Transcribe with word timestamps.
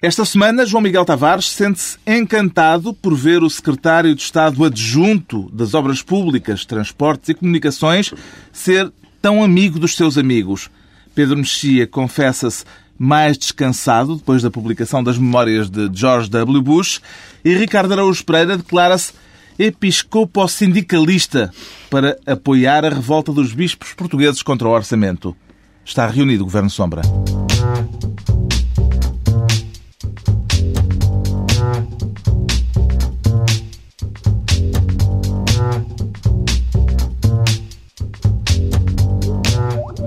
Esta 0.00 0.24
semana, 0.24 0.64
João 0.64 0.80
Miguel 0.80 1.04
Tavares 1.04 1.50
sente-se 1.50 1.98
encantado 2.06 2.94
por 2.94 3.16
ver 3.16 3.42
o 3.42 3.50
secretário 3.50 4.14
de 4.14 4.22
Estado 4.22 4.64
adjunto 4.64 5.50
das 5.52 5.74
Obras 5.74 6.02
Públicas, 6.02 6.64
Transportes 6.64 7.30
e 7.30 7.34
Comunicações 7.34 8.14
ser 8.52 8.92
tão 9.20 9.42
amigo 9.42 9.76
dos 9.76 9.96
seus 9.96 10.16
amigos. 10.16 10.70
Pedro 11.16 11.36
Mexia 11.36 11.84
confessa-se 11.84 12.64
mais 12.96 13.36
descansado 13.36 14.14
depois 14.14 14.40
da 14.40 14.52
publicação 14.52 15.02
das 15.02 15.18
memórias 15.18 15.68
de 15.68 15.90
George 15.92 16.30
W. 16.30 16.62
Bush 16.62 17.00
e 17.44 17.52
Ricardo 17.56 17.92
Araújo 17.92 18.24
Pereira 18.24 18.56
declara-se 18.56 19.12
episcopo-sindicalista 19.58 21.50
para 21.90 22.16
apoiar 22.24 22.84
a 22.84 22.88
revolta 22.88 23.32
dos 23.32 23.52
bispos 23.52 23.94
portugueses 23.94 24.44
contra 24.44 24.68
o 24.68 24.70
orçamento. 24.70 25.36
Está 25.84 26.06
reunido 26.06 26.44
o 26.44 26.46
Governo 26.46 26.70
Sombra. 26.70 27.02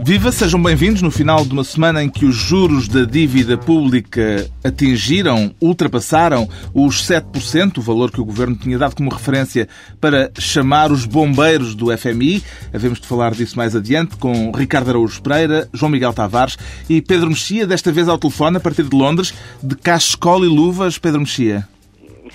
Viva, 0.04 0.32
sejam 0.32 0.62
bem-vindos 0.62 1.04
no 1.04 1.12
final 1.12 1.46
de 1.46 1.54
uma 1.54 1.64
semana 1.64 2.04
em 2.04 2.09
que 2.09 2.26
os 2.26 2.36
juros 2.36 2.88
da 2.88 3.05
dívida 3.05 3.55
pública 3.55 4.50
atingiram, 4.64 5.54
ultrapassaram 5.62 6.50
os 6.73 7.08
7%, 7.08 7.78
o 7.78 7.82
valor 7.82 8.09
que 8.09 8.20
o 8.20 8.26
Governo 8.26 8.56
tinha 8.56 8.80
dado 8.80 8.95
como 8.95 9.12
referência 9.12 9.70
para 10.00 10.32
chamar 10.40 10.92
os 10.92 11.06
bombeiros 11.06 11.76
do 11.76 11.95
FMI. 11.95 12.44
Havemos 12.73 13.00
de 13.00 13.06
falar 13.06 13.36
disso 13.36 13.56
mais 13.56 13.76
adiante 13.76 14.18
com 14.18 14.52
Ricardo 14.52 14.90
Araújo 14.90 15.22
Pereira, 15.22 15.70
João 15.72 15.92
Miguel 15.92 16.14
Tavares 16.14 16.58
e 16.90 17.00
Pedro 17.00 17.30
Mexia, 17.30 17.68
desta 17.68 17.92
vez 17.92 18.09
ao 18.09 18.18
telefone, 18.18 18.58
a 18.58 18.59
partir 18.59 18.84
de 18.84 18.95
Londres, 18.95 19.31
de 19.62 19.76
cascola 19.76 20.48
e 20.48 20.50
luvas. 20.50 20.98
Pedro 20.98 21.20
Mexia. 21.20 21.68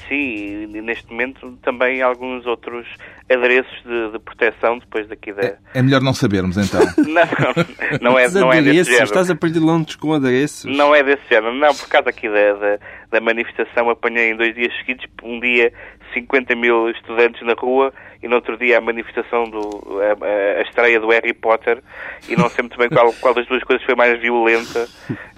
Sim, 0.08 0.72
e 0.74 0.82
neste 0.82 1.10
momento 1.10 1.58
também 1.62 2.00
alguns 2.02 2.46
outros 2.46 2.86
adereços 3.28 3.82
de, 3.84 4.12
de 4.12 4.18
proteção 4.18 4.78
depois 4.78 5.08
daqui 5.08 5.32
da... 5.32 5.42
É, 5.42 5.58
é, 5.74 5.82
melhor 5.82 6.00
não 6.00 6.14
sabermos 6.14 6.56
então. 6.56 6.80
não, 7.04 8.00
não, 8.00 8.18
é, 8.18 8.28
não 8.30 8.52
é 8.52 8.62
desse 8.62 8.90
género. 8.90 9.04
Estás 9.04 9.30
a 9.30 9.34
perder 9.34 9.60
Londres 9.60 9.96
com 9.96 10.12
adereços? 10.12 10.64
Não 10.64 10.94
é 10.94 11.02
desse 11.02 11.22
género. 11.28 11.54
Não, 11.54 11.74
por 11.74 11.88
causa 11.88 12.10
aqui 12.10 12.28
da, 12.28 12.52
da, 12.52 12.78
da 13.10 13.20
manifestação 13.20 13.90
apanhei 13.90 14.30
em 14.30 14.36
dois 14.36 14.54
dias 14.54 14.72
seguidos, 14.78 15.06
um 15.22 15.40
dia 15.40 15.72
50 16.14 16.54
mil 16.54 16.90
estudantes 16.90 17.40
na 17.42 17.54
rua 17.54 17.92
e 18.22 18.28
no 18.28 18.36
outro 18.36 18.56
dia 18.56 18.78
a 18.78 18.80
manifestação 18.80 19.44
do 19.44 20.00
a, 20.00 20.58
a, 20.58 20.62
estreia 20.62 21.00
do 21.00 21.08
Harry 21.08 21.32
Potter 21.32 21.82
e 22.28 22.36
não 22.36 22.48
sei 22.48 22.62
muito 22.62 22.78
bem 22.78 22.88
qual, 22.88 23.12
qual 23.14 23.34
das 23.34 23.46
duas 23.46 23.62
coisas 23.62 23.84
foi 23.84 23.94
mais 23.94 24.20
violenta 24.20 24.88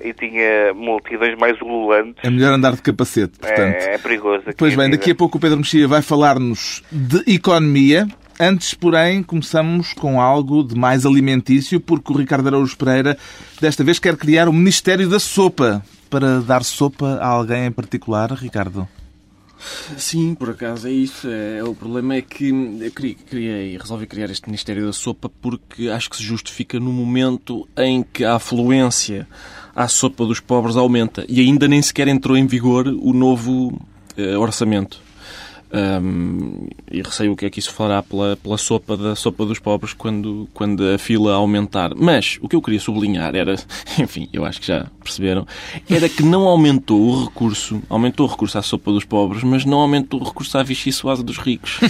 e 0.01 0.13
tinha 0.13 0.73
multidões 0.75 1.37
mais 1.39 1.61
ululantes. 1.61 2.23
É 2.25 2.31
melhor 2.31 2.53
andar 2.53 2.73
de 2.73 2.83
capacete, 2.83 3.39
portanto. 3.39 3.83
É, 3.83 3.95
é 3.95 3.99
perigoso. 3.99 4.45
Pois 4.57 4.75
bem, 4.75 4.91
daqui 4.91 5.11
a 5.11 5.15
pouco 5.15 5.39
o 5.39 5.41
Pedro 5.41 5.59
Mexia 5.59 5.87
vai 5.89 6.03
falar-nos 6.03 6.83
de 6.91 7.23
economia. 7.33 8.07
Antes, 8.41 8.73
porém, 8.73 9.21
começamos 9.21 9.93
com 9.93 10.21
algo 10.21 10.63
de 10.63 10.77
mais 10.77 11.05
alimentício, 11.05 11.81
porque 11.81 12.13
o 12.13 12.17
Ricardo 12.17 12.47
Araújo 12.47 12.77
Pereira 12.77 13.19
desta 13.61 13.83
vez 13.83 13.99
quer 13.99 14.17
criar 14.17 14.49
o 14.49 14.53
Ministério 14.53 15.09
da 15.09 15.19
Sopa 15.19 15.83
para 16.09 16.41
dar 16.41 16.63
sopa 16.63 17.19
a 17.21 17.27
alguém 17.27 17.67
em 17.67 17.73
particular, 17.73 18.31
Ricardo. 18.31 18.89
Sim, 19.97 20.35
por 20.35 20.51
acaso 20.51 20.89
é 20.89 20.93
isso. 20.93 21.29
É, 21.29 21.63
o 21.65 21.75
problema 21.75 22.15
é 22.15 22.23
que 22.23 22.49
eu 22.49 22.93
criei, 22.93 23.77
resolvi 23.77 24.07
criar 24.07 24.31
este 24.31 24.47
Ministério 24.47 24.87
da 24.87 24.93
Sopa 24.93 25.29
porque 25.29 25.89
acho 25.89 26.09
que 26.09 26.17
se 26.17 26.23
justifica 26.23 26.79
no 26.79 26.93
momento 26.93 27.69
em 27.77 28.03
que 28.03 28.25
a 28.25 28.35
afluência 28.37 29.27
à 29.75 29.87
sopa 29.89 30.25
dos 30.25 30.41
pobres 30.41 30.77
aumenta 30.77 31.25
e 31.29 31.41
ainda 31.41 31.69
nem 31.69 31.81
sequer 31.81 32.09
entrou 32.09 32.37
em 32.37 32.47
vigor 32.47 32.89
o 32.89 33.13
novo 33.13 33.81
eh, 34.17 34.37
orçamento. 34.37 35.08
Um, 35.71 36.67
e 36.91 37.03
receio 37.03 37.33
o 37.33 37.37
que 37.37 37.45
é 37.45 37.51
que 37.51 37.59
isso 37.59 37.73
fará 37.75 38.03
pela, 38.03 38.37
pela 38.37 38.57
sopa 38.57 38.97
da 38.97 39.15
sopa 39.15 39.45
dos 39.45 39.59
pobres 39.59 39.93
quando, 39.93 40.49
quando 40.55 40.83
a 40.83 40.97
fila 40.97 41.35
aumentar. 41.35 41.95
Mas 41.95 42.39
o 42.41 42.49
que 42.49 42.57
eu 42.57 42.63
queria 42.63 42.81
sublinhar 42.81 43.35
era, 43.35 43.55
enfim, 44.01 44.29
eu 44.33 44.45
acho 44.45 44.61
que 44.61 44.67
já 44.67 44.87
perceberam, 45.03 45.47
era 45.89 46.09
que 46.09 46.23
não 46.23 46.49
aumentou 46.49 47.01
o 47.01 47.25
recurso, 47.27 47.83
aumentou 47.91 48.27
o 48.27 48.31
recurso 48.31 48.57
à 48.57 48.63
sopa 48.63 48.91
dos 48.93 49.05
pobres, 49.05 49.43
mas 49.43 49.65
não 49.65 49.79
aumentou 49.79 50.21
o 50.21 50.25
recurso 50.25 50.57
à 50.57 50.63
vichy 50.63 50.91
suave 50.91 51.23
dos 51.23 51.37
ricos. 51.37 51.81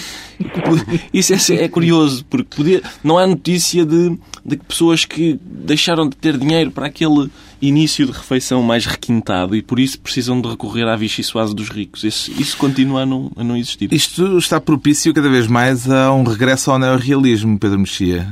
Isso 1.15 1.53
é, 1.53 1.65
é 1.65 1.69
curioso, 1.69 2.25
porque 2.28 2.56
podia, 2.56 2.83
não 3.05 3.16
há 3.16 3.27
notícia 3.27 3.84
de, 3.84 4.19
de 4.45 4.56
pessoas 4.56 5.05
que 5.05 5.39
deixaram 5.43 6.09
de 6.09 6.16
ter 6.16 6.37
dinheiro 6.37 6.72
para 6.72 6.87
aquele 6.87 7.31
início 7.61 8.07
de 8.07 8.13
refeição 8.13 8.63
mais 8.63 8.87
requintado 8.87 9.57
e 9.57 9.63
por 9.63 9.79
isso 9.79 10.01
precisam 10.01 10.41
de 10.41 10.49
recorrer 10.49 10.87
à 10.87 10.97
vichy 10.97 11.23
suave 11.23 11.55
dos 11.55 11.69
ricos. 11.69 12.05
Isso, 12.05 12.31
isso 12.41 12.57
continua 12.57 13.03
a 13.03 13.07
não, 13.07 13.31
a 13.37 13.45
não 13.45 13.57
existir. 13.57 13.93
Isto 13.93 14.39
está 14.39 14.61
propício 14.61 15.13
cada 15.13 15.29
vez 15.29 15.47
mais 15.47 15.91
a 15.91 16.13
um 16.13 16.25
regresso 16.25 16.71
ao 16.71 16.79
neorrealismo, 16.79 17.59
Pedro 17.59 17.79
Mexia. 17.79 18.27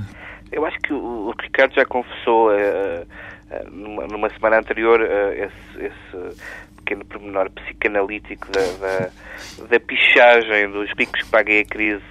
Eu 0.53 0.65
acho 0.65 0.79
que 0.79 0.93
o 0.93 1.35
Ricardo 1.41 1.75
já 1.75 1.85
confessou 1.85 2.51
uh, 2.51 3.03
uh, 3.03 3.71
numa, 3.71 4.07
numa, 4.07 4.31
semana 4.31 4.59
anterior 4.59 5.01
uh, 5.01 5.33
esse, 5.33 5.87
esse, 5.87 6.37
pequeno 6.77 7.05
pormenor 7.05 7.51
psicanalítico 7.51 8.47
da, 8.53 8.61
da, 8.61 9.11
da 9.69 9.81
pichagem 9.81 10.71
dos 10.71 10.89
ricos 10.97 11.21
que 11.21 11.29
paguem 11.29 11.59
a 11.61 11.65
crise 11.65 12.05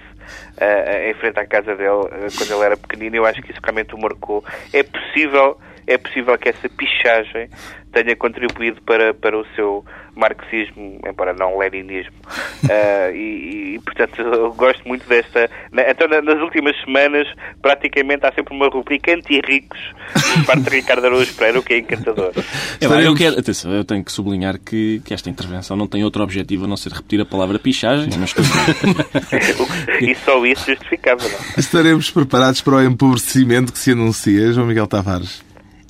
uh, 0.60 1.10
em 1.10 1.14
frente 1.14 1.38
à 1.38 1.46
casa 1.46 1.74
dele 1.74 1.90
uh, 1.90 2.08
quando 2.36 2.52
ele 2.52 2.64
era 2.64 2.76
pequenino. 2.76 3.16
Eu 3.16 3.26
acho 3.26 3.40
que 3.42 3.50
isso 3.50 3.60
realmente 3.62 3.94
o 3.94 3.98
marcou. 3.98 4.44
É 4.72 4.82
possível 4.82 5.58
é 5.86 5.98
possível 5.98 6.36
que 6.38 6.48
essa 6.48 6.68
pichagem 6.68 7.48
tenha 7.92 8.14
contribuído 8.14 8.82
para, 8.82 9.14
para 9.14 9.38
o 9.38 9.46
seu 9.54 9.82
marxismo, 10.14 11.00
embora 11.06 11.32
não 11.32 11.58
leninismo. 11.58 12.12
Uh, 12.64 13.12
e, 13.16 13.74
e, 13.76 13.80
portanto, 13.80 14.20
eu 14.20 14.52
gosto 14.52 14.86
muito 14.86 15.06
desta. 15.08 15.48
Então, 15.72 16.08
nas 16.08 16.40
últimas 16.40 16.76
semanas, 16.84 17.26
praticamente 17.62 18.26
há 18.26 18.32
sempre 18.32 18.54
uma 18.54 18.68
rubrica 18.68 19.14
anti-ricos 19.14 19.78
por 20.12 20.46
parte 20.46 20.62
de 20.62 20.70
Ricardo 20.70 21.06
Araújo 21.06 21.34
Pereira, 21.34 21.58
o 21.58 21.62
que 21.62 21.74
é 21.74 21.78
encantador. 21.78 22.32
É, 22.80 23.06
eu, 23.06 23.14
quero, 23.14 23.38
atenção, 23.38 23.72
eu 23.72 23.84
tenho 23.84 24.04
que 24.04 24.12
sublinhar 24.12 24.58
que, 24.58 25.00
que 25.04 25.14
esta 25.14 25.30
intervenção 25.30 25.76
não 25.76 25.86
tem 25.86 26.04
outro 26.04 26.22
objetivo 26.22 26.64
a 26.64 26.68
não 26.68 26.76
ser 26.76 26.92
repetir 26.92 27.20
a 27.20 27.26
palavra 27.26 27.58
pichagem, 27.58 28.10
mas 28.18 28.34
E 30.00 30.14
só 30.16 30.44
isso 30.44 30.66
justificava, 30.66 31.22
não? 31.22 31.38
Estaremos 31.56 32.10
preparados 32.10 32.60
para 32.60 32.76
o 32.76 32.82
empobrecimento 32.82 33.72
que 33.72 33.78
se 33.78 33.92
anuncia, 33.92 34.52
João 34.52 34.66
Miguel 34.66 34.86
Tavares? 34.86 35.45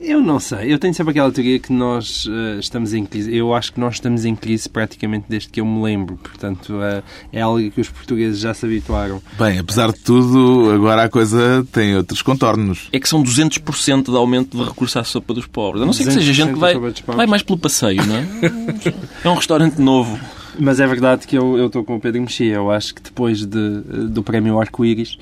Eu 0.06 0.20
não 0.20 0.38
sei. 0.38 0.72
Eu 0.72 0.78
tenho 0.78 0.94
sempre 0.94 1.10
aquela 1.10 1.32
teoria 1.32 1.58
que 1.58 1.72
nós 1.72 2.26
uh, 2.26 2.60
estamos 2.60 2.94
em 2.94 3.04
crise. 3.04 3.34
Eu 3.36 3.52
acho 3.52 3.72
que 3.72 3.80
nós 3.80 3.94
estamos 3.94 4.24
em 4.24 4.36
crise 4.36 4.68
praticamente 4.68 5.26
desde 5.28 5.48
que 5.48 5.60
eu 5.60 5.66
me 5.66 5.82
lembro. 5.82 6.16
Portanto, 6.16 6.74
uh, 6.74 7.02
é 7.32 7.40
algo 7.40 7.68
que 7.72 7.80
os 7.80 7.88
portugueses 7.88 8.38
já 8.38 8.54
se 8.54 8.64
habituaram. 8.64 9.20
Bem, 9.36 9.58
apesar 9.58 9.90
de 9.90 9.98
tudo, 9.98 10.70
agora 10.70 11.02
a 11.02 11.08
coisa 11.08 11.66
tem 11.72 11.96
outros 11.96 12.22
contornos. 12.22 12.88
É 12.92 13.00
que 13.00 13.08
são 13.08 13.20
200% 13.20 14.04
de 14.04 14.16
aumento 14.16 14.56
de 14.56 14.62
recurso 14.62 14.96
à 15.00 15.02
sopa 15.02 15.34
dos 15.34 15.46
pobres. 15.46 15.82
A 15.82 15.86
não 15.86 15.92
ser 15.92 16.04
que 16.04 16.12
seja 16.12 16.32
gente 16.32 16.52
que 16.52 16.58
vai, 16.60 16.74
vai 17.06 17.26
mais 17.26 17.42
pelo 17.42 17.58
passeio, 17.58 18.06
não 18.06 18.14
é? 18.14 18.26
é 19.24 19.28
um 19.28 19.34
restaurante 19.34 19.80
novo. 19.80 20.16
Mas 20.58 20.80
é 20.80 20.86
verdade 20.86 21.26
que 21.26 21.36
eu 21.36 21.66
estou 21.66 21.84
com 21.84 21.96
o 21.96 22.00
Pedro 22.00 22.22
Mexia. 22.22 22.54
Eu 22.54 22.70
acho 22.70 22.94
que 22.94 23.02
depois 23.02 23.44
de, 23.44 23.80
do 24.08 24.22
prémio 24.22 24.58
Arco-Íris, 24.58 25.18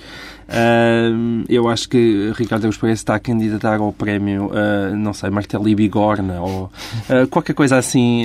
uh, 0.48 1.44
eu 1.48 1.68
acho 1.68 1.88
que 1.88 2.32
Ricardo 2.36 2.66
Eus 2.66 2.76
Pereira 2.76 2.94
está 2.94 3.14
a 3.14 3.18
candidatar 3.18 3.78
ao 3.78 3.92
prémio, 3.92 4.46
uh, 4.46 4.96
não 4.96 5.12
sei, 5.12 5.30
Martelo 5.30 5.68
e 5.68 5.74
Bigorna 5.74 6.40
ou 6.40 6.64
uh, 7.08 7.26
qualquer 7.28 7.54
coisa 7.54 7.76
assim. 7.76 8.24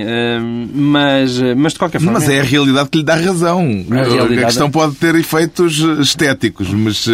mas, 0.74 1.40
mas 1.56 1.74
de 1.74 1.80
qualquer 1.80 2.00
forma. 2.00 2.20
Mas 2.20 2.30
é 2.30 2.40
a 2.40 2.44
realidade 2.44 2.90
que 2.90 3.00
lhe 3.00 3.04
dá 3.04 3.16
razão. 3.16 3.66
A, 3.92 4.42
a 4.42 4.46
questão 4.46 4.70
pode 4.70 4.96
ter 4.96 5.16
efeitos 5.16 5.80
estéticos, 6.00 6.74
mas 6.74 7.08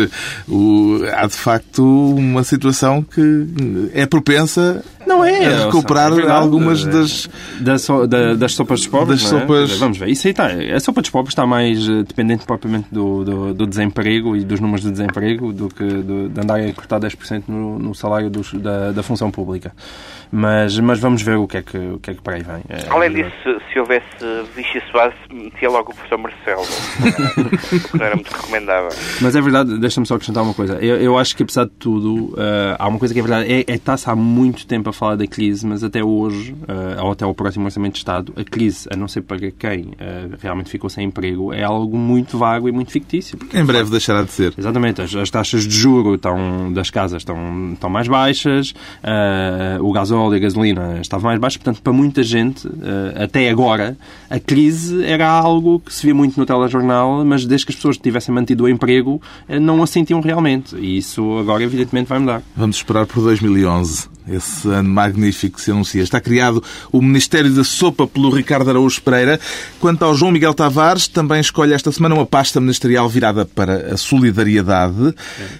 o, 0.47 1.01
há 1.13 1.27
de 1.27 1.35
facto 1.35 1.83
uma 2.15 2.43
situação 2.43 3.01
que 3.01 3.91
é 3.93 4.05
propensa 4.05 4.83
não 5.05 5.23
é, 5.23 5.45
a 5.45 5.65
recuperar 5.65 6.11
é 6.17 6.29
algumas 6.29 6.83
das... 6.83 7.29
Das, 7.59 7.83
so, 7.83 8.07
da, 8.07 8.33
das 8.33 8.53
sopas 8.53 8.79
dos 8.79 8.87
pobres. 8.87 9.21
Das 9.21 9.31
é? 9.31 9.39
sopas... 9.39 9.77
Vamos 9.77 9.97
ver, 9.97 10.09
isso 10.09 10.27
aí 10.27 10.31
está. 10.31 10.47
A 10.47 10.79
sopa 10.79 11.01
dos 11.01 11.09
pobres 11.09 11.31
está 11.31 11.45
mais 11.45 11.87
dependente 11.87 12.45
propriamente 12.45 12.87
do, 12.91 13.23
do, 13.23 13.53
do 13.53 13.67
desemprego 13.67 14.35
e 14.35 14.43
dos 14.43 14.59
números 14.59 14.83
de 14.83 14.91
desemprego 14.95 15.53
do 15.53 15.69
que 15.69 15.83
de, 15.83 16.29
de 16.29 16.41
andar 16.41 16.59
a 16.59 16.73
cortar 16.73 16.99
10% 16.99 17.43
no, 17.47 17.77
no 17.79 17.93
salário 17.93 18.29
dos, 18.29 18.53
da, 18.53 18.91
da 18.91 19.03
função 19.03 19.29
pública. 19.29 19.73
Mas, 20.31 20.79
mas 20.79 20.99
vamos 20.99 21.21
ver 21.21 21.37
o 21.37 21.47
que 21.47 21.57
é 21.57 21.61
que, 21.61 21.77
o 21.77 21.99
que, 21.99 22.11
é 22.11 22.13
que 22.13 22.21
para 22.21 22.35
aí 22.35 22.43
vem. 22.43 22.61
É, 22.69 22.89
Além 22.89 23.11
disso, 23.11 23.31
se, 23.43 23.73
se 23.73 23.79
houvesse 23.79 24.05
Vichy 24.55 24.81
Soase, 24.91 25.15
metia 25.31 25.69
logo 25.69 25.91
o 25.91 25.95
professor 25.95 26.17
Marcelo. 26.17 26.63
não 27.93 28.05
era 28.05 28.15
muito 28.15 28.31
recomendável. 28.31 28.89
Mas 29.21 29.35
é 29.35 29.41
verdade, 29.41 29.77
deixa-me 29.79 30.05
só 30.05 30.15
acrescentar 30.15 30.43
uma 30.43 30.53
coisa. 30.53 30.75
Eu, 30.75 30.97
eu 30.97 31.17
acho 31.17 31.35
que, 31.35 31.43
apesar 31.43 31.65
de 31.65 31.71
tudo, 31.71 32.33
uh, 32.33 32.75
há 32.77 32.87
uma 32.87 32.99
coisa 32.99 33.13
que 33.13 33.19
é 33.19 33.23
verdade. 33.23 33.51
É, 33.51 33.59
é 33.71 33.75
está-se 33.75 34.09
há 34.09 34.15
muito 34.15 34.65
tempo 34.65 34.89
a 34.89 34.93
falar 34.93 35.15
da 35.15 35.27
crise, 35.27 35.65
mas 35.65 35.83
até 35.83 36.03
hoje, 36.03 36.53
uh, 36.53 37.03
ou 37.03 37.11
até 37.11 37.23
ao 37.23 37.33
próximo 37.33 37.65
Orçamento 37.65 37.93
de 37.93 37.99
Estado, 37.99 38.33
a 38.35 38.43
crise, 38.43 38.87
a 38.91 38.95
não 38.95 39.07
ser 39.07 39.21
para 39.21 39.37
quem 39.51 39.81
uh, 39.81 40.35
realmente 40.39 40.69
ficou 40.69 40.89
sem 40.89 41.05
emprego, 41.05 41.53
é 41.53 41.63
algo 41.63 41.97
muito 41.97 42.37
vago 42.37 42.67
e 42.67 42.71
muito 42.71 42.91
fictício. 42.91 43.37
Porque, 43.37 43.57
em 43.57 43.65
breve 43.65 43.89
deixará 43.89 44.23
de 44.23 44.31
ser. 44.31 44.53
Exatamente. 44.57 45.01
As, 45.01 45.13
as 45.15 45.29
taxas 45.29 45.67
de 45.67 45.75
juro 45.75 46.15
estão, 46.15 46.71
das 46.73 46.89
casas 46.89 47.21
estão, 47.21 47.73
estão 47.73 47.89
mais 47.89 48.07
baixas, 48.07 48.71
uh, 48.71 49.83
o 49.83 49.91
gasóleo 49.91 50.14
gasóleo 50.15 50.33
e 50.33 50.37
a 50.37 50.39
gasolina 50.39 50.99
estava 51.01 51.27
mais 51.27 51.39
baixo, 51.39 51.59
portanto, 51.59 51.81
para 51.81 51.93
muita 51.93 52.23
gente, 52.23 52.67
eh, 52.67 53.23
até 53.23 53.49
agora, 53.49 53.97
a 54.29 54.39
crise 54.39 55.03
era 55.03 55.27
algo 55.27 55.79
que 55.79 55.93
se 55.93 56.05
via 56.05 56.15
muito 56.15 56.39
no 56.39 56.45
telejornal, 56.45 57.23
mas 57.25 57.45
desde 57.45 57.65
que 57.65 57.71
as 57.71 57.75
pessoas 57.75 57.97
tivessem 57.97 58.33
mantido 58.33 58.63
o 58.63 58.69
emprego, 58.69 59.21
eh, 59.47 59.59
não 59.59 59.83
a 59.83 59.87
sentiam 59.87 60.21
realmente. 60.21 60.75
E 60.77 60.97
isso 60.97 61.37
agora, 61.37 61.63
evidentemente, 61.63 62.07
vai 62.07 62.19
mudar. 62.19 62.41
Vamos 62.55 62.77
esperar 62.77 63.05
por 63.05 63.21
2011, 63.21 64.07
esse 64.27 64.67
ano 64.69 64.89
magnífico 64.89 65.57
que 65.57 65.61
se 65.61 65.71
anuncia. 65.71 66.01
Está 66.01 66.19
criado 66.21 66.63
o 66.91 67.01
Ministério 67.01 67.51
da 67.53 67.63
Sopa 67.63 68.07
pelo 68.07 68.29
Ricardo 68.29 68.69
Araújo 68.69 69.01
Pereira. 69.01 69.39
Quanto 69.79 70.03
ao 70.03 70.15
João 70.15 70.31
Miguel 70.31 70.53
Tavares, 70.53 71.07
também 71.07 71.39
escolhe 71.39 71.73
esta 71.73 71.91
semana 71.91 72.15
uma 72.15 72.25
pasta 72.25 72.59
ministerial 72.59 73.07
virada 73.09 73.45
para 73.45 73.93
a 73.93 73.97
solidariedade. 73.97 75.13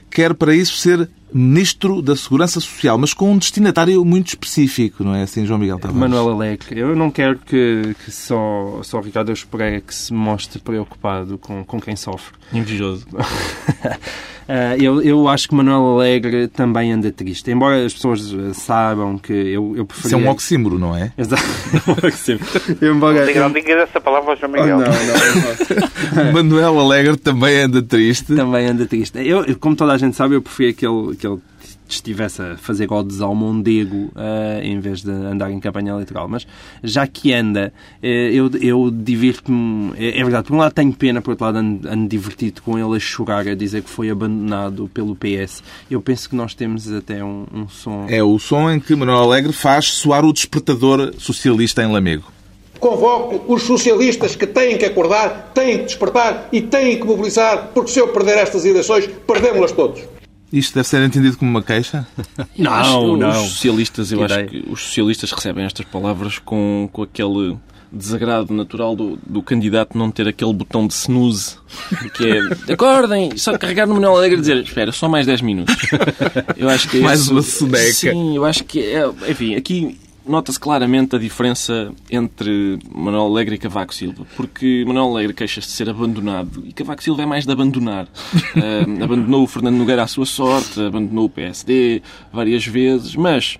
Quer 0.09 0.33
para 0.33 0.55
isso 0.55 0.77
ser 0.77 1.09
Ministro 1.37 2.01
da 2.01 2.15
Segurança 2.15 2.61
Social, 2.61 2.97
mas 2.97 3.13
com 3.13 3.29
um 3.29 3.37
destinatário 3.37 4.05
muito 4.05 4.29
específico, 4.29 5.03
não 5.03 5.13
é 5.13 5.23
assim, 5.23 5.45
João 5.45 5.59
Miguel 5.59 5.77
Tavares? 5.77 5.99
Manuel 5.99 6.29
Alegre. 6.29 6.79
Eu 6.79 6.95
não 6.95 7.11
quero 7.11 7.37
que, 7.39 7.93
que 8.05 8.09
só, 8.09 8.79
só 8.83 9.01
Ricardo 9.01 9.33
Pereira 9.51 9.81
que 9.81 9.93
se 9.93 10.13
mostre 10.13 10.59
preocupado 10.59 11.37
com, 11.37 11.65
com 11.65 11.81
quem 11.81 11.97
sofre. 11.97 12.33
Invejoso. 12.53 13.05
Uh, 14.47 14.81
eu, 14.81 15.01
eu 15.01 15.27
acho 15.27 15.49
que 15.49 15.55
Manuel 15.55 15.95
Alegre 15.95 16.47
também 16.47 16.91
anda 16.91 17.11
triste. 17.11 17.49
Embora 17.49 17.83
as 17.83 17.93
pessoas 17.93 18.33
saibam 18.53 19.17
que 19.17 19.33
eu, 19.33 19.73
eu 19.75 19.85
preferia... 19.85 20.17
Isso 20.17 20.25
é 20.25 20.29
um 20.29 20.31
oxímoro, 20.31 20.77
não 20.77 20.95
é? 20.95 21.11
Exato. 21.17 21.43
um 21.87 22.07
oxímoro. 22.07 22.45
Embora... 22.81 23.19
Não, 23.19 23.25
diga, 23.25 23.39
não 23.41 23.51
diga 23.51 23.73
essa 23.73 23.99
palavra 23.99 24.31
ao 24.31 24.37
João 24.37 24.51
Miguel. 24.51 24.77
Oh, 24.77 24.81
não, 24.81 26.23
não, 26.23 26.25
não. 26.25 26.33
Manuel 26.43 26.79
Alegre 26.79 27.17
também 27.17 27.61
anda 27.61 27.81
triste. 27.81 28.35
Também 28.35 28.67
anda 28.67 28.85
triste. 28.85 29.17
Eu, 29.17 29.43
como 29.59 29.75
toda 29.75 29.93
a 29.93 29.97
gente 29.97 30.15
sabe, 30.15 30.35
eu 30.35 30.41
preferia 30.41 30.73
que 30.73 30.85
ele, 30.85 31.15
que 31.15 31.25
ele 31.25 31.39
estivesse 31.93 32.41
a 32.41 32.57
fazer 32.57 32.87
godes 32.87 33.21
ao 33.21 33.35
Mondego 33.35 34.11
uh, 34.15 34.61
em 34.61 34.79
vez 34.79 35.01
de 35.01 35.11
andar 35.11 35.51
em 35.51 35.59
campanha 35.59 35.91
eleitoral. 35.91 36.27
Mas 36.27 36.45
já 36.83 37.05
que 37.07 37.33
anda, 37.33 37.73
uh, 38.01 38.05
eu, 38.05 38.49
eu 38.61 38.91
divirto-me. 38.91 39.93
É, 39.97 40.19
é, 40.19 40.23
verdade, 40.23 40.47
por 40.47 40.55
um 40.55 40.57
lado 40.57 40.73
tenho 40.73 40.93
pena, 40.93 41.21
por 41.21 41.31
outro 41.31 41.45
lado 41.45 41.57
ando, 41.57 41.87
ando 41.87 42.07
divertido 42.07 42.61
com 42.61 42.77
ele 42.77 42.97
a 42.97 42.99
chorar, 42.99 43.47
a 43.47 43.55
dizer 43.55 43.83
que 43.83 43.89
foi 43.89 44.09
abandonado 44.09 44.89
pelo 44.93 45.15
PS. 45.15 45.63
Eu 45.89 46.01
penso 46.01 46.29
que 46.29 46.35
nós 46.35 46.53
temos 46.53 46.91
até 46.91 47.23
um, 47.23 47.45
um 47.53 47.67
som. 47.67 48.05
É 48.09 48.23
o 48.23 48.37
som 48.39 48.69
em 48.69 48.79
que 48.79 48.95
Manuel 48.95 49.19
Alegre 49.19 49.53
faz 49.53 49.85
soar 49.85 50.25
o 50.25 50.33
despertador 50.33 51.13
socialista 51.17 51.83
em 51.83 51.91
Lamego. 51.91 52.35
Convoco 52.79 53.53
os 53.53 53.63
socialistas 53.63 54.35
que 54.35 54.45
têm 54.45 54.77
que 54.77 54.85
acordar, 54.85 55.51
têm 55.53 55.79
que 55.79 55.85
despertar 55.85 56.49
e 56.51 56.61
têm 56.61 56.99
que 56.99 57.05
mobilizar, 57.05 57.69
porque 57.73 57.89
se 57.89 57.99
eu 57.99 58.09
perder 58.09 58.37
estas 58.37 58.65
eleições, 58.65 59.09
perdemos-las 59.25 59.71
todos. 59.71 60.01
Isto 60.55 60.75
deve 60.75 60.87
ser 60.87 61.03
entendido 61.03 61.37
como 61.37 61.51
uma 61.51 61.61
queixa? 61.61 62.07
Não, 62.57 63.17
não. 63.17 63.29
Os 63.29 63.49
socialistas, 63.49 64.11
eu 64.13 64.23
acho 64.23 64.45
que 64.45 64.63
os 64.69 64.81
socialistas 64.81 65.31
recebem 65.33 65.65
estas 65.65 65.85
palavras 65.85 66.39
com, 66.39 66.89
com 66.93 67.03
aquele 67.03 67.57
desagrado 67.91 68.53
natural 68.53 68.95
do, 68.95 69.19
do 69.25 69.41
candidato 69.41 69.97
não 69.97 70.09
ter 70.09 70.27
aquele 70.29 70.53
botão 70.53 70.87
de 70.87 70.93
snooze 70.93 71.57
que 72.13 72.25
é 72.25 72.39
acordem, 72.73 73.37
só 73.37 73.57
carregar 73.57 73.85
no 73.85 73.95
Manuel 73.95 74.15
Alegre 74.17 74.37
e 74.37 74.41
dizer 74.41 74.57
espera, 74.57 74.93
só 74.93 75.09
mais 75.09 75.25
10 75.25 75.41
minutos. 75.41 75.75
Eu 76.55 76.69
acho 76.69 76.89
que 76.89 76.99
é 76.99 77.01
mais 77.01 77.27
uma 77.27 77.41
soneca. 77.41 77.91
Sim, 77.91 78.35
eu 78.35 78.45
acho 78.45 78.63
que 78.63 78.79
é, 78.79 79.05
enfim, 79.29 79.55
aqui 79.55 79.97
nota-se 80.27 80.59
claramente 80.59 81.15
a 81.15 81.19
diferença 81.19 81.91
entre 82.09 82.79
Manuel 82.93 83.25
Alegre 83.25 83.55
e 83.55 83.57
Cavaco 83.57 83.93
Silva, 83.93 84.25
porque 84.35 84.83
Manuel 84.87 85.07
Alegre 85.07 85.33
queixa-se 85.33 85.67
de 85.67 85.73
ser 85.73 85.89
abandonado 85.89 86.63
e 86.65 86.73
Cavaco 86.73 87.03
Silva 87.03 87.23
é 87.23 87.25
mais 87.25 87.45
de 87.45 87.51
abandonar. 87.51 88.05
Uh, 88.05 89.01
abandonou 89.03 89.43
o 89.43 89.47
Fernando 89.47 89.75
Nogueira 89.75 90.03
à 90.03 90.07
sua 90.07 90.25
sorte, 90.25 90.81
abandonou 90.81 91.25
o 91.25 91.29
PSD 91.29 92.01
várias 92.31 92.65
vezes, 92.65 93.15
mas 93.15 93.57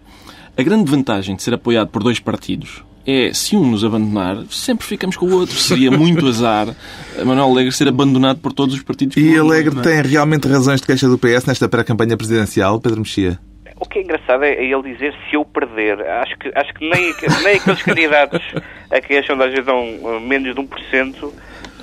a 0.58 0.64
grande 0.64 0.90
vantagem 0.90 1.36
de 1.36 1.44
ser 1.44 1.54
apoiado 1.54 1.90
por 1.90 2.04
dois 2.04 2.20
partidos 2.20 2.84
é, 3.06 3.32
se 3.34 3.56
um 3.56 3.70
nos 3.70 3.84
abandonar, 3.84 4.44
sempre 4.50 4.86
ficamos 4.86 5.16
com 5.16 5.28
o 5.28 5.34
outro. 5.34 5.56
Seria 5.56 5.92
muito 5.92 6.26
azar 6.28 6.76
Manuel 7.24 7.52
Alegre 7.52 7.72
ser 7.72 7.88
abandonado 7.88 8.40
por 8.40 8.52
todos 8.52 8.74
os 8.74 8.82
partidos. 8.82 9.16
E 9.16 9.38
Alegre 9.38 9.80
tem 9.82 10.02
realmente 10.02 10.48
razões 10.48 10.82
de 10.82 10.88
queixa 10.88 11.08
do 11.08 11.18
PS 11.18 11.46
nesta 11.46 11.70
pré-campanha 11.70 12.18
presidencial, 12.18 12.80
Pedro 12.82 13.02
Mexia? 13.02 13.40
O 13.78 13.86
que 13.86 14.00
é 14.00 14.02
engraçado 14.04 14.44
é 14.44 14.64
ele 14.64 14.94
dizer 14.94 15.14
se 15.30 15.36
eu 15.36 15.44
perder. 15.44 16.02
Acho 16.02 16.38
que, 16.38 16.52
acho 16.56 16.74
que 16.74 16.90
nem, 16.90 17.14
nem 17.44 17.58
aqueles 17.58 17.84
candidatos 17.84 18.42
a 18.90 19.02
quem 19.02 19.18
as 19.18 19.26
sondagens 19.26 19.66
dão 19.66 19.96
uh, 19.98 20.20
menos 20.20 20.56
de 20.56 20.62
1% 20.62 21.34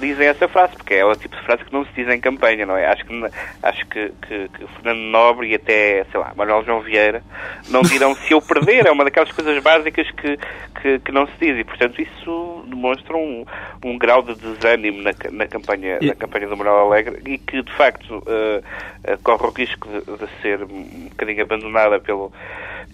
dizem 0.03 0.27
essa 0.27 0.49
frase, 0.49 0.75
porque 0.75 0.95
é 0.95 1.05
o 1.05 1.15
tipo 1.15 1.37
de 1.37 1.43
frase 1.45 1.65
que 1.65 1.73
não 1.73 1.85
se 1.87 1.93
diz 1.93 2.09
em 2.09 2.21
campanha, 2.21 2.67
não 2.67 2.77
é? 2.77 2.87
Acho 2.87 3.05
que, 3.05 3.25
acho 3.63 3.87
que, 3.87 4.13
que, 4.27 4.49
que 4.49 4.67
Fernando 4.75 4.99
Nobre 4.99 5.49
e 5.49 5.55
até, 5.55 6.05
sei 6.11 6.19
lá, 6.19 6.33
Manuel 6.37 6.65
João 6.65 6.81
Vieira 6.81 7.23
não 7.69 7.83
dirão 7.83 8.15
se 8.15 8.33
eu 8.33 8.43
perder. 8.43 8.87
É 8.87 8.91
uma 8.91 9.05
daquelas 9.05 9.31
coisas 9.31 9.63
básicas 9.63 10.11
que, 10.11 10.37
que, 10.81 10.99
que 10.99 11.13
não 11.13 11.27
se 11.27 11.33
diz 11.41 11.57
e, 11.57 11.65
portanto, 11.65 12.03
isso 12.03 12.65
demonstra 12.67 13.17
um, 13.17 13.45
um 13.85 13.97
grau 13.97 14.23
de 14.23 14.35
desânimo 14.35 15.03
na, 15.03 15.13
na, 15.31 15.47
campanha, 15.47 15.99
na 16.03 16.15
campanha 16.15 16.49
do 16.49 16.57
Manuel 16.57 16.87
Alegre 16.87 17.23
e 17.25 17.39
que, 17.39 17.63
de 17.63 17.73
facto, 17.73 18.19
uh, 18.19 19.13
uh, 19.13 19.19
corre 19.23 19.47
o 19.47 19.51
risco 19.51 19.89
de, 19.89 20.01
de, 20.01 20.43
ser 20.43 20.63
um 20.65 21.09
bocadinho 21.11 21.43
abandonada 21.43 22.01
pelo, 22.01 22.33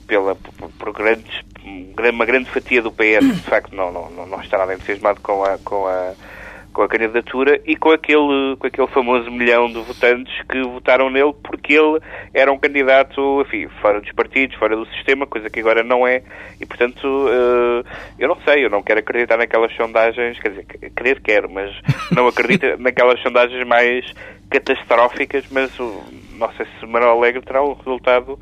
pela, 0.07 0.35
por, 0.35 0.71
por 0.79 0.93
grandes, 0.93 1.43
uma 2.13 2.27
grande 2.27 2.51
fatia 2.51 2.83
do 2.83 2.93
PS, 2.93 3.35
de 3.35 3.43
facto, 3.43 3.75
não, 3.75 3.91
não, 3.91 4.27
não 4.27 4.41
está 4.41 4.59
nada 4.59 4.75
entusiasmado 4.75 5.21
com 5.21 5.43
a, 5.45 5.59
com 5.59 5.87
a 5.87 6.13
com 6.79 6.85
a 6.85 6.89
candidatura 6.89 7.61
e 7.67 7.75
com 7.75 7.91
aquele, 7.91 8.55
com 8.57 8.65
aquele 8.65 8.87
famoso 8.87 9.29
milhão 9.33 9.67
de 9.67 9.81
votantes 9.81 10.33
que 10.49 10.63
votaram 10.63 11.11
nele 11.11 11.35
porque 11.43 11.75
ele 11.75 11.99
era 12.33 12.53
um 12.53 12.57
candidato, 12.57 13.43
enfim, 13.43 13.67
fora 13.83 14.01
dos 14.01 14.13
partidos, 14.13 14.57
fora 14.57 14.77
do 14.77 14.87
sistema, 14.87 15.27
coisa 15.27 15.51
que 15.51 15.59
agora 15.59 15.83
não 15.83 16.07
é. 16.07 16.23
E, 16.61 16.65
portanto, 16.65 17.05
uh, 17.05 17.85
eu 18.17 18.29
não 18.29 18.39
sei, 18.43 18.65
eu 18.65 18.71
não 18.71 18.81
quero 18.81 19.01
acreditar 19.01 19.37
naquelas 19.37 19.75
sondagens, 19.75 20.39
quer 20.39 20.51
dizer, 20.51 20.67
querer 20.95 21.21
quero, 21.21 21.51
mas 21.51 21.75
não 22.13 22.29
acredito 22.29 22.65
naquelas 22.79 23.21
sondagens 23.23 23.67
mais 23.67 24.15
catastróficas, 24.49 25.47
mas 25.51 25.77
não 25.79 26.53
sei 26.53 26.65
se 26.79 26.87
Manuel 26.87 27.11
Alegre 27.11 27.43
terá 27.43 27.61
um 27.61 27.73
resultado 27.73 28.39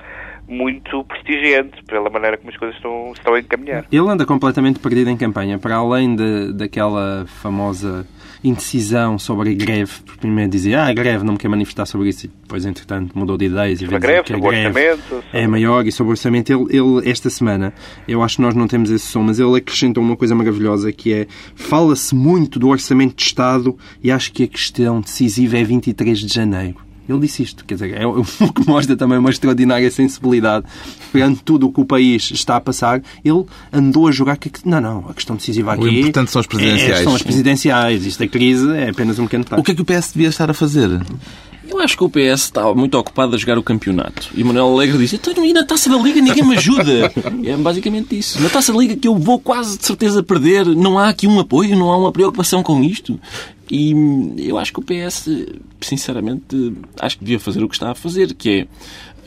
muito 0.49 1.03
prestigiante 1.05 1.83
pela 1.85 2.09
maneira 2.09 2.37
como 2.37 2.51
as 2.51 2.57
coisas 2.57 2.77
estão, 2.77 3.13
estão 3.13 3.35
a 3.35 3.41
encaminhar. 3.41 3.85
Ele 3.91 4.09
anda 4.09 4.25
completamente 4.25 4.79
perdido 4.79 5.11
em 5.11 5.17
campanha, 5.17 5.59
para 5.59 5.77
além 5.77 6.15
de, 6.15 6.53
daquela 6.53 7.25
famosa 7.27 8.07
indecisão 8.43 9.19
sobre 9.19 9.51
a 9.51 9.55
greve. 9.55 9.93
Porque 10.05 10.21
primeiro 10.21 10.51
dizia, 10.51 10.83
ah, 10.83 10.89
a 10.89 10.93
greve 10.93 11.25
não 11.25 11.35
me 11.35 11.39
quer 11.39 11.49
manifestar 11.49 11.87
sobre 11.87 12.09
isso, 12.09 12.27
e 12.27 12.31
depois, 12.43 12.65
entretanto, 12.65 13.17
mudou 13.19 13.37
de 13.37 13.47
ideias. 13.47 13.81
E 13.81 13.85
a 13.85 13.99
greve, 13.99 14.25
que 14.25 14.33
a 14.33 14.39
greve 14.39 14.67
orçamento, 14.69 15.25
é 15.33 15.47
maior 15.47 15.87
e 15.87 15.93
sobre 15.93 16.11
o 16.11 16.13
orçamento. 16.13 16.53
Ele, 16.53 16.77
ele, 16.77 17.11
esta 17.11 17.31
semana, 17.31 17.73
eu 18.07 18.23
acho 18.23 18.37
que 18.37 18.43
nós 18.43 18.55
não 18.55 18.69
temos 18.69 18.91
esse 18.91 19.07
som, 19.07 19.23
mas 19.23 19.39
ele 19.39 19.57
acrescentou 19.57 20.03
uma 20.03 20.17
coisa 20.17 20.35
maravilhosa 20.35 20.93
que 20.93 21.13
é, 21.13 21.27
fala-se 21.55 22.15
muito 22.15 22.59
do 22.59 22.69
orçamento 22.69 23.17
de 23.17 23.23
Estado 23.23 23.77
e 24.03 24.11
acho 24.11 24.33
que 24.33 24.45
a 24.45 24.49
questão 24.49 25.01
decisiva 25.01 25.59
é 25.59 25.65
23 25.65 26.19
de 26.19 26.33
janeiro. 26.33 26.86
Ele 27.09 27.21
disse 27.21 27.43
isto, 27.43 27.65
quer 27.65 27.75
dizer, 27.75 27.95
é 27.95 28.07
o 28.07 28.25
que 28.25 28.67
mostra 28.67 28.97
também 28.97 29.19
uma 29.19 29.31
extraordinária 29.31 29.91
sensibilidade 29.91 30.67
perante 31.13 31.43
tudo 31.43 31.67
o 31.69 31.73
que 31.73 31.81
o 31.81 31.85
país 31.85 32.31
está 32.31 32.57
a 32.57 32.61
passar. 32.61 33.03
Ele 33.25 33.45
andou 33.73 34.09
a 34.09 34.13
jogar 34.13 34.37
que, 34.37 34.51
não, 34.65 34.81
não, 34.81 35.07
a 35.09 35.15
questão 35.15 35.37
decisiva 35.37 35.75
aqui... 35.75 35.85
O 35.85 35.89
importante 35.89 36.31
são 36.31 36.41
as 36.41 36.47
presidenciais. 36.47 37.01
É, 37.01 37.05
são 37.05 37.15
as 37.15 37.23
presidenciais. 37.23 38.07
Isto 38.07 38.19
da 38.21 38.29
crise 38.29 38.71
é 38.73 38.91
apenas 38.91 39.19
um 39.19 39.25
pequeno 39.25 39.45
detalhe. 39.45 39.61
O 39.61 39.65
que 39.65 39.73
é 39.73 39.75
que 39.75 39.83
o 39.83 39.85
PS 39.85 40.13
devia 40.13 40.29
estar 40.29 40.51
a 40.51 40.55
fazer? 40.55 41.01
Eu 41.69 41.81
acho 41.81 41.97
que 41.97 42.05
o 42.05 42.09
PS 42.09 42.45
está 42.45 42.73
muito 42.75 42.97
ocupado 42.97 43.35
a 43.35 43.39
jogar 43.39 43.59
o 43.59 43.63
campeonato. 43.63 44.29
E 44.35 44.45
Manuel 44.45 44.69
Alegre 44.69 44.99
diz: 44.99 45.13
então, 45.13 45.45
e 45.45 45.53
na 45.53 45.65
taça 45.65 45.91
da 45.91 45.97
Liga 45.97 46.21
ninguém 46.21 46.45
me 46.45 46.57
ajuda. 46.57 47.13
É 47.45 47.57
basicamente 47.57 48.19
isso. 48.19 48.41
Na 48.41 48.49
taça 48.49 48.73
da 48.73 48.79
Liga 48.79 48.97
que 48.97 49.07
eu 49.07 49.17
vou 49.17 49.39
quase 49.39 49.79
de 49.79 49.85
certeza 49.85 50.23
perder, 50.23 50.67
não 50.67 50.99
há 50.99 51.09
aqui 51.09 51.27
um 51.27 51.39
apoio, 51.39 51.77
não 51.77 51.93
há 51.93 51.97
uma 51.97 52.13
preocupação 52.13 52.63
com 52.63 52.83
isto. 52.83 53.19
E 53.71 53.95
eu 54.39 54.59
acho 54.59 54.73
que 54.73 54.81
o 54.81 54.83
PS, 54.83 55.29
sinceramente, 55.81 56.75
acho 57.01 57.19
que 57.19 57.25
devia 57.25 57.41
fazer 57.41 57.63
o 57.63 57.69
que 57.69 57.75
está 57.75 57.91
a 57.91 57.95
fazer, 57.95 58.35
que 58.35 58.67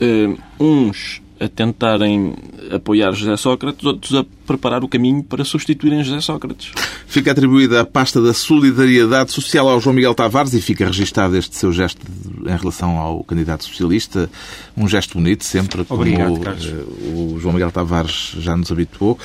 uh, 0.04 0.38
uns 0.58 1.20
a 1.40 1.48
tentarem 1.48 2.34
apoiar 2.70 3.12
José 3.12 3.34
Sócrates, 3.38 3.82
outros 3.82 4.14
a 4.14 4.24
preparar 4.46 4.84
o 4.84 4.88
caminho 4.88 5.24
para 5.24 5.42
substituírem 5.42 6.04
José 6.04 6.20
Sócrates. 6.20 6.70
Fica 7.06 7.32
atribuída 7.32 7.80
a 7.80 7.84
pasta 7.84 8.20
da 8.20 8.34
solidariedade 8.34 9.32
social 9.32 9.66
ao 9.66 9.80
João 9.80 9.96
Miguel 9.96 10.14
Tavares 10.14 10.52
e 10.52 10.60
fica 10.60 10.84
registado 10.84 11.34
este 11.38 11.56
seu 11.56 11.72
gesto 11.72 12.00
em 12.46 12.56
relação 12.56 12.98
ao 12.98 13.24
candidato 13.24 13.64
socialista. 13.64 14.30
Um 14.76 14.86
gesto 14.86 15.14
bonito, 15.14 15.42
sempre, 15.44 15.84
Obrigado, 15.88 16.38
como 16.38 17.20
o, 17.20 17.34
o 17.34 17.40
João 17.40 17.54
Miguel 17.54 17.72
Tavares 17.72 18.34
já 18.38 18.54
nos 18.54 18.70
habituou. 18.70 19.18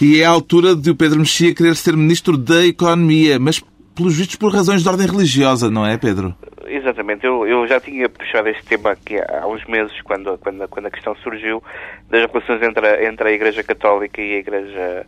E 0.00 0.20
é 0.20 0.24
a 0.24 0.30
altura 0.30 0.74
de 0.74 0.90
o 0.90 0.94
Pedro 0.94 1.18
Mexia 1.18 1.54
querer 1.54 1.76
ser 1.76 1.94
Ministro 1.94 2.38
da 2.38 2.66
Economia, 2.66 3.38
mas 3.38 3.60
pelos 3.98 4.16
vistos 4.16 4.36
por 4.36 4.52
razões 4.52 4.82
de 4.82 4.88
ordem 4.88 5.08
religiosa, 5.08 5.68
não 5.68 5.84
é, 5.84 5.98
Pedro? 5.98 6.32
Exatamente, 6.68 7.26
eu, 7.26 7.44
eu 7.46 7.66
já 7.66 7.80
tinha 7.80 8.08
puxado 8.08 8.48
este 8.48 8.64
tema 8.64 8.92
aqui 8.92 9.16
há 9.18 9.44
uns 9.46 9.64
meses, 9.66 9.92
quando, 10.02 10.38
quando, 10.38 10.68
quando 10.68 10.86
a 10.86 10.90
questão 10.90 11.16
surgiu, 11.16 11.60
das 12.08 12.30
relações 12.30 12.62
entre 12.62 12.86
a, 12.86 13.04
entre 13.04 13.28
a 13.28 13.32
Igreja 13.32 13.64
Católica 13.64 14.22
e 14.22 14.36
a 14.36 14.38
Igreja 14.38 15.06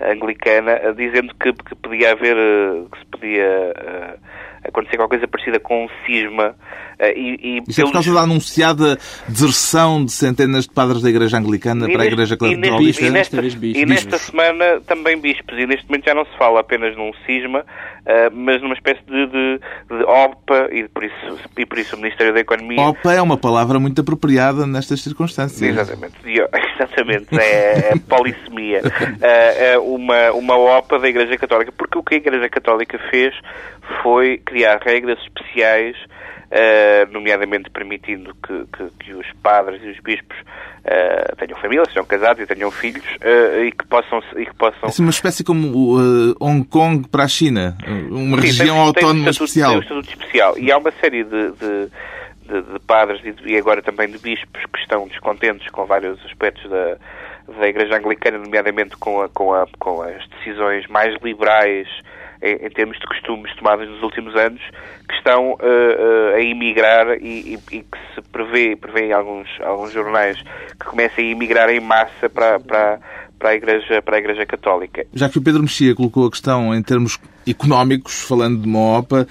Anglicana, 0.00 0.92
dizendo 0.96 1.32
que, 1.40 1.52
que 1.52 1.74
podia 1.76 2.12
haver, 2.12 2.36
que 2.90 2.98
se 2.98 3.06
podia 3.06 4.18
acontecer 4.64 4.96
qualquer 4.96 5.18
coisa 5.18 5.28
parecida 5.28 5.60
com 5.60 5.84
um 5.84 5.88
cisma. 6.04 6.54
E, 7.00 7.58
e 7.58 7.62
Isso 7.68 7.80
é 7.80 7.84
por 7.84 7.92
causa 7.92 8.14
da 8.14 8.20
anunciada 8.20 8.98
deserção 9.26 10.04
de 10.04 10.12
centenas 10.12 10.64
de 10.64 10.70
padres 10.70 11.02
da 11.02 11.10
Igreja 11.10 11.36
Anglicana 11.38 11.88
para 11.90 12.02
a 12.02 12.06
Igreja 12.06 12.36
Católica. 12.36 12.66
E, 12.66 13.10
nesta, 13.10 13.36
e 13.62 13.86
nesta 13.86 14.18
semana 14.18 14.80
também 14.86 15.20
bispos. 15.20 15.58
E 15.58 15.66
neste 15.66 15.88
momento 15.88 16.04
já 16.04 16.14
não 16.14 16.24
se 16.24 16.36
fala 16.38 16.60
apenas 16.60 16.96
num 16.96 17.10
cisma, 17.26 17.64
mas 18.32 18.60
numa 18.60 18.74
espécie 18.74 19.02
de, 19.04 19.26
de, 19.26 19.60
de 19.90 20.04
OPA 20.04 20.68
e 20.72 20.88
por, 20.88 21.04
isso, 21.04 21.38
e 21.56 21.66
por 21.66 21.78
isso 21.78 21.96
o 21.96 21.98
Ministério 21.98 22.34
da 22.34 22.40
Economia... 22.40 22.80
OPA 22.80 23.12
é 23.12 23.22
uma 23.22 23.36
palavra 23.36 23.78
muito 23.78 24.00
apropriada 24.00 24.66
nestas 24.66 25.00
circunstâncias. 25.00 25.62
Exatamente. 25.62 26.16
Exatamente. 26.26 27.38
É, 27.38 27.92
é 27.92 27.94
polissemia. 28.08 28.82
é 29.20 29.78
uma, 29.82 30.32
uma 30.32 30.56
OPA 30.56 30.98
da 30.98 31.08
Igreja 31.08 31.36
Católica. 31.36 31.72
Porque 31.72 31.98
o 31.98 32.02
que 32.02 32.14
a 32.14 32.18
Igreja 32.18 32.48
Católica 32.48 32.98
fez 33.10 33.34
foi 34.02 34.38
criar 34.38 34.80
regras 34.84 35.18
especiais 35.20 35.96
Uh, 36.52 37.10
nomeadamente 37.10 37.70
permitindo 37.70 38.34
que, 38.46 38.66
que, 38.76 38.90
que, 39.02 39.14
os 39.14 39.26
padres 39.42 39.82
e 39.82 39.88
os 39.88 39.98
bispos 40.00 40.36
uh, 40.40 41.34
tenham 41.36 41.58
família, 41.58 41.82
sejam 41.86 42.04
casados 42.04 42.42
e 42.42 42.46
tenham 42.46 42.70
filhos 42.70 43.02
uh, 43.22 43.64
e 43.64 43.72
que 43.72 43.86
possam... 43.86 44.22
E 44.36 44.44
que 44.44 44.54
possam... 44.56 44.90
É 44.90 45.00
uma 45.00 45.08
espécie 45.08 45.42
como 45.42 45.96
Hong 46.38 46.62
Kong 46.68 47.08
para 47.08 47.24
a 47.24 47.28
China, 47.28 47.74
uma 48.10 48.36
Sim, 48.36 48.46
região 48.46 48.76
tem, 48.76 48.86
autónoma 48.86 49.14
tem 49.14 49.26
um 49.28 49.30
especial. 49.30 49.70
Tem 49.70 49.78
um 49.78 49.80
estatuto 49.80 50.08
especial. 50.10 50.58
E 50.58 50.70
há 50.70 50.76
uma 50.76 50.90
série 51.00 51.24
de, 51.24 51.52
de, 51.52 51.88
de, 52.46 52.72
de 52.74 52.78
padres 52.86 53.22
e, 53.24 53.50
e, 53.50 53.56
agora 53.56 53.80
também 53.80 54.10
de 54.10 54.18
bispos 54.18 54.62
que 54.70 54.78
estão 54.78 55.08
descontentes 55.08 55.66
com 55.70 55.86
vários 55.86 56.22
aspectos 56.26 56.70
da, 56.70 56.98
da 57.58 57.66
Igreja 57.66 57.96
Anglicana, 57.96 58.36
nomeadamente 58.36 58.94
com, 58.98 59.22
a, 59.22 59.28
com, 59.30 59.54
a, 59.54 59.66
com 59.78 60.02
as 60.02 60.28
decisões 60.28 60.86
mais 60.88 61.16
liberais 61.22 61.88
em, 62.42 62.66
em, 62.66 62.70
termos 62.70 62.98
de 62.98 63.06
costumes 63.06 63.54
tomados 63.56 63.88
nos 63.88 64.02
últimos 64.02 64.34
anos, 64.36 64.60
que 65.08 65.14
estão 65.14 65.52
uh, 65.52 65.56
uh, 65.56 66.34
a 66.34 66.40
emigrar 66.40 67.16
e, 67.20 67.54
e, 67.54 67.76
e, 67.76 67.82
que 67.82 67.98
se 68.14 68.22
prevê, 68.30 68.76
prevê 68.76 69.12
alguns, 69.12 69.48
alguns 69.62 69.92
jornais 69.92 70.42
que 70.78 70.86
comecem 70.86 71.28
a 71.28 71.30
emigrar 71.30 71.70
em 71.70 71.80
massa 71.80 72.28
para, 72.28 72.58
para, 72.58 72.98
para, 73.42 73.50
a 73.50 73.54
Igreja, 73.56 74.00
para 74.00 74.16
a 74.16 74.18
Igreja 74.20 74.46
Católica. 74.46 75.04
Já 75.12 75.28
que 75.28 75.36
o 75.36 75.42
Pedro 75.42 75.62
Mexia 75.62 75.96
colocou 75.96 76.26
a 76.28 76.30
questão 76.30 76.72
em 76.72 76.80
termos 76.80 77.18
económicos, 77.44 78.20
falando 78.20 78.60
de 78.60 78.68
uma 78.68 78.98
OPA, 78.98 79.26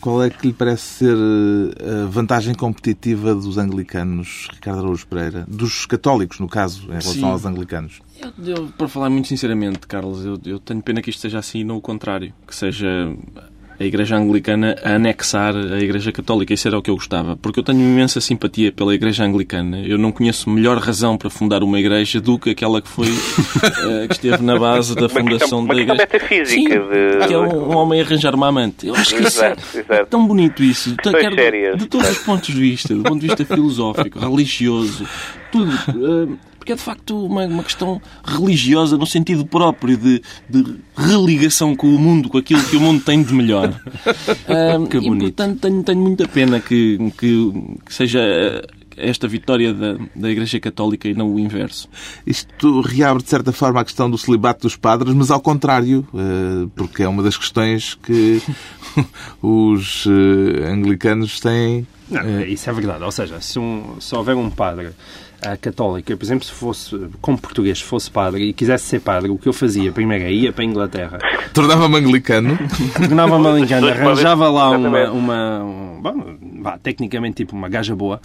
qual 0.00 0.20
é 0.24 0.28
que 0.28 0.48
lhe 0.48 0.52
parece 0.52 0.82
ser 0.82 1.16
eh, 1.16 2.02
a 2.02 2.06
vantagem 2.06 2.56
competitiva 2.56 3.32
dos 3.36 3.58
anglicanos, 3.58 4.48
Ricardo 4.52 4.80
Araújo 4.80 5.06
Pereira? 5.06 5.44
Dos 5.46 5.86
católicos, 5.86 6.40
no 6.40 6.48
caso, 6.48 6.86
em 6.86 6.88
relação 6.88 7.12
Sim. 7.12 7.24
aos 7.24 7.46
anglicanos? 7.46 8.00
Eu, 8.20 8.56
eu, 8.56 8.68
para 8.76 8.88
falar 8.88 9.08
muito 9.08 9.28
sinceramente, 9.28 9.86
Carlos, 9.86 10.24
eu, 10.24 10.36
eu 10.44 10.58
tenho 10.58 10.82
pena 10.82 11.00
que 11.00 11.10
isto 11.10 11.20
seja 11.20 11.38
assim, 11.38 11.62
não 11.62 11.76
o 11.76 11.80
contrário. 11.80 12.34
Que 12.44 12.56
seja 12.56 13.14
a 13.82 13.86
Igreja 13.86 14.16
Anglicana 14.16 14.76
a 14.82 14.94
anexar 14.94 15.54
a 15.56 15.78
Igreja 15.80 16.12
Católica. 16.12 16.54
Isso 16.54 16.68
era 16.68 16.78
o 16.78 16.82
que 16.82 16.90
eu 16.90 16.94
gostava. 16.94 17.36
Porque 17.36 17.58
eu 17.58 17.64
tenho 17.64 17.80
imensa 17.80 18.20
simpatia 18.20 18.70
pela 18.70 18.94
Igreja 18.94 19.24
Anglicana. 19.24 19.80
Eu 19.80 19.98
não 19.98 20.12
conheço 20.12 20.48
melhor 20.48 20.78
razão 20.78 21.18
para 21.18 21.28
fundar 21.28 21.62
uma 21.62 21.78
igreja 21.78 22.20
do 22.20 22.38
que 22.38 22.50
aquela 22.50 22.80
que 22.80 22.88
foi 22.88 23.08
uh, 23.08 24.06
que 24.08 24.14
esteve 24.14 24.42
na 24.42 24.58
base 24.58 24.94
da 24.94 25.08
fundação 25.08 25.60
uma 25.60 25.74
da 25.74 25.80
Igreja. 25.80 25.94
Metafísica 25.94 26.46
Sim, 26.46 26.66
de... 26.68 27.26
que 27.26 27.34
é 27.34 27.38
um, 27.38 27.70
um, 27.70 27.76
homem 27.76 28.00
arranjar 28.00 28.34
uma 28.34 28.48
amante. 28.48 28.86
Eu 28.86 28.94
acho 28.94 29.14
que 29.14 29.22
isso 29.22 29.44
é, 29.44 29.56
é 29.88 30.04
tão 30.04 30.26
bonito 30.26 30.62
isso. 30.62 30.94
Quero, 30.96 31.34
sérias. 31.34 31.78
de 31.78 31.86
todos 31.86 32.08
os 32.08 32.18
pontos 32.18 32.54
de 32.54 32.60
vista, 32.60 32.94
do 32.94 33.02
ponto 33.02 33.20
de 33.20 33.26
vista 33.26 33.44
filosófico, 33.44 34.18
religioso, 34.18 35.06
tudo. 35.50 35.72
Uh, 35.88 36.38
porque 36.62 36.72
é 36.72 36.76
de 36.76 36.80
facto 36.80 37.26
uma, 37.26 37.44
uma 37.44 37.64
questão 37.64 38.00
religiosa 38.24 38.96
no 38.96 39.04
sentido 39.04 39.44
próprio 39.44 39.96
de, 39.96 40.22
de, 40.48 40.76
religação 40.96 41.74
com 41.74 41.88
o 41.88 41.98
mundo, 41.98 42.28
com 42.28 42.38
aquilo 42.38 42.62
que 42.62 42.76
o 42.76 42.80
mundo 42.80 43.02
tem 43.02 43.20
de 43.20 43.34
melhor. 43.34 43.74
um, 44.78 44.86
que 44.86 45.00
bonito. 45.00 45.16
E, 45.16 45.32
portanto, 45.32 45.58
tenho, 45.60 45.82
tenho 45.82 45.98
muita 45.98 46.28
pena 46.28 46.60
que, 46.60 46.98
que, 47.18 47.52
que 47.84 47.92
seja 47.92 48.20
esta 48.96 49.26
vitória 49.26 49.74
da, 49.74 49.96
da 50.14 50.30
Igreja 50.30 50.60
Católica 50.60 51.08
e 51.08 51.14
não 51.14 51.34
o 51.34 51.40
inverso. 51.40 51.88
Isto 52.24 52.80
reabre, 52.80 53.24
de 53.24 53.28
certa 53.28 53.50
forma, 53.50 53.80
a 53.80 53.84
questão 53.84 54.08
do 54.08 54.16
celibato 54.16 54.62
dos 54.62 54.76
padres, 54.76 55.12
mas 55.12 55.32
ao 55.32 55.40
contrário, 55.40 56.06
eh, 56.14 56.68
porque 56.76 57.02
é 57.02 57.08
uma 57.08 57.24
das 57.24 57.36
questões 57.36 57.94
que 57.94 58.40
os 59.42 60.06
eh, 60.06 60.70
anglicanos 60.70 61.40
têm. 61.40 61.88
Não, 62.08 62.42
isso 62.42 62.70
é 62.70 62.72
verdade. 62.72 63.02
Ou 63.02 63.10
seja, 63.10 63.40
se, 63.40 63.58
um, 63.58 63.96
se 64.00 64.14
houver 64.14 64.36
um 64.36 64.48
padre 64.48 64.90
a 65.42 65.56
católica, 65.56 66.16
por 66.16 66.24
exemplo, 66.24 66.44
se 66.44 66.52
fosse, 66.52 67.08
como 67.20 67.36
português, 67.36 67.80
fosse 67.80 68.10
padre 68.10 68.44
e 68.44 68.52
quisesse 68.52 68.84
ser 68.84 69.00
padre, 69.00 69.30
o 69.30 69.36
que 69.36 69.48
eu 69.48 69.52
fazia 69.52 69.90
primeiro 69.90 70.24
é 70.24 70.32
ia 70.32 70.52
para 70.52 70.62
a 70.62 70.66
Inglaterra. 70.66 71.18
Tornava-me 71.52 71.96
anglicano? 71.96 72.56
Tornava-me 72.94 73.48
anglicano, 73.48 73.88
arranjava 73.88 74.48
lá 74.48 74.70
uma, 74.70 75.10
uma 75.10 75.64
um, 75.64 76.00
bom, 76.00 76.36
vá, 76.60 76.78
tecnicamente 76.78 77.36
tipo 77.36 77.56
uma 77.56 77.68
gaja 77.68 77.94
boa 77.96 78.20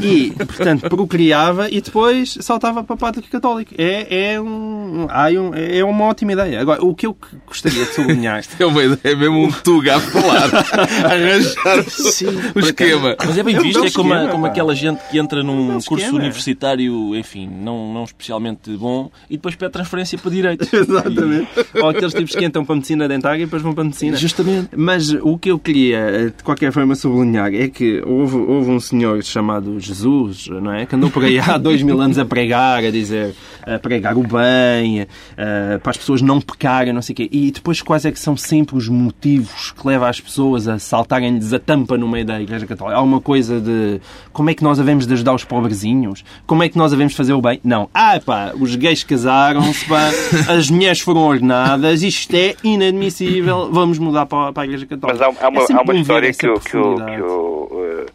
e, 0.00 0.32
portanto, 0.32 0.88
procriava 0.88 1.70
e 1.70 1.80
depois 1.80 2.36
saltava 2.40 2.84
para 2.84 2.94
a 2.94 2.98
padre 2.98 3.22
católica. 3.22 3.74
É, 3.78 4.32
é, 4.32 4.40
um, 4.40 5.06
um, 5.06 5.54
é 5.54 5.82
uma 5.82 6.04
ótima 6.04 6.32
ideia. 6.32 6.60
Agora, 6.60 6.84
o 6.84 6.94
que 6.94 7.06
eu 7.06 7.16
gostaria 7.46 7.84
de 7.84 7.94
sublinhar... 7.94 8.40
Isto 8.52 8.62
é 8.62 8.66
uma 8.66 8.82
ideia, 8.82 9.00
é 9.04 9.16
mesmo 9.16 9.44
um 9.44 9.50
tuga 9.50 9.96
a 9.96 10.00
falar. 10.00 10.50
Arranjar 11.10 11.84
Sim, 11.88 12.26
o 12.54 12.60
esquema. 12.60 13.16
Mas 13.18 13.38
é 13.38 13.42
bem 13.42 13.58
visto, 13.58 13.84
é 13.84 13.90
como, 13.90 14.28
como 14.28 14.46
aquela 14.46 14.74
gente 14.74 15.00
que 15.10 15.18
entra 15.18 15.42
num 15.42 15.80
curso 15.80 16.14
universitário 16.14 16.41
universitário, 16.42 17.16
enfim, 17.16 17.48
não, 17.48 17.92
não 17.92 18.04
especialmente 18.04 18.70
bom, 18.76 19.10
e 19.30 19.36
depois 19.36 19.54
pede 19.54 19.72
transferência 19.72 20.18
para 20.18 20.30
direito. 20.30 20.68
Exatamente. 20.74 21.48
E... 21.74 21.80
Ou 21.80 21.88
aqueles 21.88 22.12
tipos 22.12 22.34
que 22.34 22.44
entram 22.44 22.64
para 22.64 22.74
a 22.74 22.76
medicina 22.76 23.08
dentária 23.08 23.42
e 23.42 23.44
depois 23.44 23.62
vão 23.62 23.72
para 23.72 23.82
a 23.82 23.84
medicina. 23.84 24.16
Justamente. 24.16 24.70
Mas 24.76 25.10
o 25.12 25.38
que 25.38 25.50
eu 25.50 25.58
queria, 25.58 26.32
de 26.36 26.42
qualquer 26.42 26.72
forma, 26.72 26.94
sublinhar 26.94 27.54
é 27.54 27.68
que 27.68 28.02
houve, 28.04 28.36
houve 28.36 28.70
um 28.70 28.80
senhor 28.80 29.22
chamado 29.22 29.78
Jesus, 29.78 30.48
não 30.48 30.72
é? 30.72 30.86
Que 30.86 30.96
andou 30.96 31.10
por 31.10 31.24
aí 31.24 31.38
há 31.38 31.56
dois 31.58 31.82
mil 31.82 32.00
anos 32.00 32.18
a 32.18 32.24
pregar, 32.24 32.84
a 32.84 32.90
dizer, 32.90 33.34
a 33.64 33.78
pregar 33.78 34.16
o 34.16 34.22
bem, 34.22 35.02
a, 35.02 35.78
para 35.78 35.90
as 35.90 35.96
pessoas 35.96 36.22
não 36.22 36.40
pecarem, 36.40 36.92
não 36.92 37.02
sei 37.02 37.12
o 37.12 37.16
quê. 37.16 37.28
E 37.30 37.50
depois 37.50 37.80
quais 37.80 38.04
é 38.04 38.12
que 38.12 38.18
são 38.18 38.36
sempre 38.36 38.76
os 38.76 38.88
motivos 38.88 39.72
que 39.72 39.86
levam 39.86 40.08
as 40.08 40.20
pessoas 40.20 40.68
a 40.68 40.78
saltarem-lhes 40.78 41.52
a 41.52 41.58
tampa 41.58 41.96
no 41.96 42.08
meio 42.08 42.24
da 42.24 42.40
Igreja 42.40 42.66
Católica? 42.66 42.98
Há 42.98 43.02
uma 43.02 43.20
coisa 43.20 43.60
de 43.60 44.00
como 44.32 44.50
é 44.50 44.54
que 44.54 44.62
nós 44.62 44.78
devemos 44.78 45.06
de 45.06 45.12
ajudar 45.12 45.34
os 45.34 45.44
pobrezinhos? 45.44 46.24
Como 46.46 46.62
é 46.62 46.68
que 46.68 46.76
nós 46.76 46.90
devemos 46.90 47.14
fazer 47.14 47.32
o 47.32 47.40
bem? 47.40 47.60
Não. 47.64 47.88
Ah, 47.94 48.20
pá, 48.24 48.52
os 48.58 48.74
gays 48.76 49.04
casaram-se, 49.04 49.88
pá, 49.88 50.10
as 50.52 50.70
mulheres 50.70 51.00
foram 51.00 51.22
ordenadas, 51.22 52.02
isto 52.02 52.34
é 52.34 52.54
inadmissível, 52.62 53.70
vamos 53.70 53.98
mudar 53.98 54.26
para, 54.26 54.52
para 54.52 54.62
a 54.62 54.66
Igreja 54.66 54.86
Católica. 54.86 55.26
Mas 55.26 55.36
há, 55.38 55.46
há 55.46 55.48
uma, 55.48 55.62
é 55.62 55.72
há 55.72 55.82
uma 55.82 55.94
história 55.94 56.32
que, 56.32 56.48
o, 56.48 56.60
que, 56.60 56.70
que 56.70 56.76
uh, 56.76 58.06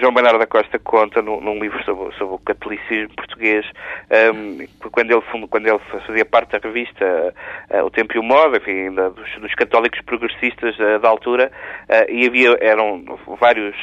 João 0.00 0.12
Bernardo 0.12 0.38
da 0.38 0.46
Costa 0.46 0.78
conta 0.78 1.22
num, 1.22 1.40
num 1.40 1.58
livro 1.60 1.82
sobre, 1.84 2.12
sobre, 2.16 2.34
o 2.34 2.38
catolicismo 2.38 3.14
português, 3.14 3.64
um, 4.34 4.60
ehm, 4.60 4.68
quando, 4.90 5.10
ele, 5.12 5.48
quando 5.48 5.66
ele 5.66 5.78
fazia 6.06 6.24
parte 6.24 6.52
da 6.52 6.58
revista 6.58 7.34
uh, 7.70 7.84
O 7.84 7.90
Tempo 7.90 8.16
e 8.16 8.18
o 8.18 8.22
Modo, 8.22 8.56
enfim, 8.56 8.92
da, 8.92 9.08
dos, 9.10 9.30
dos, 9.40 9.54
católicos 9.54 10.00
progressistas 10.00 10.76
uh, 10.78 10.98
da 10.98 11.08
altura, 11.08 11.52
e 12.08 12.26
havia, 12.26 12.56
eram 12.60 13.04
vários 13.38 13.76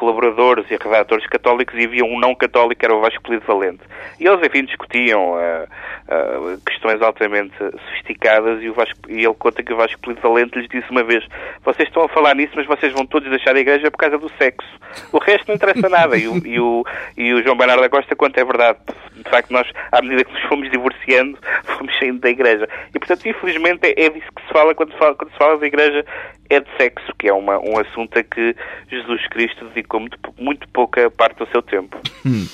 colaboradores 0.00 0.64
e 0.70 0.76
redatores 0.82 1.26
católicos 1.26 1.78
e 1.78 1.84
havia 1.84 2.04
um 2.04 2.18
não 2.18 2.34
católico 2.34 2.80
que 2.80 2.86
era 2.86 2.96
o 2.96 3.00
Vasco 3.02 3.22
Valente. 3.46 3.82
E 4.18 4.26
eles, 4.26 4.40
enfim, 4.44 4.64
discutiam 4.64 5.34
uh, 5.34 5.64
uh, 6.08 6.60
questões 6.64 7.02
altamente 7.02 7.52
sofisticadas 7.58 8.62
e, 8.62 8.70
o 8.70 8.72
Vasco, 8.72 8.98
e 9.10 9.22
ele 9.22 9.34
conta 9.34 9.62
que 9.62 9.74
o 9.74 9.76
Vasco 9.76 10.00
Valente 10.22 10.58
lhes 10.58 10.68
disse 10.70 10.90
uma 10.90 11.04
vez 11.04 11.22
vocês 11.62 11.86
estão 11.86 12.04
a 12.04 12.08
falar 12.08 12.34
nisso, 12.34 12.54
mas 12.56 12.66
vocês 12.66 12.94
vão 12.94 13.04
todos 13.04 13.28
deixar 13.28 13.54
a 13.54 13.60
igreja 13.60 13.90
por 13.90 13.98
causa 13.98 14.16
do 14.16 14.30
sexo. 14.38 14.68
O 15.12 15.18
resto 15.18 15.48
não 15.48 15.54
interessa 15.54 15.88
nada. 15.88 16.16
E 16.16 16.26
o, 16.26 16.46
e 16.46 16.58
o, 16.58 16.84
e 17.16 17.34
o 17.34 17.42
João 17.42 17.56
Bernardo 17.56 17.82
da 17.82 17.90
Costa 17.90 18.16
conta 18.16 18.40
é 18.40 18.44
verdade. 18.44 18.78
De 19.14 19.28
facto, 19.28 19.50
nós, 19.50 19.70
à 19.92 20.00
medida 20.00 20.24
que 20.24 20.32
nos 20.32 20.42
fomos 20.44 20.70
divorciando, 20.70 21.38
fomos 21.76 21.96
saindo 21.98 22.20
da 22.20 22.30
igreja. 22.30 22.66
E, 22.94 22.98
portanto, 22.98 23.28
infelizmente, 23.28 23.80
é, 23.84 24.06
é 24.06 24.08
disso 24.08 24.26
que 24.34 24.42
se 24.46 24.52
fala 24.52 24.74
quando, 24.74 24.92
se 24.92 24.98
fala 24.98 25.14
quando 25.14 25.30
se 25.30 25.38
fala 25.38 25.58
da 25.58 25.66
igreja, 25.66 26.04
é 26.50 26.58
de 26.58 26.66
sexo, 26.76 27.12
que 27.16 27.28
é 27.28 27.32
uma, 27.32 27.58
um 27.60 27.78
assunto 27.78 28.18
a 28.18 28.24
que 28.24 28.56
Jesus 28.90 29.26
Cristo 29.28 29.64
dedicou 29.66 30.00
muito, 30.00 30.18
muito 30.36 30.68
pouca 30.68 31.08
parte 31.08 31.38
do 31.38 31.48
seu 31.52 31.62
tempo. 31.62 31.96
Hum. 32.26 32.44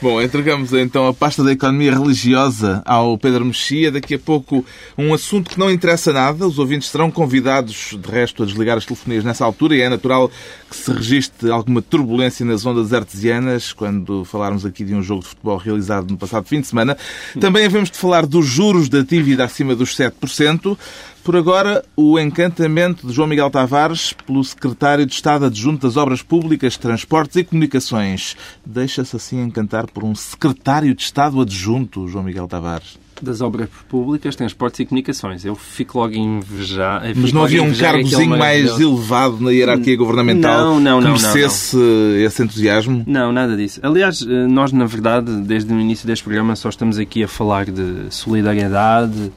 Bom, 0.00 0.20
entregamos 0.22 0.72
então 0.72 1.06
a 1.06 1.12
pasta 1.12 1.44
da 1.44 1.52
economia 1.52 1.92
religiosa 1.92 2.82
ao 2.86 3.16
Pedro 3.18 3.44
Mexia. 3.44 3.92
Daqui 3.92 4.14
a 4.14 4.18
pouco 4.18 4.64
um 4.96 5.12
assunto 5.12 5.50
que 5.50 5.58
não 5.58 5.70
interessa 5.70 6.14
nada. 6.14 6.46
Os 6.46 6.58
ouvintes 6.58 6.88
serão 6.88 7.10
convidados, 7.10 7.94
de 7.96 8.10
resto, 8.10 8.42
a 8.42 8.46
desligar 8.46 8.78
as 8.78 8.86
telefonias 8.86 9.22
nessa 9.22 9.44
altura 9.44 9.76
e 9.76 9.82
é 9.82 9.88
natural 9.88 10.30
que 10.70 10.74
se 10.74 10.90
registre 10.90 11.50
alguma 11.50 11.82
turbulência 11.82 12.46
nas 12.46 12.64
ondas 12.64 12.94
artesianas 12.94 13.72
quando 13.74 14.24
falarmos 14.24 14.64
aqui 14.64 14.82
de 14.82 14.94
um 14.94 15.02
jogo 15.02 15.20
de 15.20 15.28
futebol 15.28 15.58
realizado 15.58 16.10
no 16.10 16.16
passado 16.16 16.48
fim 16.48 16.62
de 16.62 16.66
semana. 16.66 16.96
Também 17.38 17.66
havemos 17.66 17.90
de 17.90 17.98
falar 17.98 18.24
dos 18.24 18.46
juros 18.46 18.88
da 18.88 19.02
dívida 19.02 19.44
acima 19.44 19.76
dos 19.76 19.94
7%. 19.94 20.78
Por 21.24 21.36
agora, 21.36 21.84
o 21.94 22.18
encantamento 22.18 23.06
de 23.06 23.12
João 23.12 23.28
Miguel 23.28 23.48
Tavares 23.48 24.12
pelo 24.26 24.42
secretário 24.42 25.06
de 25.06 25.12
Estado 25.12 25.44
adjunto 25.44 25.86
das 25.86 25.96
Obras 25.96 26.20
Públicas, 26.20 26.76
Transportes 26.76 27.36
e 27.36 27.44
Comunicações. 27.44 28.36
Deixa-se 28.66 29.14
assim 29.14 29.40
encantar 29.40 29.86
por 29.86 30.02
um 30.02 30.16
secretário 30.16 30.92
de 30.92 31.02
Estado 31.02 31.40
adjunto, 31.40 32.08
João 32.08 32.24
Miguel 32.24 32.48
Tavares. 32.48 32.98
das 33.22 33.40
obras 33.40 33.68
públicas, 33.88 34.34
transportes 34.34 34.80
e 34.80 34.84
comunicações. 34.84 35.44
Eu 35.44 35.54
fico 35.54 36.00
logo 36.00 36.12
a 36.12 36.16
invejar. 36.16 37.02
Mas 37.14 37.32
não 37.32 37.44
havia 37.44 37.62
um 37.62 37.72
cargozinho 37.72 38.36
mais 38.36 38.80
elevado 38.80 39.38
na 39.38 39.52
hierarquia 39.52 39.96
governamental 39.96 40.58
não, 40.58 40.80
não, 40.80 40.98
que 40.98 41.04
não, 41.04 41.12
merecesse 41.12 41.78
esse 42.18 42.42
entusiasmo? 42.42 43.04
Não, 43.06 43.30
nada 43.30 43.56
disso. 43.56 43.78
Aliás, 43.84 44.22
eh, 44.22 44.46
nós, 44.48 44.72
na 44.72 44.86
verdade, 44.86 45.30
desde 45.42 45.72
o 45.72 45.78
início 45.78 46.04
deste 46.04 46.24
programa, 46.24 46.56
só 46.56 46.68
estamos 46.68 46.98
aqui 46.98 47.22
a 47.22 47.28
falar 47.28 47.66
de 47.66 48.06
solidariedade, 48.10 49.30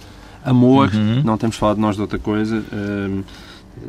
amor. 0.46 0.92
Uhum. 0.94 1.22
Não 1.24 1.38
temos 1.38 1.56
falado 1.58 1.78
nós 1.80 1.96
de 1.96 2.02
outra 2.02 2.20
coisa. 2.20 2.64
Hum, 2.74 3.24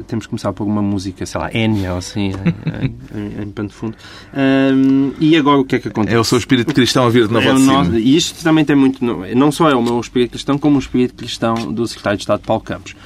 temos 0.08 0.26
que 0.26 0.30
começar 0.30 0.52
por 0.52 0.64
uma 0.66 0.82
música, 0.82 1.24
sei 1.24 1.40
lá, 1.40 1.48
Enya 1.54 1.92
ou 1.92 1.98
assim, 1.98 2.32
em, 2.32 3.18
em, 3.18 3.42
em 3.44 3.50
pano 3.52 3.68
de 3.68 3.74
fundo. 3.74 3.94
Hum, 4.36 5.12
e 5.20 5.36
agora 5.36 5.58
o 5.60 5.64
que 5.64 5.76
é 5.76 5.78
que 5.78 5.88
acontece? 5.88 6.16
É 6.16 6.18
o 6.18 6.24
seu 6.24 6.38
espírito 6.38 6.74
cristão 6.74 7.06
a 7.06 7.08
vir 7.08 7.28
de 7.28 7.32
novo 7.32 7.48
É 7.48 7.54
de 7.54 7.60
nosso- 7.62 7.94
e 7.96 8.16
isto 8.16 8.42
também 8.42 8.64
tem 8.64 8.74
muito. 8.74 9.04
Não 9.04 9.52
só 9.52 9.70
é 9.70 9.74
o 9.76 9.82
meu 9.82 10.00
espírito 10.00 10.30
cristão, 10.32 10.58
como 10.58 10.76
o 10.76 10.80
espírito 10.80 11.14
cristão 11.14 11.72
do 11.72 11.86
secretário 11.86 12.16
de 12.16 12.22
Estado 12.24 12.40
Paulo 12.40 12.62
Campos. 12.62 12.96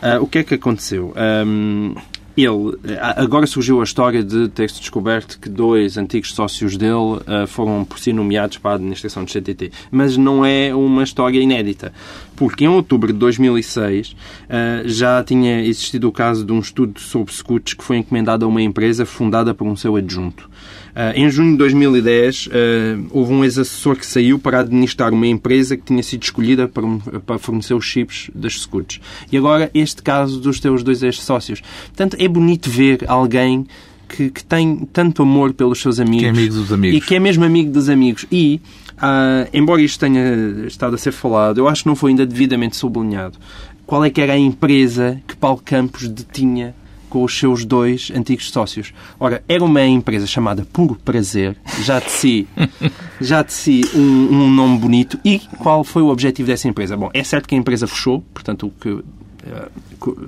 Ah, 0.00 0.18
o 0.20 0.26
que 0.28 0.38
é 0.38 0.44
que 0.44 0.54
aconteceu? 0.54 1.12
Ahm, 1.16 1.94
ele, 2.36 2.78
ah, 3.00 3.20
agora 3.20 3.44
surgiu 3.48 3.80
a 3.80 3.84
história 3.84 4.22
de 4.22 4.46
ter-se 4.48 4.78
descoberto 4.78 5.40
que 5.40 5.48
dois 5.48 5.98
antigos 5.98 6.32
sócios 6.32 6.76
dele 6.76 7.18
ah, 7.26 7.48
foram 7.48 7.84
por 7.84 7.98
si 7.98 8.12
nomeados 8.12 8.58
para 8.58 8.70
a 8.70 8.74
administração 8.76 9.24
do 9.24 9.30
CTT. 9.32 9.72
Mas 9.90 10.16
não 10.16 10.44
é 10.44 10.72
uma 10.72 11.02
história 11.02 11.40
inédita, 11.40 11.92
porque 12.38 12.64
em 12.64 12.68
outubro 12.68 13.12
de 13.12 13.18
2006 13.18 14.14
ah, 14.48 14.82
já 14.84 15.22
tinha 15.24 15.60
existido 15.64 16.08
o 16.08 16.12
caso 16.12 16.44
de 16.44 16.52
um 16.52 16.60
estudo 16.60 17.00
sobre 17.00 17.34
scouts 17.34 17.74
que 17.74 17.82
foi 17.82 17.96
encomendado 17.96 18.44
a 18.44 18.48
uma 18.48 18.62
empresa 18.62 19.04
fundada 19.04 19.52
por 19.52 19.66
um 19.66 19.74
seu 19.74 19.96
adjunto. 19.96 20.48
Ah, 20.94 21.12
em 21.16 21.28
junho 21.28 21.52
de 21.52 21.58
2010, 21.58 22.48
ah, 22.50 23.08
houve 23.10 23.32
um 23.32 23.42
ex-assessor 23.44 23.96
que 23.96 24.06
saiu 24.06 24.38
para 24.38 24.60
administrar 24.60 25.12
uma 25.12 25.26
empresa 25.26 25.76
que 25.76 25.82
tinha 25.82 26.02
sido 26.02 26.22
escolhida 26.22 26.68
para, 26.68 26.86
para 27.26 27.38
fornecer 27.38 27.74
os 27.74 27.84
chips 27.84 28.30
das 28.32 28.60
Scouts. 28.60 29.00
E 29.32 29.36
agora, 29.36 29.68
este 29.74 30.00
caso 30.00 30.38
dos 30.38 30.60
teus 30.60 30.84
dois 30.84 31.02
ex-sócios. 31.02 31.60
Portanto, 31.88 32.16
é 32.20 32.28
bonito 32.28 32.70
ver 32.70 33.04
alguém 33.08 33.66
que, 34.08 34.30
que 34.30 34.42
tem 34.42 34.88
tanto 34.92 35.22
amor 35.22 35.52
pelos 35.52 35.80
seus 35.80 36.00
amigos. 36.00 36.20
Que 36.20 36.26
é 36.26 36.30
amigo 36.30 36.54
dos 36.54 36.72
amigos. 36.72 36.96
E 36.96 37.00
que 37.00 37.14
é 37.14 37.20
mesmo 37.20 37.44
amigo 37.44 37.70
dos 37.70 37.88
amigos. 37.88 38.26
E, 38.32 38.60
ah, 38.96 39.46
embora 39.52 39.82
isto 39.82 40.00
tenha 40.00 40.66
estado 40.66 40.94
a 40.94 40.98
ser 40.98 41.12
falado, 41.12 41.58
eu 41.58 41.68
acho 41.68 41.82
que 41.82 41.88
não 41.88 41.96
foi 41.96 42.10
ainda 42.10 42.26
devidamente 42.26 42.76
sublinhado. 42.76 43.38
Qual 43.86 44.04
é 44.04 44.10
que 44.10 44.20
era 44.20 44.32
a 44.32 44.38
empresa 44.38 45.20
que 45.26 45.36
Paulo 45.36 45.62
Campos 45.64 46.08
detinha 46.08 46.74
com 47.08 47.24
os 47.24 47.38
seus 47.38 47.64
dois 47.64 48.12
antigos 48.14 48.50
sócios? 48.50 48.92
Ora, 49.18 49.42
era 49.48 49.64
uma 49.64 49.82
empresa 49.84 50.26
chamada 50.26 50.66
Puro 50.70 50.94
Prazer, 50.96 51.56
já 51.82 51.98
de 51.98 52.10
si, 52.10 52.46
já 53.20 53.42
de 53.42 53.52
si 53.52 53.80
um, 53.94 54.00
um 54.00 54.50
nome 54.50 54.78
bonito. 54.78 55.18
E 55.24 55.38
qual 55.38 55.84
foi 55.84 56.02
o 56.02 56.08
objetivo 56.08 56.48
dessa 56.48 56.68
empresa? 56.68 56.96
Bom, 56.96 57.10
é 57.14 57.24
certo 57.24 57.48
que 57.48 57.54
a 57.54 57.58
empresa 57.58 57.86
fechou, 57.86 58.22
portanto, 58.34 58.66
o 58.66 58.70
que 58.70 59.02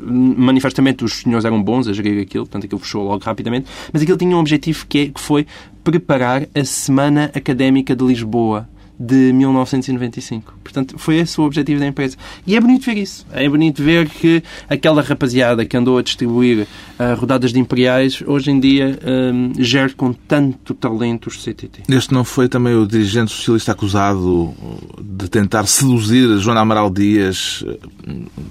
manifestamente 0.03 1.05
os 1.05 1.15
senhores 1.21 1.45
eram 1.45 1.63
bons 1.63 1.87
a 1.89 1.93
gerir 1.93 2.23
aquilo, 2.23 2.45
portanto 2.45 2.65
aquilo 2.65 2.81
fechou 2.81 3.05
logo 3.05 3.25
rapidamente, 3.25 3.67
mas 3.93 4.03
aquilo 4.03 4.19
tinha 4.19 4.37
um 4.37 4.41
objetivo 4.41 4.87
que, 4.89 4.99
é, 4.99 5.07
que 5.07 5.21
foi 5.21 5.47
preparar 5.85 6.47
a 6.55 6.65
Semana 6.65 7.31
Académica 7.35 7.95
de 7.95 8.05
Lisboa 8.05 8.69
de 9.01 9.33
1995. 9.33 10.55
Portanto, 10.63 10.99
foi 10.99 11.17
esse 11.17 11.41
o 11.41 11.45
objetivo 11.45 11.81
da 11.81 11.87
empresa. 11.87 12.19
E 12.47 12.55
é 12.55 12.61
bonito 12.61 12.85
ver 12.85 12.99
isso. 12.99 13.27
É 13.33 13.49
bonito 13.49 13.83
ver 13.83 14.07
que 14.11 14.43
aquela 14.69 15.01
rapaziada 15.01 15.65
que 15.65 15.75
andou 15.75 15.97
a 15.97 16.03
distribuir 16.03 16.67
ah, 16.99 17.15
rodadas 17.15 17.51
de 17.51 17.59
imperiais, 17.59 18.23
hoje 18.27 18.51
em 18.51 18.61
dia 18.61 18.99
hum, 19.03 19.53
gera 19.59 19.91
com 19.97 20.13
tanto 20.13 20.75
talento 20.75 21.29
os 21.29 21.43
CTT. 21.43 21.85
Este 21.89 22.13
não 22.13 22.25
foi 22.25 22.47
também 22.47 22.75
o 22.75 22.87
dirigente 22.87 23.31
socialista 23.31 23.73
acusado 23.73 24.55
de 25.01 25.29
tentar 25.31 25.67
seduzir 25.67 26.39
Joana 26.39 26.61
Amaral 26.61 26.91
Dias 26.91 27.65
eh, 27.67 27.79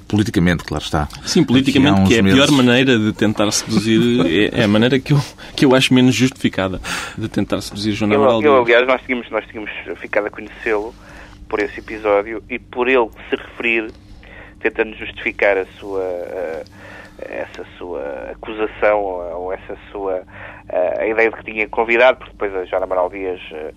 politicamente, 0.08 0.64
claro 0.64 0.84
está. 0.84 1.08
Sim, 1.26 1.44
politicamente, 1.44 2.08
que 2.08 2.16
é 2.16 2.20
a 2.20 2.24
meses. 2.24 2.40
pior 2.40 2.52
maneira 2.52 2.98
de 2.98 3.14
tentar 3.14 3.52
seduzir, 3.52 4.26
é, 4.26 4.62
é 4.62 4.64
a 4.64 4.68
maneira 4.68 5.00
que 5.00 5.14
eu, 5.14 5.22
que 5.56 5.66
eu 5.66 5.76
acho 5.76 5.94
menos 5.94 6.16
justificada 6.16 6.82
de 7.16 7.28
tentar 7.28 7.62
seduzir 7.62 7.92
João 7.92 8.12
Eu, 8.12 8.24
Amaral 8.24 8.42
eu, 8.42 8.66
Dias. 8.66 8.78
aliás, 8.80 8.88
nós 8.88 9.02
tínhamos, 9.06 9.30
nós 9.30 9.46
tínhamos 9.46 9.70
ficado 10.00 10.26
a 10.40 10.48
conhecê-lo 10.48 10.94
por 11.48 11.60
esse 11.60 11.80
episódio 11.80 12.44
e 12.50 12.60
por 12.60 12.88
ele 12.88 13.10
se 13.30 13.36
referir, 13.36 13.92
tentando 14.60 14.96
justificar 14.96 15.58
a 15.58 15.66
sua, 15.80 16.04
eh, 16.04 16.64
essa 17.20 17.66
sua 17.78 18.32
acusação 18.32 19.02
ou, 19.02 19.52
essa 19.52 19.78
sua 19.92 20.24
eh, 20.70 20.96
a 21.00 21.08
ideia 21.08 21.30
de 21.30 21.38
que 21.38 21.44
tinha 21.52 21.68
convidado, 21.68 22.18
porque 22.18 22.32
depois 22.32 22.56
a 22.56 22.66
Joana 22.66 22.86
Amaral 22.86 23.10
Dias 23.10 23.42
eh, 23.52 23.74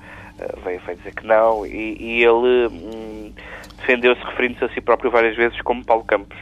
veio, 0.65 0.81
veio 0.85 0.99
dizer 0.99 1.15
que 1.15 1.27
não, 1.27 1.65
e, 1.67 1.97
e 2.01 2.25
ele 2.25 2.67
hum, 2.69 3.33
defendeu-se 3.79 4.23
referindo-se 4.25 4.65
a 4.65 4.69
si 4.71 4.81
próprio 4.81 5.11
várias 5.11 5.37
vezes 5.37 5.61
como 5.63 5.85
Paulo 5.85 6.05
Campos, 6.05 6.39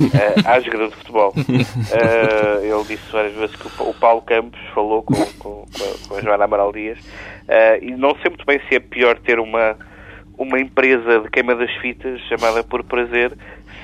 eh, 0.00 0.34
a 0.44 0.60
jogador 0.60 0.88
de 0.88 0.96
futebol. 0.96 1.32
Eh, 1.36 2.60
ele 2.66 2.84
disse 2.84 3.10
várias 3.12 3.34
vezes 3.34 3.56
que 3.56 3.66
o 3.82 3.86
o 3.90 3.94
Paulo 3.94 4.20
Campos 4.22 4.58
falou 4.74 5.02
com, 5.02 5.14
com, 5.14 5.64
com 5.64 5.84
a- 5.84 6.08
com 6.08 6.16
a 6.16 6.20
Joana 6.20 6.44
Amaral 6.44 6.72
Dias 6.72 6.98
eh, 7.48 7.78
e 7.82 7.90
não 7.92 8.10
sei 8.16 8.30
muito 8.30 8.44
bem 8.44 8.60
se 8.68 8.74
é 8.74 8.80
pior 8.80 9.16
ter 9.18 9.38
uma, 9.38 9.76
uma 10.36 10.58
empresa 10.60 11.20
de 11.20 11.30
queima 11.30 11.54
das 11.54 11.70
fitas 11.76 12.20
chamada 12.22 12.62
por 12.64 12.82
prazer 12.84 13.32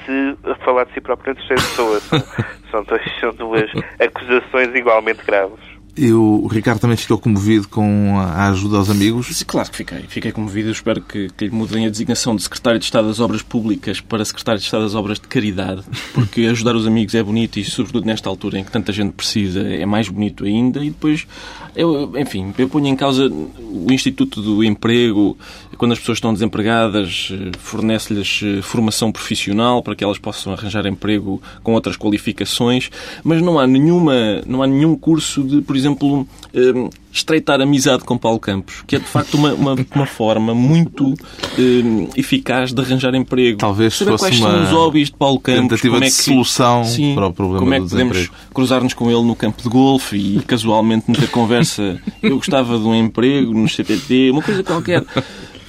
se 0.04 0.36
falar 0.64 0.84
de 0.86 0.92
si 0.94 1.00
próprio 1.00 1.32
em 1.32 1.34
terceira 1.36 1.62
pessoa. 1.62 2.00
São, 2.00 2.18
são, 2.70 2.84
dois, 2.84 3.02
são 3.20 3.30
duas 3.32 3.70
acusações 4.00 4.74
igualmente 4.74 5.24
graves. 5.24 5.60
E 5.94 6.10
o 6.10 6.46
Ricardo 6.46 6.80
também 6.80 6.96
ficou 6.96 7.18
comovido 7.18 7.68
com 7.68 8.18
a 8.18 8.48
ajuda 8.48 8.78
aos 8.78 8.88
amigos. 8.88 9.26
Sim, 9.36 9.44
claro 9.46 9.70
que 9.70 9.76
fiquei. 9.76 10.02
Fiquei 10.08 10.32
comovido. 10.32 10.68
Eu 10.68 10.72
espero 10.72 11.02
que, 11.02 11.28
que 11.36 11.44
lhe 11.44 11.50
mudem 11.50 11.86
a 11.86 11.90
designação 11.90 12.34
de 12.34 12.42
Secretário 12.42 12.78
de 12.78 12.86
Estado 12.86 13.08
das 13.08 13.20
Obras 13.20 13.42
Públicas 13.42 14.00
para 14.00 14.24
Secretário 14.24 14.58
de 14.58 14.64
Estado 14.64 14.84
das 14.84 14.94
Obras 14.94 15.20
de 15.20 15.28
Caridade, 15.28 15.82
porque 16.14 16.42
ajudar 16.50 16.74
os 16.76 16.86
amigos 16.86 17.14
é 17.14 17.22
bonito 17.22 17.58
e, 17.58 17.64
sobretudo, 17.64 18.06
nesta 18.06 18.26
altura 18.30 18.58
em 18.58 18.64
que 18.64 18.70
tanta 18.70 18.90
gente 18.90 19.12
precisa, 19.12 19.60
é 19.60 19.84
mais 19.84 20.08
bonito 20.08 20.44
ainda. 20.44 20.82
E 20.82 20.88
depois, 20.88 21.26
eu, 21.74 22.12
enfim, 22.18 22.52
eu 22.58 22.68
ponho 22.68 22.86
em 22.86 22.96
causa 22.96 23.28
o 23.28 23.92
Instituto 23.92 24.42
do 24.42 24.62
Emprego, 24.62 25.36
quando 25.78 25.92
as 25.92 25.98
pessoas 25.98 26.18
estão 26.18 26.32
desempregadas, 26.32 27.32
eh, 27.32 27.50
fornece-lhes 27.58 28.40
eh, 28.44 28.62
formação 28.62 29.10
profissional 29.10 29.82
para 29.82 29.96
que 29.96 30.04
elas 30.04 30.18
possam 30.18 30.52
arranjar 30.52 30.86
emprego 30.86 31.42
com 31.62 31.72
outras 31.72 31.96
qualificações, 31.96 32.90
mas 33.24 33.40
não 33.40 33.58
há 33.58 33.66
nenhuma, 33.66 34.42
não 34.46 34.62
há 34.62 34.66
nenhum 34.66 34.94
curso 34.94 35.42
de, 35.42 35.62
por 35.62 35.74
exemplo, 35.74 36.26
eh, 36.54 36.90
estreitar 37.12 37.60
amizade 37.60 38.04
com 38.04 38.16
Paulo 38.16 38.40
Campos, 38.40 38.82
que 38.86 38.96
é 38.96 38.98
de 38.98 39.04
facto 39.04 39.34
uma, 39.34 39.52
uma, 39.52 39.76
uma 39.94 40.06
forma 40.06 40.54
muito 40.54 41.14
eh, 41.58 42.08
eficaz 42.16 42.72
de 42.72 42.80
arranjar 42.80 43.14
emprego. 43.14 43.58
Talvez 43.58 43.94
Saber 43.94 44.12
fosse 44.12 44.24
quais 44.24 44.40
uma 44.40 44.50
são 44.50 44.62
os 44.62 44.70
hobbies 44.70 45.10
de 45.10 45.16
Paulo 45.16 45.38
Campos, 45.38 45.62
tentativa 45.62 45.94
como 45.94 46.04
é 46.04 46.08
de 46.08 46.16
que, 46.16 46.22
solução 46.22 46.84
Sim, 46.84 47.14
para 47.14 47.26
o 47.26 47.32
problema 47.32 47.60
como 47.60 47.74
é 47.74 47.78
do 47.78 47.84
que 47.84 47.90
podemos 47.90 48.30
cruzar-nos 48.54 48.94
com 48.94 49.10
ele 49.10 49.22
no 49.22 49.36
campo 49.36 49.62
de 49.62 49.68
golfe 49.68 50.16
e 50.16 50.40
casualmente 50.40 51.10
meter 51.10 51.28
conversa. 51.28 52.00
Eu 52.22 52.36
gostava 52.36 52.78
de 52.78 52.84
um 52.84 52.94
emprego 52.94 53.52
no 53.52 53.68
CTT, 53.68 54.30
uma 54.30 54.42
coisa 54.42 54.62
qualquer. 54.62 55.04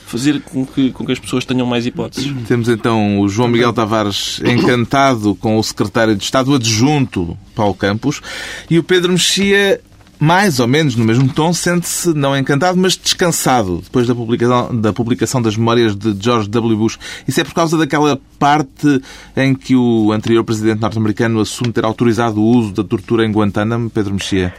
Fazer 0.06 0.42
com 0.42 0.64
que, 0.64 0.92
com 0.92 1.04
que 1.04 1.12
as 1.12 1.18
pessoas 1.18 1.44
tenham 1.44 1.66
mais 1.66 1.88
hipóteses. 1.88 2.32
Temos 2.48 2.70
então 2.70 3.20
o 3.20 3.28
João 3.28 3.48
Miguel 3.48 3.74
Tavares 3.74 4.40
encantado 4.46 5.34
com 5.34 5.58
o 5.58 5.64
secretário 5.64 6.16
de 6.16 6.24
Estado 6.24 6.54
adjunto, 6.54 7.36
Paulo 7.56 7.74
Campos, 7.74 8.22
e 8.70 8.78
o 8.78 8.84
Pedro 8.84 9.12
Mexia, 9.12 9.82
mais 10.24 10.60
ou 10.62 10.68
menos 10.68 10.96
no 10.96 11.04
mesmo 11.04 11.28
tom, 11.34 11.52
sente-se 11.52 12.14
não 12.14 12.36
encantado, 12.38 12.78
mas 12.78 12.96
descansado, 12.96 13.82
depois 13.84 14.08
da 14.08 14.16
publicação, 14.16 14.74
da 14.80 14.94
publicação 14.94 15.42
das 15.42 15.58
memórias 15.58 15.96
de 15.98 16.16
George 16.24 16.50
W. 16.50 16.78
Bush. 16.78 16.98
Isso 17.28 17.42
é 17.42 17.44
por 17.44 17.54
causa 17.54 17.78
daquela 17.78 18.18
parte 18.40 19.02
em 19.36 19.54
que 19.54 19.76
o 19.76 20.12
anterior 20.14 20.44
presidente 20.46 20.80
norte-americano 20.82 21.42
assume 21.42 21.74
ter 21.74 21.84
autorizado 21.84 22.40
o 22.40 22.46
uso 22.46 22.74
da 22.74 22.84
tortura 22.86 23.26
em 23.26 23.32
Guantánamo, 23.34 23.90
Pedro 23.90 24.14
Mexia. 24.14 24.54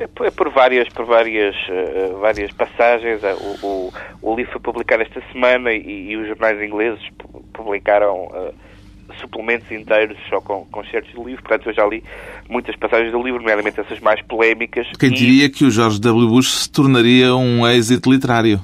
É 0.00 0.06
por- 0.30 0.50
várias, 0.50 0.88
por 0.88 1.04
várias, 1.04 1.54
eh, 1.68 2.14
várias 2.18 2.50
passagens. 2.52 3.22
Eh, 3.22 3.34
O, 3.62 3.66
o, 3.66 3.92
o 4.22 4.34
livro 4.34 4.52
foi 4.52 4.60
publicado 4.62 5.02
esta 5.02 5.20
semana 5.30 5.70
e, 5.72 6.12
e 6.12 6.16
os 6.16 6.26
jornais 6.26 6.58
ingleses 6.62 7.00
pu- 7.18 7.44
publicaram 7.52 8.30
eh, 8.34 8.52
suplementos 9.20 9.70
inteiros 9.70 10.16
só 10.28 10.40
com, 10.40 10.64
com 10.66 10.84
certos 10.84 11.12
do 11.14 11.24
livro. 11.24 11.42
Portanto, 11.42 11.68
eu 11.68 11.74
já 11.74 11.86
li 11.86 12.02
muitas 12.48 12.76
passagens 12.76 13.12
do 13.12 13.22
livro, 13.22 13.40
nomeadamente 13.40 13.80
essas 13.80 14.00
mais 14.00 14.20
polémicas. 14.22 14.86
Quem 14.98 15.10
E- 15.10 15.14
diria 15.14 15.50
que 15.50 15.64
o 15.64 15.70
George 15.70 16.00
W. 16.00 16.28
Bush 16.28 16.52
se 16.62 16.70
tornaria 16.70 17.34
um 17.34 17.66
êxito 17.66 18.10
literário? 18.10 18.60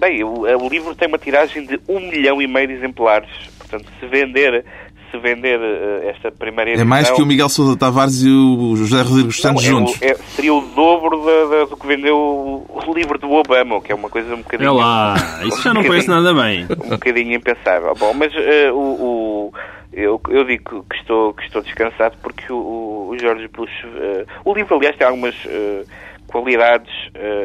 Bem, 0.00 0.22
o, 0.24 0.40
o 0.42 0.68
livro 0.68 0.94
tem 0.94 1.08
uma 1.08 1.18
tiragem 1.18 1.64
de 1.66 1.80
um 1.88 2.00
milhão 2.00 2.40
e 2.42 2.46
meio 2.46 2.68
de 2.68 2.74
exemplares. 2.74 3.28
Portanto, 3.58 3.86
se 3.98 4.06
vender, 4.06 4.64
se 5.10 5.18
vender 5.18 5.58
eh, 5.60 6.10
esta 6.14 6.30
primeira 6.30 6.70
É 6.70 6.74
edição... 6.74 6.88
mais 6.88 7.10
que 7.10 7.22
o 7.22 7.26
Miguel 7.26 7.48
Sousa 7.48 7.76
Tavares 7.76 8.22
e 8.22 8.28
o 8.30 8.74
José 8.76 9.02
Rodrigues 9.02 9.42
Não, 9.42 9.50
Santos 9.50 9.64
é 9.64 9.68
o- 9.68 9.70
juntos. 9.70 10.02
é- 10.02 10.14
seria 10.14 10.54
o 10.54 10.60
dobro 10.60 11.24
da- 11.24 11.56
da- 11.58 11.64
do 11.66 11.76
que 11.76 11.86
vendeu 11.86 12.16
o, 12.16 12.94
livro 12.94 13.18
do 13.18 13.30
Obama, 13.32 13.80
que 13.80 13.92
é 13.92 13.94
uma 13.94 14.08
coisa 14.08 14.34
um 14.34 14.38
bocadinho... 14.38 14.68
É 14.68 14.72
lá, 14.72 15.14
isso 15.44 15.62
já 15.62 15.74
não 15.74 15.82
parece 15.84 16.08
nada 16.08 16.32
bem. 16.34 16.64
um 16.84 16.90
bocadinho 16.90 17.34
impensável. 17.34 17.94
Bom, 17.98 18.14
mas 18.14 18.32
eh, 18.34 18.70
o, 18.72 18.76
o- 18.78 19.52
eu, 19.92 20.20
eu 20.28 20.44
digo 20.44 20.84
que 20.90 20.96
estou, 20.96 21.32
que 21.34 21.42
estou 21.44 21.62
descansado 21.62 22.16
porque 22.22 22.52
o, 22.52 23.08
o 23.10 23.16
George 23.18 23.48
Bush. 23.48 23.70
eh, 23.96 24.26
o 24.44 24.52
livro, 24.54 24.76
aliás, 24.76 24.96
tem 24.96 25.06
algumas 25.06 25.34
eh, 25.46 25.84
qualidades 26.26 26.92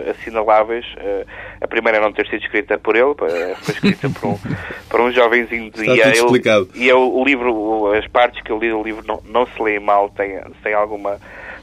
assinaláveis. 0.09 0.85
a 1.61 1.67
primeira 1.67 1.97
é 1.97 2.01
não 2.01 2.11
ter 2.11 2.27
sido 2.27 2.43
escrita 2.43 2.77
por 2.77 2.95
ele, 2.95 3.13
foi 3.61 3.73
escrita 3.73 4.09
por 4.09 4.29
um, 4.29 4.39
por 4.89 5.01
um 5.01 5.11
jovenzinho 5.11 5.71
de 5.71 5.81
Está 5.81 5.93
Yale. 5.93 6.17
Explicado. 6.17 6.69
E 6.75 6.89
é 6.89 6.95
o, 6.95 7.23
livro, 7.23 7.93
as 7.93 8.07
partes 8.07 8.41
que 8.43 8.51
eu 8.51 8.59
li 8.59 8.69
do 8.69 8.83
livro 8.83 9.05
não, 9.05 9.21
não 9.25 9.45
se 9.45 9.61
leem 9.61 9.79
mal, 9.79 10.09
tem, 10.09 10.39
tem 10.63 10.73
alguma 10.73 11.19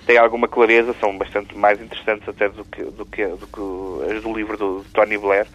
têm 0.08 0.16
alguma 0.16 0.48
clareza, 0.48 0.94
são 0.98 1.16
bastante 1.18 1.56
mais 1.56 1.78
interessantes 1.82 2.26
até 2.26 2.48
do 2.48 2.64
que, 2.64 2.82
do 2.82 3.04
que, 3.04 3.26
do 3.26 3.46
que 3.46 4.10
as 4.10 4.22
do 4.22 4.32
livro 4.32 4.56
do, 4.56 4.82
de 4.82 4.88
Tony 4.88 5.18
Blair. 5.18 5.46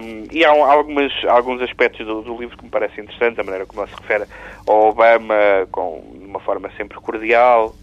Um, 0.00 0.24
e 0.30 0.44
há 0.44 0.50
algumas, 0.50 1.12
alguns 1.26 1.60
aspectos 1.60 2.06
do, 2.06 2.22
do, 2.22 2.38
livro 2.38 2.56
que 2.56 2.64
me 2.64 2.70
parecem 2.70 3.02
interessantes, 3.02 3.40
a 3.40 3.42
maneira 3.42 3.66
como 3.66 3.82
ele 3.82 3.90
se 3.90 4.00
refere 4.00 4.24
ao 4.68 4.88
Obama 4.88 5.34
com 5.72 5.98
uma 6.14 6.38
forma 6.38 6.70
sempre 6.76 6.96
cordial 7.00 7.74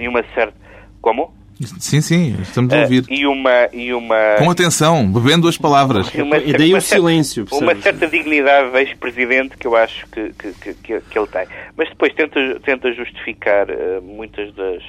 e 0.00 0.08
uma 0.08 0.24
certa. 0.34 0.58
Como? 1.00 1.32
Sim, 1.78 2.00
sim, 2.00 2.36
estamos 2.40 2.72
a 2.72 2.78
ah, 2.78 2.82
ouvir. 2.82 3.02
Uh, 3.02 3.12
e 3.12 3.26
uma, 3.26 3.68
e 3.72 3.92
uma... 3.92 4.36
Com 4.38 4.50
atenção, 4.50 5.10
bebendo 5.10 5.46
as 5.46 5.58
palavras. 5.58 6.12
E, 6.14 6.22
uma, 6.22 6.38
e 6.38 6.52
daí 6.52 6.74
o 6.74 6.80
silêncio. 6.80 7.44
Uma 7.52 7.74
certa 7.76 8.06
dignidade 8.06 8.70
de 8.70 8.78
ex-presidente 8.78 9.56
que 9.58 9.66
eu 9.66 9.76
acho 9.76 10.06
que, 10.06 10.32
que, 10.32 10.52
que, 10.74 11.00
que, 11.00 11.18
ele 11.18 11.26
tem. 11.26 11.46
Mas 11.76 11.88
depois 11.90 12.14
tenta, 12.14 12.60
tenta 12.60 12.92
justificar 12.92 13.68
uh, 13.70 14.02
muitas 14.02 14.54
das 14.54 14.82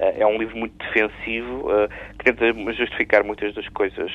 é 0.00 0.26
um 0.26 0.38
livro 0.38 0.56
muito 0.56 0.72
defensivo, 0.78 1.70
eh, 1.70 1.88
que 2.18 2.24
tenta 2.24 2.72
justificar 2.72 3.22
muitas 3.22 3.54
das 3.54 3.68
coisas 3.68 4.10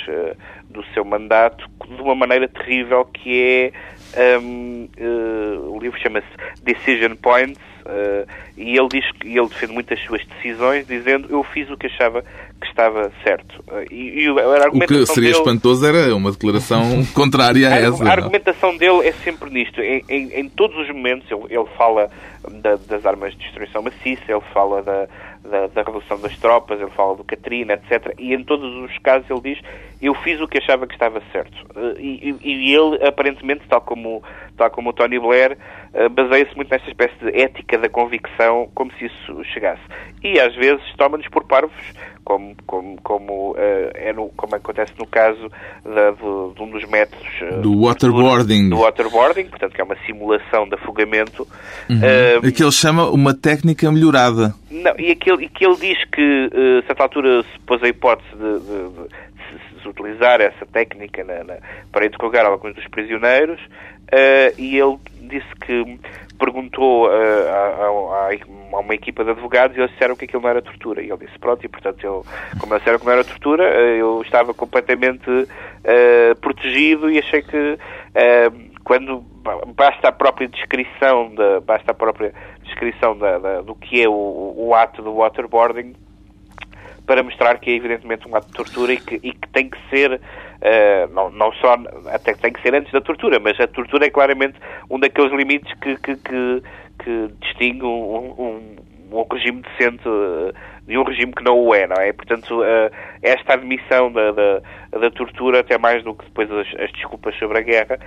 do 0.68 0.84
seu 0.96 1.06
mandato 1.06 1.64
de 1.88 2.02
uma 2.02 2.16
maneira 2.16 2.48
terrível 2.48 3.06
que 3.06 3.72
é 4.14 4.38
um, 4.40 4.86
uh, 4.86 4.90
eh, 4.98 5.60
o 5.70 5.80
livro 5.80 6.00
chama-se 6.00 6.28
Decision 6.64 7.16
Points 7.16 7.75
uh, 7.86 8.28
e 8.58 8.78
ele 8.78 8.88
diz 8.90 9.12
que 9.12 9.28
ele 9.28 9.48
defende 9.48 9.74
muitas 9.74 10.00
suas 10.02 10.26
decisões 10.26 10.86
dizendo 10.88 11.28
eu 11.30 11.44
fiz 11.44 11.70
o 11.70 11.78
que 11.78 11.88
achava 11.88 12.24
que 12.60 12.68
estava 12.68 13.12
certo. 13.24 13.64
Uh, 13.68 13.86
e, 13.92 14.24
e 14.24 14.28
a 14.28 14.68
o 14.70 14.80
que 14.80 15.06
seria 15.06 15.32
dele, 15.32 15.38
espantoso 15.38 15.86
era 15.86 16.16
uma 16.16 16.32
declaração 16.32 17.06
contrária 17.14 17.70
a, 17.70 17.74
a 17.74 17.78
essa 17.78 18.04
a 18.04 18.12
argumentação 18.12 18.76
dele 18.78 19.08
é 19.08 19.12
sempre 19.12 19.50
nisto. 19.50 19.82
Em, 19.82 20.04
em, 20.10 20.40
em 20.40 20.50
todos 20.50 20.78
os 20.78 20.88
momentos 20.88 21.30
ele, 21.32 21.44
ele 21.50 21.68
fala 21.78 22.10
da, 22.62 22.76
das 22.76 23.06
armas 23.06 23.34
de 23.34 23.40
destruição 23.40 23.82
maciça 23.82 24.24
ele 24.28 24.42
fala 24.54 24.82
da 24.82 25.08
da, 25.46 25.68
da 25.68 25.84
redução 25.84 26.20
das 26.20 26.38
tropas, 26.38 26.80
ele 26.80 26.92
fala 26.92 27.16
do 27.16 27.24
Katrina, 27.24 27.74
etc. 27.74 28.14
E 28.18 28.34
em 28.34 28.44
todos 28.44 28.74
os 28.84 28.98
casos 29.00 29.30
ele 29.30 29.56
diz 29.56 29.62
eu 30.02 30.14
fiz 30.14 30.40
o 30.42 30.48
que 30.48 30.58
achava 30.58 30.86
que 30.86 30.94
estava 30.94 31.22
certo. 31.32 31.58
Eh, 31.76 31.96
e, 32.00 32.36
e, 32.44 32.70
e 32.70 32.76
ele, 32.76 33.04
aparentemente, 33.06 33.64
tal 33.68 33.82
como, 33.82 34.24
tal 34.58 34.70
como 34.70 34.90
o 34.90 34.94
Tony 34.94 35.20
Blair, 35.20 35.58
eh, 35.94 36.10
baseia-se 36.10 36.56
muito 36.56 36.70
nesta 36.70 36.90
espécie 36.90 37.16
de 37.20 37.30
ética 37.42 37.78
da 37.78 37.90
convicção, 37.90 38.70
como 38.76 38.92
se 38.94 39.06
isso 39.06 39.44
chegasse. 39.46 39.82
E 40.24 40.40
às 40.40 40.54
vezes 40.56 40.84
toma-nos 40.98 41.28
por 41.30 41.46
parvos, 41.46 41.94
como, 42.26 42.56
como, 42.66 43.02
como, 43.02 43.52
uh, 43.52 43.92
é 43.94 44.12
no, 44.12 44.30
como 44.30 44.56
acontece 44.56 44.92
no 44.98 45.06
caso 45.06 45.50
da, 45.86 46.12
do, 46.12 46.54
de 46.56 46.64
um 46.64 46.72
dos 46.72 46.84
métodos 46.90 47.28
uh, 47.42 47.62
do 47.62 47.82
waterboarding. 47.82 48.70
Do, 48.70 48.80
waterboarding, 48.80 49.46
portanto, 49.46 49.74
que 49.74 49.80
é 49.80 49.84
uma 49.84 49.96
simulação 50.08 50.68
de 50.68 50.74
afogamento. 50.74 51.48
Uhum. 51.88 52.00
Uh, 52.00 52.52
que 52.52 52.64
ele 52.64 52.72
chama 52.72 53.08
uma 53.10 53.34
técnica 53.34 53.90
melhorada. 53.92 54.56
Não, 54.72 54.94
e, 54.98 55.12
aquele, 55.12 55.46
e 55.46 55.50
que 55.50 55.66
ele 55.66 55.76
diz 55.76 56.04
que, 56.06 56.50
uh, 56.52 56.80
a 56.80 56.88
certa 56.88 57.04
altura, 57.04 57.44
se 57.44 57.60
pôs 57.60 57.82
a 57.84 57.88
hipótese 57.88 58.30
de, 58.32 58.60
de, 58.60 58.90
de 58.90 59.10
se, 59.46 59.82
se, 59.84 59.88
utilizar 59.88 60.42
essa 60.42 60.66
técnica 60.66 61.24
na, 61.24 61.44
na, 61.44 61.58
para 61.92 62.08
interrogar 62.08 62.46
alguns 62.48 62.74
dos 62.74 62.88
prisioneiros, 62.88 63.62
e 64.58 64.78
ele 64.78 64.98
disse 65.22 65.56
que 65.66 66.00
perguntou 66.38 67.08
uh, 67.08 67.10
a, 67.10 67.86
a, 67.86 68.78
a, 68.78 68.80
uma 68.80 68.94
equipa 68.94 69.24
de 69.24 69.32
advogados 69.32 69.76
e 69.76 69.80
eles 69.80 69.92
disseram 69.92 70.16
que 70.16 70.26
aquilo 70.26 70.44
não 70.44 70.50
era 70.50 70.62
tortura. 70.62 71.02
E 71.02 71.10
ele 71.10 71.26
disse, 71.26 71.38
pronto, 71.40 71.66
e 71.66 71.70
portanto, 71.70 72.04
eu, 72.04 72.26
como 72.60 72.74
eles 72.74 72.82
disseram 72.82 73.00
que 73.00 73.06
não 73.06 73.14
era 73.14 73.24
tortura, 73.24 73.64
uh, 73.64 73.96
eu 73.98 74.22
estava 74.22 74.54
completamente 74.54 75.30
uh, 75.30 76.36
protegido 76.42 77.10
e 77.10 77.20
achei 77.20 77.42
que 77.42 77.58
uh, 77.58 78.76
quando 78.84 79.24
basta 79.76 80.10
a 80.10 80.12
própria 80.12 80.48
descrição, 80.48 81.34
da, 81.34 81.60
basta 81.60 81.92
a 81.92 81.94
própria 81.94 82.34
descrição 82.64 83.18
da, 83.18 83.40
da, 83.40 83.62
do 83.62 83.76
que 83.76 84.02
é 84.02 84.08
o, 84.08 84.54
o 84.56 84.76
ato 84.76 85.02
do 85.02 85.16
waterboarding, 85.16 85.96
para 87.06 87.24
mostrar 87.24 87.60
que 87.60 87.72
é 87.72 87.74
evidentemente 87.76 88.28
um 88.28 88.36
ato 88.36 88.48
de 88.48 88.54
tortura 88.54 88.94
e 88.94 88.98
que, 88.98 89.16
e 89.16 89.32
que 89.32 89.48
tem 89.50 89.70
que 89.70 89.78
ser, 89.90 90.14
uh, 90.14 91.14
não, 91.14 91.30
não 91.30 91.52
só, 91.54 91.78
até 92.08 92.34
tem 92.34 92.52
que 92.52 92.62
ser 92.62 92.74
antes 92.76 92.92
da 92.92 93.02
tortura, 93.02 93.40
mas 93.40 93.60
a 93.60 93.68
tortura 93.68 94.06
é 94.06 94.10
claramente 94.10 94.58
um 94.90 95.00
daqueles 95.00 95.32
limites 95.32 95.72
que, 95.80 95.96
que, 95.98 96.16
que, 96.16 96.64
que 97.04 97.28
distingue 97.42 97.86
um, 97.86 98.34
um, 98.38 98.76
um 99.12 99.26
regime 99.32 99.62
decente 99.62 100.08
uh, 100.08 100.54
de 100.88 100.98
um 100.98 101.04
regime 101.04 101.34
que 101.34 101.44
não 101.44 101.58
o 101.58 101.74
é, 101.74 101.88
não 101.88 101.96
é? 101.98 102.14
Portanto, 102.14 102.62
uh, 102.62 102.92
esta 103.22 103.54
admissão 103.54 104.12
da, 104.12 104.32
da, 104.32 104.62
da, 105.00 105.12
tortura, 105.12 105.62
até 105.62 105.78
mais 105.78 106.04
do 106.04 106.14
que 106.14 106.26
depois 106.26 106.50
as, 106.52 106.68
as 106.80 106.92
desculpas 106.92 107.36
sobre 107.40 107.58
a 107.58 107.62
guerra, 107.62 108.00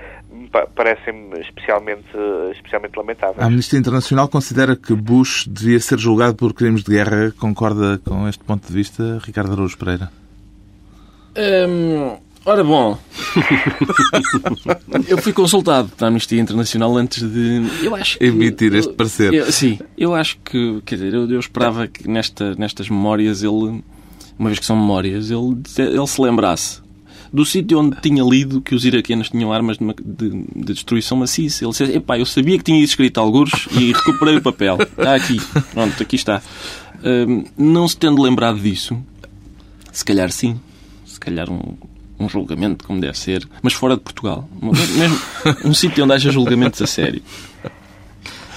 parecem-me 0.75 1.41
especialmente, 1.41 2.07
especialmente 2.53 2.97
lamentáveis. 2.97 3.41
A 3.41 3.47
Amnistia 3.47 3.79
Internacional 3.79 4.29
considera 4.29 4.77
que 4.77 4.95
Bush 4.95 5.47
devia 5.49 5.81
ser 5.81 5.99
julgado 5.99 6.37
por 6.37 6.55
crimes 6.55 6.85
de 6.85 6.93
guerra. 6.95 7.33
Concorda 7.38 7.99
com 7.99 8.29
este 8.29 8.45
ponto 8.45 8.67
de 8.67 8.73
vista, 8.73 9.19
Ricardo 9.25 9.53
Araújo 9.53 9.77
Pereira? 9.77 10.11
Hum, 11.37 12.19
ora 12.44 12.64
bom, 12.64 12.98
eu 15.09 15.18
fui 15.18 15.33
consultado 15.33 15.88
pela 15.90 16.09
Amnistia 16.09 16.40
Internacional 16.40 16.96
antes 16.96 17.22
de 17.22 17.62
eu 17.83 17.94
acho 17.94 18.18
que, 18.18 18.24
emitir 18.24 18.74
este 18.74 18.92
parecer. 18.92 19.33
Eu, 19.33 19.51
sim, 19.53 19.79
eu 19.96 20.14
acho 20.14 20.38
que, 20.44 20.81
quer 20.85 20.96
dizer, 20.96 21.14
eu, 21.14 21.31
eu 21.31 21.40
esperava 21.40 21.87
que 21.87 22.09
nesta, 22.09 22.55
nestas 22.55 22.88
memórias 22.88 23.42
ele, 23.42 23.83
uma 24.38 24.48
vez 24.48 24.59
que 24.59 24.66
são 24.66 24.77
memórias, 24.77 25.31
ele, 25.31 25.57
ele 25.79 26.07
se 26.07 26.20
lembrasse 26.20 26.88
do 27.33 27.44
sítio 27.44 27.79
onde 27.79 28.01
tinha 28.01 28.22
lido 28.22 28.61
que 28.61 28.74
os 28.74 28.85
iraquianos 28.85 29.29
tinham 29.31 29.53
armas 29.53 29.77
de, 29.79 29.85
de, 30.03 30.44
de 30.57 30.72
destruição 30.72 31.16
maciça. 31.18 31.64
Ele 31.64 31.70
disse, 31.70 31.85
epá, 31.85 32.18
eu 32.18 32.27
sabia 32.27 32.57
que 32.59 32.64
tinha 32.64 32.79
isso 32.79 32.92
escrito 32.92 33.20
alguns 33.20 33.51
e 33.72 33.92
recuperei 33.92 34.37
o 34.37 34.42
papel. 34.42 34.79
Está 34.81 35.14
aqui. 35.14 35.38
Pronto, 35.72 36.03
aqui 36.03 36.16
está. 36.16 36.42
Um, 37.05 37.44
não 37.57 37.87
se 37.87 37.96
tendo 37.96 38.22
lembrado 38.22 38.59
disso, 38.59 38.98
se 39.92 40.05
calhar 40.05 40.31
sim. 40.33 40.59
Se 41.07 41.20
calhar 41.20 41.51
um, 41.51 41.77
um 42.18 42.28
julgamento 42.28 42.85
como 42.85 43.00
deve 43.00 43.18
ser, 43.18 43.46
mas 43.62 43.72
fora 43.72 43.96
de 43.96 44.02
Portugal. 44.02 44.48
Mesmo 44.61 45.18
um 45.64 45.72
sítio 45.74 46.04
onde 46.04 46.12
haja 46.14 46.31
julgamentos 46.31 46.81
a 46.83 46.87
sério. 46.87 47.22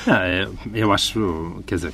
Ah, 0.08 0.26
é, 0.26 0.48
eu 0.74 0.92
acho, 0.92 1.62
quer 1.66 1.76
dizer, 1.76 1.94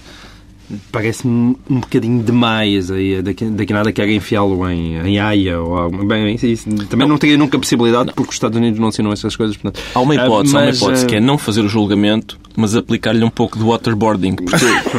parece-me 0.92 1.58
um 1.70 1.80
bocadinho 1.80 2.24
demais 2.24 2.92
aí, 2.92 3.22
daqui, 3.22 3.46
daqui 3.46 3.74
nada 3.74 3.92
quer 3.92 4.10
enfiá-lo 4.10 4.68
em, 4.70 4.98
em 4.98 5.20
Haia 5.20 5.60
ou 5.60 5.78
algo. 5.78 6.06
Bem, 6.06 6.34
isso, 6.34 6.46
isso, 6.46 6.70
também 6.88 7.08
não. 7.08 7.14
não 7.14 7.18
teria 7.18 7.38
nunca 7.38 7.58
possibilidade 7.58 8.14
porque 8.14 8.30
os 8.30 8.36
Estados 8.36 8.58
Unidos 8.58 8.80
não 8.80 8.88
assinam 8.90 9.12
essas 9.12 9.36
coisas. 9.36 9.56
Portanto, 9.58 9.84
há 9.94 10.00
uma 10.00 10.16
hipótese, 10.16 10.56
uh, 10.56 10.60
mas, 10.60 10.82
há 10.82 10.86
uma 10.86 10.92
hipótese 10.92 11.06
uh... 11.06 11.08
que 11.08 11.16
é 11.16 11.20
não 11.20 11.38
fazer 11.38 11.62
o 11.62 11.70
julgamento, 11.70 12.40
mas 12.58 12.76
aplicar-lhe 12.76 13.24
um 13.24 13.30
pouco 13.30 13.56
de 13.56 13.64
waterboarding. 13.64 14.36
Porque 14.36 14.56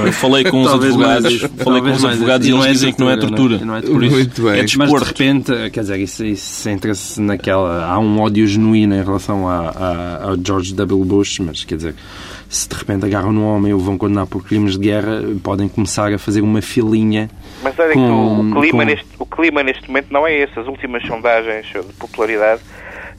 eu 0.06 0.12
falei 0.12 0.44
com 0.44 0.62
os 0.62 0.72
advogados, 0.72 1.40
falei 1.58 1.82
com 1.82 1.90
os 1.90 2.04
advogados 2.04 2.46
e 2.46 2.52
eles 2.52 2.64
é 2.64 2.70
dizem 2.70 2.92
que 2.92 3.00
não 3.00 3.10
é 3.10 3.16
tortura. 3.16 3.58
Não 3.58 3.74
é, 3.74 3.80
isso, 3.80 3.92
Muito 3.92 4.42
bem. 4.42 4.60
É 4.60 4.64
mas 4.76 4.92
de 4.92 5.04
repente, 5.04 5.70
quer 5.70 5.80
dizer, 5.80 5.98
isso, 5.98 6.24
isso 6.24 6.68
entra-se 6.68 7.20
naquela. 7.20 7.84
Há 7.84 7.98
um 7.98 8.20
ódio 8.20 8.46
genuíno 8.46 8.94
em 8.94 9.02
relação 9.02 9.48
a, 9.48 10.36
George 10.40 10.72
W. 10.72 11.04
Bush, 11.04 11.40
mas 11.40 11.64
quer 11.64 11.74
dizer 11.74 11.96
se 12.48 12.66
de 12.68 12.76
repente 12.76 13.04
agarram 13.04 13.32
no 13.32 13.44
homem 13.44 13.74
ou 13.74 13.80
vão 13.80 13.98
condenar 13.98 14.26
por 14.26 14.42
crimes 14.42 14.78
de 14.78 14.78
guerra, 14.78 15.20
podem 15.42 15.68
começar 15.68 16.12
a 16.14 16.18
fazer 16.18 16.40
uma 16.40 16.62
filinha. 16.62 17.28
Mas 17.62 17.78
olha 17.78 17.92
com, 17.92 18.50
que 18.52 18.56
o, 18.56 18.60
clima 18.60 18.84
com... 18.84 18.90
neste, 18.90 19.06
o 19.18 19.26
clima 19.26 19.62
neste 19.64 19.88
momento 19.88 20.06
não 20.10 20.26
é 20.26 20.34
esse. 20.34 20.58
As 20.58 20.66
últimas 20.66 21.04
sondagens 21.04 21.66
de 21.66 21.92
popularidade 21.98 22.62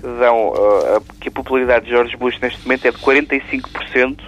dão 0.01 0.49
uh, 0.49 1.01
que 1.19 1.29
a 1.29 1.31
popularidade 1.31 1.85
de 1.85 1.91
George 1.91 2.15
Bush 2.15 2.39
neste 2.39 2.61
momento 2.63 2.85
é 2.85 2.91
de 2.91 2.97
45% 2.97 4.19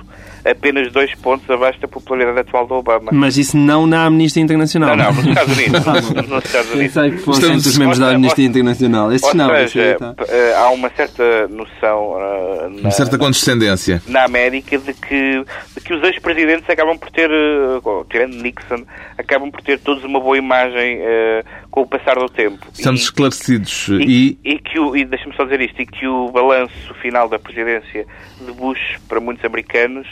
apenas 0.45 0.91
dois 0.91 1.13
pontos 1.15 1.49
abaixo 1.49 1.79
da 1.79 1.87
popularidade 1.87 2.39
atual 2.39 2.67
do 2.67 2.75
Obama. 2.75 3.11
Mas 3.11 3.37
isso 3.37 3.57
não 3.57 3.85
na 3.85 4.05
Amnistia 4.05 4.41
Internacional. 4.41 4.95
Não, 4.95 5.05
não, 5.05 5.13
nos 5.13 5.25
Estados 5.25 5.57
Unidos. 5.57 5.85
nos 6.29 6.45
Estados 6.45 6.71
Unidos. 6.71 6.93
Pensei 6.93 7.11
que 7.11 7.17
fossem 7.17 7.55
os 7.55 7.77
membros 7.77 7.99
da 7.99 8.09
Amnistia 8.09 8.45
Internacional. 8.45 9.11
Esses 9.11 9.33
não. 9.33 9.49
Seja. 9.49 9.97
Eh, 10.27 10.55
há 10.55 10.69
uma 10.69 10.89
certa 10.89 11.47
noção... 11.47 12.13
Uh, 12.13 12.69
na, 12.69 12.81
uma 12.81 12.91
certa 12.91 13.17
condescendência. 13.17 14.01
Na 14.07 14.25
América 14.25 14.77
de 14.77 14.93
que, 14.93 15.43
de 15.75 15.81
que 15.83 15.93
os 15.93 16.03
ex-presidentes 16.03 16.69
acabam 16.69 16.97
por 16.97 17.09
ter, 17.11 17.29
uh, 17.29 18.05
tirando 18.09 18.33
Nixon, 18.35 18.85
acabam 19.17 19.51
por 19.51 19.61
ter 19.61 19.79
todos 19.79 20.03
uma 20.03 20.19
boa 20.19 20.37
imagem 20.37 20.99
uh, 20.99 21.45
com 21.69 21.81
o 21.81 21.87
passar 21.87 22.15
do 22.15 22.27
tempo. 22.29 22.65
Estamos 22.73 23.01
e, 23.01 23.03
esclarecidos. 23.03 23.87
E, 23.89 24.37
e, 24.43 24.53
e 24.53 24.59
que 24.59 24.79
o, 24.79 24.95
e 24.95 25.05
deixa-me 25.05 25.35
só 25.35 25.43
dizer 25.43 25.61
isto, 25.61 25.81
e 25.81 25.85
que 25.85 26.07
o 26.07 26.29
balanço 26.31 26.93
final 27.01 27.27
da 27.29 27.39
presidência 27.39 28.05
de 28.39 28.51
Bush, 28.51 28.97
para 29.07 29.19
muitos 29.19 29.43
americanos, 29.45 30.07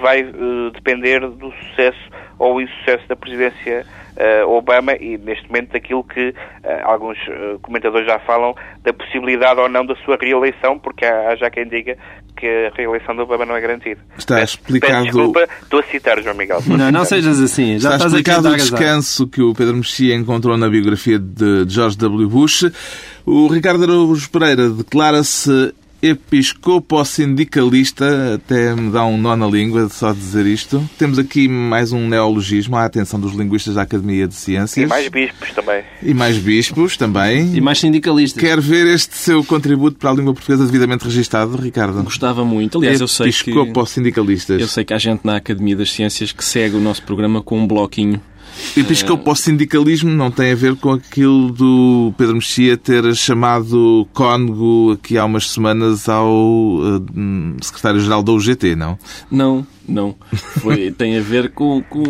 vai 0.00 0.22
uh, 0.22 0.70
depender 0.72 1.20
do 1.20 1.52
sucesso 1.52 1.98
ou 2.38 2.60
insucesso 2.60 3.06
da 3.08 3.16
presidência 3.16 3.84
uh, 4.44 4.48
Obama 4.50 4.94
e, 4.94 5.18
neste 5.18 5.46
momento, 5.48 5.72
daquilo 5.72 6.02
que 6.04 6.28
uh, 6.30 6.34
alguns 6.84 7.18
comentadores 7.62 8.06
já 8.06 8.18
falam 8.20 8.54
da 8.82 8.92
possibilidade 8.92 9.60
ou 9.60 9.68
não 9.68 9.84
da 9.84 9.94
sua 9.96 10.16
reeleição, 10.20 10.78
porque 10.78 11.04
há, 11.04 11.28
há 11.30 11.36
já 11.36 11.50
quem 11.50 11.68
diga 11.68 11.96
que 12.36 12.46
a 12.46 12.74
reeleição 12.74 13.14
do 13.14 13.22
Obama 13.22 13.44
não 13.44 13.54
é 13.54 13.60
garantida. 13.60 14.00
Está 14.16 14.36
Peço- 14.36 14.56
explicado- 14.56 14.92
Peço 15.04 15.04
desculpa, 15.16 15.48
estou 15.62 15.80
a 15.80 15.82
citar 15.82 16.22
João 16.22 16.34
Miguel. 16.34 16.62
Não, 16.66 16.90
não 16.90 17.04
sejas 17.04 17.38
assim. 17.40 17.78
Já 17.78 17.90
Está 17.90 18.06
estás 18.06 18.12
explicado 18.12 18.48
o 18.48 18.56
descanso 18.56 19.26
que 19.28 19.42
o 19.42 19.52
Pedro 19.54 19.76
Mexia 19.76 20.14
encontrou 20.14 20.56
na 20.56 20.68
biografia 20.68 21.18
de 21.18 21.66
George 21.68 21.98
W. 21.98 22.28
Bush. 22.28 22.64
O 23.26 23.46
Ricardo 23.48 23.84
Araújo 23.84 24.30
Pereira 24.30 24.70
declara-se 24.70 25.74
episcopo-sindicalista, 26.02 28.34
até 28.34 28.74
me 28.74 28.90
dá 28.90 29.04
um 29.04 29.18
nó 29.18 29.36
na 29.36 29.46
língua 29.46 29.86
de 29.86 29.94
só 29.94 30.12
dizer 30.12 30.46
isto. 30.46 30.88
Temos 30.98 31.18
aqui 31.18 31.48
mais 31.48 31.92
um 31.92 32.08
neologismo 32.08 32.76
à 32.76 32.84
atenção 32.84 33.20
dos 33.20 33.34
linguistas 33.34 33.74
da 33.74 33.82
Academia 33.82 34.26
de 34.26 34.34
E 34.34 34.36
Ciências. 34.36 34.88
mais 34.88 35.08
bispos 35.08 35.50
também. 35.52 35.82
E 36.02 36.14
mais 36.14 36.38
bispos 36.38 36.96
também. 36.96 37.54
E 37.54 37.60
mais 37.60 37.78
sindicalistas. 37.78 38.40
Quer 38.40 38.60
ver 38.60 38.86
este 38.86 39.16
seu 39.16 39.44
contributo 39.44 39.98
para 39.98 40.10
a 40.10 40.14
língua 40.14 40.32
portuguesa 40.32 40.64
devidamente 40.66 41.04
registado, 41.04 41.56
Ricardo? 41.56 42.02
Gostava 42.02 42.44
muito. 42.44 42.78
Aliás, 42.78 43.00
eu 43.00 43.08
sei 43.08 43.30
que... 43.32 43.50
Episcopo-sindicalistas. 43.50 44.60
Eu 44.60 44.68
sei 44.68 44.84
que 44.84 44.94
há 44.94 44.98
gente 44.98 45.20
na 45.24 45.36
Academia 45.36 45.76
das 45.76 45.92
Ciências 45.92 46.32
que 46.32 46.44
segue 46.44 46.76
o 46.76 46.80
nosso 46.80 47.02
programa 47.02 47.42
com 47.42 47.58
um 47.58 47.66
bloquinho. 47.66 48.20
Episcopo-sindicalismo 48.76 50.10
não 50.10 50.30
tem 50.30 50.52
a 50.52 50.54
ver 50.54 50.76
com 50.76 50.92
aquilo 50.92 51.50
do 51.50 52.14
Pedro 52.16 52.36
Mexia 52.36 52.76
ter 52.76 53.14
chamado 53.16 54.06
cónego 54.12 54.92
aqui 54.92 55.18
há 55.18 55.24
umas 55.24 55.50
semanas 55.50 56.08
ao 56.08 56.28
hum, 56.28 57.56
secretário-geral 57.60 58.22
da 58.22 58.32
UGT, 58.32 58.76
não? 58.76 58.98
Não, 59.30 59.66
não. 59.88 60.14
Foi, 60.60 60.90
tem 60.96 61.18
a 61.18 61.20
ver 61.20 61.50
com, 61.50 61.82
com... 61.82 62.02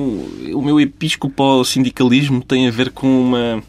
O 0.55 0.63
meu 0.63 0.81
episcopal 0.81 1.65
sindicalismo 1.65 2.43
tem 2.43 2.69
a 2.69 2.71
ver 2.71 2.91
com 2.91 3.07
uma... 3.21 3.63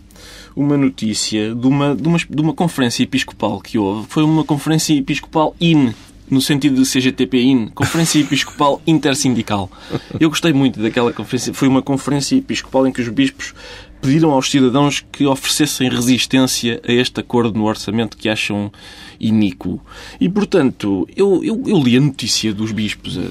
Uma 0.53 0.75
notícia 0.75 1.55
de 1.55 1.65
uma, 1.65 1.95
de, 1.95 2.05
uma, 2.05 2.17
de 2.17 2.41
uma 2.41 2.53
conferência 2.53 3.03
episcopal 3.03 3.61
que 3.61 3.77
houve. 3.77 4.05
Foi 4.09 4.21
uma 4.21 4.43
conferência 4.43 4.93
episcopal 4.93 5.55
IN, 5.61 5.93
no 6.31 6.39
sentido 6.39 6.81
de 6.81 6.89
CGTP-IN, 6.89 7.67
Conferência 7.67 8.17
Episcopal 8.19 8.81
Intersindical. 8.87 9.69
Eu 10.17 10.29
gostei 10.29 10.53
muito 10.53 10.81
daquela 10.81 11.11
conferência. 11.11 11.53
Foi 11.53 11.67
uma 11.67 11.81
conferência 11.81 12.37
episcopal 12.37 12.87
em 12.87 12.91
que 12.91 13.01
os 13.01 13.09
bispos 13.09 13.53
pediram 14.01 14.31
aos 14.31 14.49
cidadãos 14.49 15.03
que 15.11 15.25
oferecessem 15.25 15.89
resistência 15.89 16.81
a 16.87 16.91
este 16.91 17.19
acordo 17.19 17.59
no 17.59 17.65
orçamento 17.65 18.15
que 18.15 18.29
acham 18.29 18.71
iníquo. 19.19 19.81
E, 20.21 20.29
portanto, 20.29 21.05
eu, 21.15 21.43
eu, 21.43 21.63
eu 21.67 21.77
li 21.83 21.97
a 21.97 22.01
notícia 22.01 22.53
dos 22.53 22.71
bispos 22.71 23.17
a, 23.17 23.23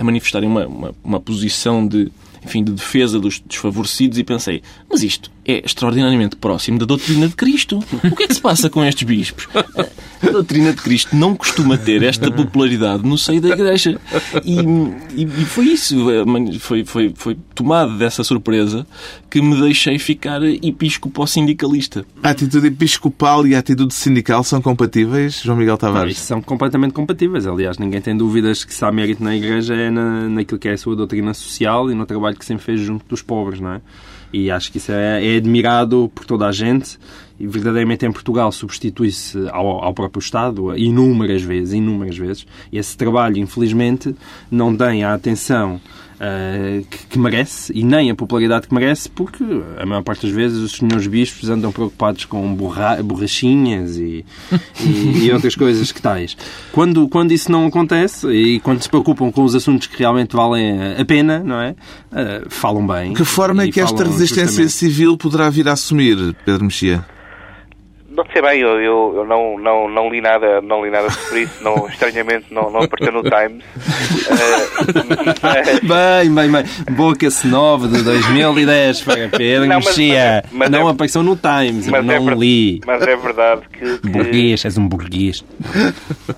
a 0.00 0.02
manifestarem 0.02 0.48
uma, 0.48 0.66
uma, 0.66 0.94
uma 1.04 1.20
posição 1.20 1.86
de, 1.86 2.10
enfim, 2.44 2.62
de 2.64 2.72
defesa 2.72 3.18
dos 3.18 3.40
desfavorecidos 3.40 4.18
e 4.18 4.24
pensei, 4.24 4.62
mas 4.90 5.02
isto 5.02 5.30
é 5.44 5.62
extraordinariamente 5.64 6.36
próximo 6.36 6.78
da 6.78 6.84
doutrina 6.84 7.26
de 7.26 7.34
Cristo. 7.34 7.78
O 8.04 8.14
que 8.14 8.24
é 8.24 8.26
que 8.28 8.34
se 8.34 8.40
passa 8.40 8.68
com 8.68 8.84
estes 8.84 9.04
bispos? 9.04 9.48
A 10.20 10.30
doutrina 10.30 10.72
de 10.72 10.82
Cristo 10.82 11.16
não 11.16 11.34
costuma 11.34 11.78
ter 11.78 12.02
esta 12.02 12.30
popularidade 12.30 13.06
no 13.06 13.16
seio 13.16 13.40
da 13.40 13.48
Igreja. 13.48 13.98
E, 14.44 14.58
e, 15.14 15.22
e 15.22 15.44
foi 15.46 15.66
isso, 15.66 15.96
foi, 16.60 16.84
foi, 16.84 17.12
foi 17.16 17.36
tomado 17.54 17.96
dessa 17.96 18.22
surpresa 18.22 18.86
que 19.30 19.40
me 19.40 19.58
deixei 19.60 19.98
ficar 19.98 20.42
episcopo-sindicalista. 20.42 22.04
A 22.22 22.30
atitude 22.30 22.66
episcopal 22.66 23.46
e 23.46 23.54
a 23.54 23.58
atitude 23.58 23.94
sindical 23.94 24.44
são 24.44 24.60
compatíveis, 24.60 25.40
João 25.42 25.56
Miguel 25.56 25.74
Não, 25.74 25.78
Tavares? 25.78 26.16
isso 26.16 26.26
são 26.26 26.42
completamente 26.42 26.92
compatíveis. 26.92 27.46
Aliás, 27.46 27.78
ninguém 27.78 28.00
tem 28.00 28.16
dúvidas 28.16 28.64
que 28.64 28.74
se 28.74 28.84
há 28.84 28.92
mérito 28.92 29.22
na 29.22 29.34
Igreja 29.36 29.74
é 29.74 29.90
na, 29.90 30.28
naquilo 30.28 30.58
que 30.58 30.68
é 30.68 30.72
a 30.72 30.78
sua 30.78 30.94
doutrina 30.94 31.32
social 31.34 31.90
e 31.90 31.94
no 31.94 32.04
trabalho 32.06 32.36
que 32.38 32.44
sempre 32.44 32.64
fez 32.64 32.80
junto 32.80 33.04
dos 33.06 33.22
pobres, 33.22 33.60
não 33.60 33.72
é? 33.72 33.80
E 34.32 34.50
acho 34.50 34.70
que 34.70 34.78
isso 34.78 34.92
é, 34.92 35.34
é 35.34 35.36
admirado 35.36 36.10
por 36.14 36.24
toda 36.24 36.46
a 36.46 36.52
gente 36.52 36.98
e 37.40 37.46
verdadeiramente 37.46 38.04
em 38.04 38.10
Portugal 38.10 38.50
substitui-se 38.50 39.48
ao, 39.50 39.84
ao 39.84 39.94
próprio 39.94 40.20
Estado 40.20 40.76
inúmeras 40.76 41.42
vezes, 41.42 41.74
inúmeras 41.74 42.18
vezes. 42.18 42.46
Esse 42.72 42.96
trabalho, 42.96 43.38
infelizmente, 43.38 44.14
não 44.50 44.76
tem 44.76 45.04
a 45.04 45.14
atenção 45.14 45.80
Uh, 46.18 46.84
que, 46.90 47.06
que, 47.10 47.16
merece 47.16 47.72
e 47.72 47.84
nem 47.84 48.10
a 48.10 48.14
popularidade 48.14 48.66
que 48.66 48.74
merece, 48.74 49.08
porque 49.08 49.44
a 49.78 49.86
maior 49.86 50.02
parte 50.02 50.26
das 50.26 50.34
vezes 50.34 50.58
os 50.58 50.72
senhores 50.72 51.06
bispos 51.06 51.48
andam 51.48 51.70
preocupados 51.70 52.24
com 52.24 52.52
borra 52.56 53.00
borrachinhas 53.00 53.98
e, 53.98 54.24
e, 54.84 55.26
e, 55.26 55.32
outras 55.32 55.54
coisas 55.54 55.92
que 55.92 56.02
tais. 56.02 56.36
Quando, 56.72 57.08
quando 57.08 57.30
isso 57.30 57.52
não 57.52 57.66
acontece 57.66 58.26
e 58.32 58.58
quando 58.58 58.82
se 58.82 58.88
preocupam 58.88 59.30
com 59.30 59.44
os 59.44 59.54
assuntos 59.54 59.86
que 59.86 59.96
realmente 59.96 60.34
valem 60.34 60.96
a 60.98 61.04
pena, 61.04 61.38
não 61.38 61.60
é? 61.60 61.76
Uh, 62.10 62.50
falam 62.50 62.84
bem. 62.84 63.14
Que 63.14 63.24
forma 63.24 63.62
é 63.62 63.70
que 63.70 63.80
esta 63.80 64.04
resistência 64.18 64.64
justamente. 64.64 64.72
civil 64.72 65.16
poderá 65.16 65.48
vir 65.50 65.68
a 65.68 65.72
assumir, 65.72 66.34
Pedro 66.44 66.64
Mexia? 66.64 67.04
Não 68.10 68.24
sei 68.32 68.42
bem, 68.42 68.58
eu, 68.60 68.80
eu, 68.80 69.12
eu, 69.18 69.24
não, 69.24 69.56
não, 69.56 69.88
não 69.88 70.10
li 70.10 70.20
nada, 70.20 70.60
não 70.60 70.84
li 70.84 70.90
nada 70.90 71.08
sobre 71.08 71.42
isso, 71.42 71.62
não, 71.62 71.86
estranhamente 71.88 72.46
não, 72.52 72.68
não 72.68 72.80
apareceu 72.82 73.12
no 73.12 73.22
Times. 73.22 73.62
Uh, 73.62 75.38
mas... 75.40 75.78
Bem, 75.80 76.34
bem, 76.34 76.50
bem. 76.50 76.64
Boca-se 76.96 77.46
nova 77.46 77.86
de 77.86 78.02
2010 78.02 79.02
para 79.02 79.28
Pedro 79.28 79.68
Não, 79.68 79.76
Mexia. 79.76 80.42
mas 80.50 80.68
não 80.68 80.88
é- 80.88 80.90
apareceu 80.92 81.22
no 81.22 81.36
Times, 81.36 81.86
eu 81.86 81.94
é 81.94 82.02
não 82.02 82.24
ver- 82.26 82.36
li. 82.38 82.80
mas 82.84 83.02
é 83.02 83.14
verdade 83.14 83.62
que, 83.72 83.98
que- 83.98 84.08
Burguês, 84.08 84.64
és 84.64 84.76
um 84.76 84.88
burguês. 84.88 85.44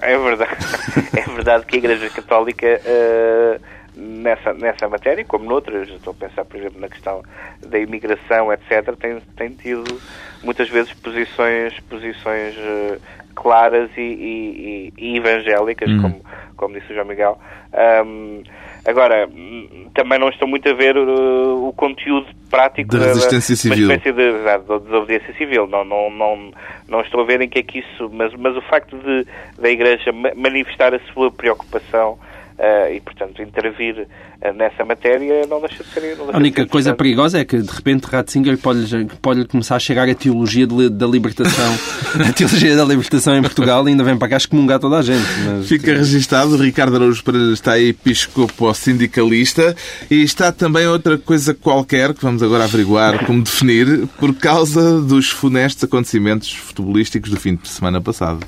é 0.03 0.19
verdade, 0.19 0.51
é 1.17 1.23
verdade 1.35 1.65
que 1.65 1.77
a 1.77 1.79
Igreja 1.79 2.11
Católica 2.11 2.67
uh, 2.85 3.61
nessa, 4.01 4.53
nessa 4.55 4.89
matéria, 4.89 5.25
como 5.25 5.45
noutras, 5.45 5.89
estou 5.89 6.13
a 6.13 6.27
pensar, 6.29 6.45
por 6.45 6.57
exemplo, 6.59 6.81
na 6.81 6.89
questão 6.89 7.23
da 7.65 7.79
imigração, 7.79 8.53
etc., 8.53 8.97
tem, 8.99 9.21
tem 9.37 9.51
tido 9.51 10.01
muitas 10.43 10.69
vezes 10.69 10.93
posições, 10.95 11.79
posições 11.81 12.57
uh, 12.57 13.01
claras 13.35 13.91
e, 13.97 14.01
e- 14.01 14.93
e- 14.99 15.17
evangélicas, 15.17 15.89
como, 16.01 16.21
como 16.57 16.75
disse 16.75 16.91
o 16.93 16.95
João 16.95 17.07
Miguel. 17.07 17.39
Um, 18.05 18.43
agora, 18.87 19.29
hum, 19.29 19.89
também 19.95 20.19
não 20.19 20.29
estou 20.29 20.49
muito 20.49 20.69
a 20.69 20.73
ver 20.75 20.97
uh, 20.97 21.69
o 21.69 21.73
conteúdo 21.73 22.27
prático 22.51 22.97
Da 22.97 23.07
resistência 23.07 23.53
uma 23.53 23.75
civil. 23.77 23.91
espécie 23.93 24.13
de, 24.13 24.23
exato, 24.23 24.79
de 24.79 24.85
desobediência 24.87 25.35
civil. 25.35 25.67
Não, 25.67 25.85
não, 25.85 26.11
não, 26.11 26.51
não 26.89 27.01
estou 27.03 27.21
a 27.21 27.25
ver 27.25 27.41
em 27.41 27.49
que 27.49 27.59
é 27.61 27.63
que 27.63 27.79
isso. 27.79 28.11
Mas, 28.13 28.35
mas 28.35 28.57
o 28.57 28.63
facto 28.63 28.97
de 28.99 29.27
da 29.61 29.69
Igreja 29.71 30.11
ma- 30.13 30.33
manifestar 30.35 30.93
a 30.95 30.99
sua 31.13 31.31
preocupação 31.31 32.19
eh, 32.63 32.97
e, 32.97 33.01
portanto, 33.01 33.41
intervir 33.41 34.07
eh, 34.43 34.53
nessa 34.53 34.85
matéria 34.85 35.47
não 35.49 35.61
deixa 35.61 35.83
de 35.83 35.89
ser. 35.89 36.01
Deixa 36.01 36.23
A 36.31 36.37
única 36.37 36.63
ser 36.63 36.69
coisa 36.69 36.95
perigosa 36.95 37.39
é 37.39 37.45
que, 37.45 37.57
de 37.57 37.73
repente, 37.73 38.05
Ratzinger 38.05 38.59
pode, 38.59 39.07
pode 39.23 39.47
começar 39.47 39.77
a 39.77 39.79
cheirar 39.79 40.11
a 40.11 40.15
teologia 40.15 40.67
de 40.67 40.91
da 40.91 41.07
libertação. 41.07 41.73
a 42.29 42.31
teologia 42.35 42.77
da 42.77 42.85
libertação 42.85 43.35
em 43.35 43.41
Portugal 43.41 43.89
e 43.89 43.93
ainda 43.93 44.05
vem 44.05 44.15
para 44.19 44.29
cá 44.29 44.37
excomungar 44.37 44.79
toda 44.79 44.99
a 44.99 45.03
gente. 45.03 45.27
Mas, 45.47 45.69
Fica 45.69 45.95
registado, 45.95 46.55
Ricardo 46.59 46.97
Araújo 46.97 47.25
Pereira 47.25 47.55
está 47.55 47.81
episcopo-sindicalista 47.81 49.75
e 50.11 50.23
está 50.23 50.53
também 50.53 50.87
outra 50.87 51.17
coisa 51.17 51.55
qualquer, 51.55 52.13
que 52.13 52.23
vamos 52.23 52.43
agora 52.43 52.65
averiguar 52.65 53.25
como 53.25 53.43
definir, 53.43 54.07
por 54.19 54.35
causa 54.35 55.01
dos 55.01 55.31
funestos 55.31 55.85
acontecimentos 55.85 56.53
futebolísticos 56.53 57.31
do 57.31 57.41
fim 57.41 57.55
de 57.55 57.69
semana 57.69 58.03
passado. 58.03 58.45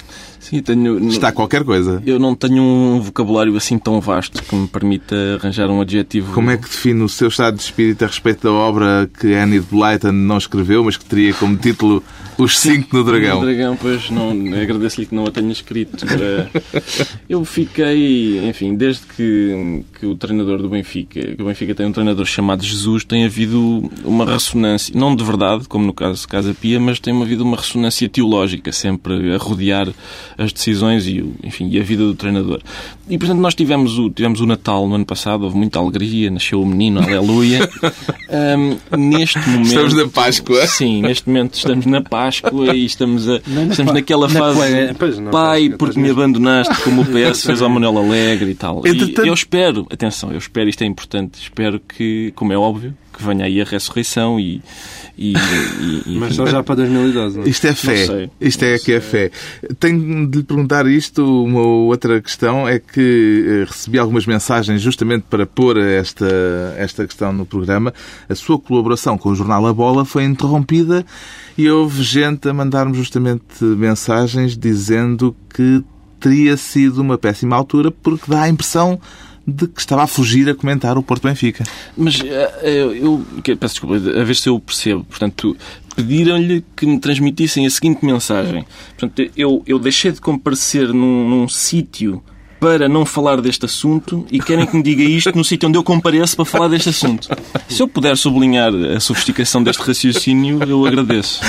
Sim, 0.52 0.60
tenho... 0.60 1.08
Está 1.08 1.32
qualquer 1.32 1.64
coisa. 1.64 2.02
Eu 2.04 2.18
não 2.18 2.34
tenho 2.34 2.62
um 2.62 3.00
vocabulário 3.00 3.56
assim 3.56 3.78
tão 3.78 4.02
vasto 4.02 4.42
que 4.42 4.54
me 4.54 4.68
permita 4.68 5.16
arranjar 5.40 5.70
um 5.70 5.80
adjetivo. 5.80 6.34
Como 6.34 6.50
é 6.50 6.58
que 6.58 6.64
define 6.64 7.02
o 7.02 7.08
seu 7.08 7.28
estado 7.28 7.56
de 7.56 7.62
espírito 7.62 8.04
a 8.04 8.06
respeito 8.06 8.42
da 8.42 8.52
obra 8.52 9.08
que 9.18 9.32
Annie 9.32 9.60
de 9.60 9.66
Blyton 9.66 10.12
não 10.12 10.36
escreveu, 10.36 10.84
mas 10.84 10.98
que 10.98 11.06
teria 11.06 11.32
como 11.32 11.56
título 11.56 12.04
Os 12.38 12.58
Cinco 12.58 12.96
no 12.96 13.04
Dragão? 13.04 13.40
Dragão, 13.40 13.76
pois, 13.76 14.10
não, 14.10 14.30
agradeço-lhe 14.30 15.06
que 15.06 15.14
não 15.14 15.26
a 15.26 15.30
tenha 15.30 15.52
escrito. 15.52 16.04
Eu 17.28 17.44
fiquei, 17.44 18.48
enfim, 18.48 18.74
desde 18.74 19.02
que, 19.06 19.84
que 19.98 20.06
o 20.06 20.14
treinador 20.14 20.58
do 20.62 20.68
Benfica, 20.68 21.20
que 21.20 21.42
o 21.42 21.46
Benfica 21.46 21.74
tem 21.74 21.86
um 21.86 21.92
treinador 21.92 22.24
chamado 22.24 22.64
Jesus, 22.64 23.04
tem 23.04 23.24
havido 23.24 23.90
uma 24.04 24.24
ressonância, 24.24 24.94
não 24.96 25.14
de 25.14 25.22
verdade, 25.22 25.68
como 25.68 25.84
no 25.84 25.92
caso 25.92 26.22
de 26.22 26.28
Casa 26.28 26.54
Pia, 26.54 26.80
mas 26.80 26.98
tem 26.98 27.20
havido 27.20 27.44
uma 27.44 27.56
ressonância 27.56 28.08
teológica, 28.08 28.72
sempre 28.72 29.34
a 29.34 29.36
rodear 29.36 29.88
as 30.38 30.52
decisões 30.52 31.06
e, 31.06 31.24
enfim, 31.44 31.68
e 31.70 31.78
a 31.78 31.82
vida 31.82 32.04
do 32.04 32.14
treinador. 32.14 32.60
E, 33.08 33.18
portanto, 33.18 33.40
nós 33.40 33.54
tivemos 33.54 33.98
o, 33.98 34.08
tivemos 34.08 34.40
o 34.40 34.46
Natal 34.46 34.88
no 34.88 34.94
ano 34.94 35.04
passado, 35.04 35.44
houve 35.44 35.56
muita 35.56 35.78
alegria, 35.78 36.30
nasceu 36.30 36.62
o 36.62 36.66
menino, 36.66 37.00
aleluia. 37.00 37.68
Ahm, 38.30 38.78
neste 38.96 39.38
momento... 39.50 39.66
Estamos 39.66 39.94
na 39.94 40.08
Páscoa. 40.08 40.66
Sim, 40.66 41.02
neste 41.02 41.28
momento 41.28 41.54
estamos 41.54 41.84
na 41.84 42.00
Páscoa 42.00 42.21
e 42.74 42.84
estamos, 42.84 43.28
a, 43.28 43.36
estamos 43.70 43.92
naquela 43.92 44.28
na 44.28 44.38
fase 44.38 44.58
Páscoa, 44.60 44.94
pois, 44.98 45.18
na 45.18 45.30
pai, 45.30 45.60
Páscoa, 45.62 45.78
porque 45.78 46.00
me 46.00 46.10
abandonaste, 46.10 46.74
como 46.82 47.02
o 47.02 47.04
PS 47.06 47.44
fez 47.44 47.62
ao 47.62 47.68
Manuel 47.68 47.98
Alegre 47.98 48.50
e 48.50 48.54
tal. 48.54 48.82
Entretanto- 48.86 49.24
E 49.24 49.28
eu 49.28 49.34
espero, 49.34 49.86
atenção, 49.90 50.30
eu 50.32 50.38
espero, 50.38 50.68
isto 50.68 50.82
é 50.82 50.86
importante, 50.86 51.38
espero 51.40 51.80
que, 51.80 52.32
como 52.34 52.52
é 52.52 52.56
óbvio, 52.56 52.94
que 53.16 53.22
venha 53.22 53.44
aí 53.44 53.60
a 53.60 53.64
ressurreição 53.64 54.38
e... 54.40 54.60
e, 55.30 55.34
e- 55.36 56.02
e- 56.14 56.18
mas 56.18 56.34
só 56.34 56.44
já 56.46 56.62
para 56.62 56.74
2012. 56.76 57.38
não 57.38 57.44
é? 57.44 57.48
Isto 57.48 57.66
é 57.68 57.74
fé. 57.74 58.06
sei. 58.06 58.30
Isto 58.40 58.64
é 58.64 58.78
que 58.78 58.92
é 58.92 59.00
fé. 59.00 59.30
Tenho 59.78 60.26
de 60.28 60.38
lhe 60.38 60.44
perguntar 60.44 60.86
isto. 60.86 61.22
Uma 61.44 61.60
outra 61.62 62.20
questão 62.20 62.68
é 62.68 62.78
que 62.78 63.44
eh, 63.62 63.64
recebi 63.66 63.98
algumas 63.98 64.26
mensagens 64.26 64.80
justamente 64.80 65.24
para 65.30 65.46
pôr 65.46 65.78
esta, 65.78 66.26
esta 66.76 67.06
questão 67.06 67.32
no 67.32 67.46
programa. 67.46 67.92
A 68.28 68.34
sua 68.34 68.58
colaboração 68.58 69.16
com 69.16 69.30
o 69.30 69.34
jornal 69.34 69.66
A 69.66 69.72
Bola 69.72 70.04
foi 70.04 70.24
interrompida 70.24 71.04
e 71.56 71.68
houve 71.70 72.02
gente 72.02 72.48
a 72.48 72.52
mandar-me 72.54 72.94
justamente 72.94 73.62
mensagens 73.62 74.56
dizendo 74.56 75.36
que 75.54 75.82
teria 76.18 76.56
sido 76.56 77.00
uma 77.02 77.18
péssima 77.18 77.56
altura 77.56 77.90
porque 77.90 78.30
dá 78.30 78.42
a 78.42 78.48
impressão 78.48 78.98
de 79.46 79.66
que 79.66 79.80
estava 79.80 80.02
a 80.02 80.06
fugir 80.06 80.48
a 80.48 80.54
comentar 80.54 80.96
o 80.96 81.02
Porto 81.02 81.24
Benfica. 81.24 81.64
Mas 81.96 82.20
eh, 82.20 82.74
eu, 83.00 83.24
eu 83.44 83.56
peço 83.56 83.74
desculpa, 83.74 83.96
a 83.96 84.24
ver 84.24 84.36
se 84.36 84.48
eu 84.48 84.58
percebo. 84.60 85.04
Portanto, 85.04 85.56
pediram-lhe 85.96 86.64
que 86.76 86.86
me 86.86 86.98
transmitissem 86.98 87.66
a 87.66 87.70
seguinte 87.70 88.04
mensagem. 88.04 88.64
Portanto, 88.96 89.30
eu, 89.36 89.62
eu 89.66 89.78
deixei 89.78 90.12
de 90.12 90.20
comparecer 90.20 90.92
num, 90.92 91.28
num 91.28 91.48
sítio 91.48 92.22
para 92.62 92.88
não 92.88 93.04
falar 93.04 93.40
deste 93.40 93.64
assunto 93.64 94.24
e 94.30 94.38
querem 94.38 94.64
que 94.64 94.76
me 94.76 94.84
diga 94.84 95.02
isto 95.02 95.36
no 95.36 95.42
sítio 95.42 95.68
onde 95.68 95.76
eu 95.76 95.82
compareço 95.82 96.36
para 96.36 96.44
falar 96.44 96.68
deste 96.68 96.90
assunto. 96.90 97.28
Se 97.68 97.82
eu 97.82 97.88
puder 97.88 98.16
sublinhar 98.16 98.72
a 98.72 99.00
sofisticação 99.00 99.64
deste 99.64 99.82
raciocínio, 99.82 100.62
eu 100.62 100.86
agradeço. 100.86 101.40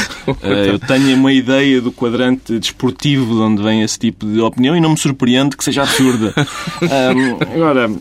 Eh, 0.41 0.69
eu 0.69 0.79
tenho 0.79 1.15
uma 1.15 1.31
ideia 1.31 1.79
do 1.79 1.91
quadrante 1.91 2.57
desportivo 2.57 3.35
de 3.35 3.41
onde 3.41 3.61
vem 3.61 3.83
esse 3.83 3.99
tipo 3.99 4.25
de 4.25 4.39
opinião 4.39 4.75
e 4.75 4.81
não 4.81 4.89
me 4.89 4.97
surpreende 4.97 5.55
que 5.55 5.63
seja 5.63 5.83
absurda. 5.83 6.33
agora, 7.53 7.91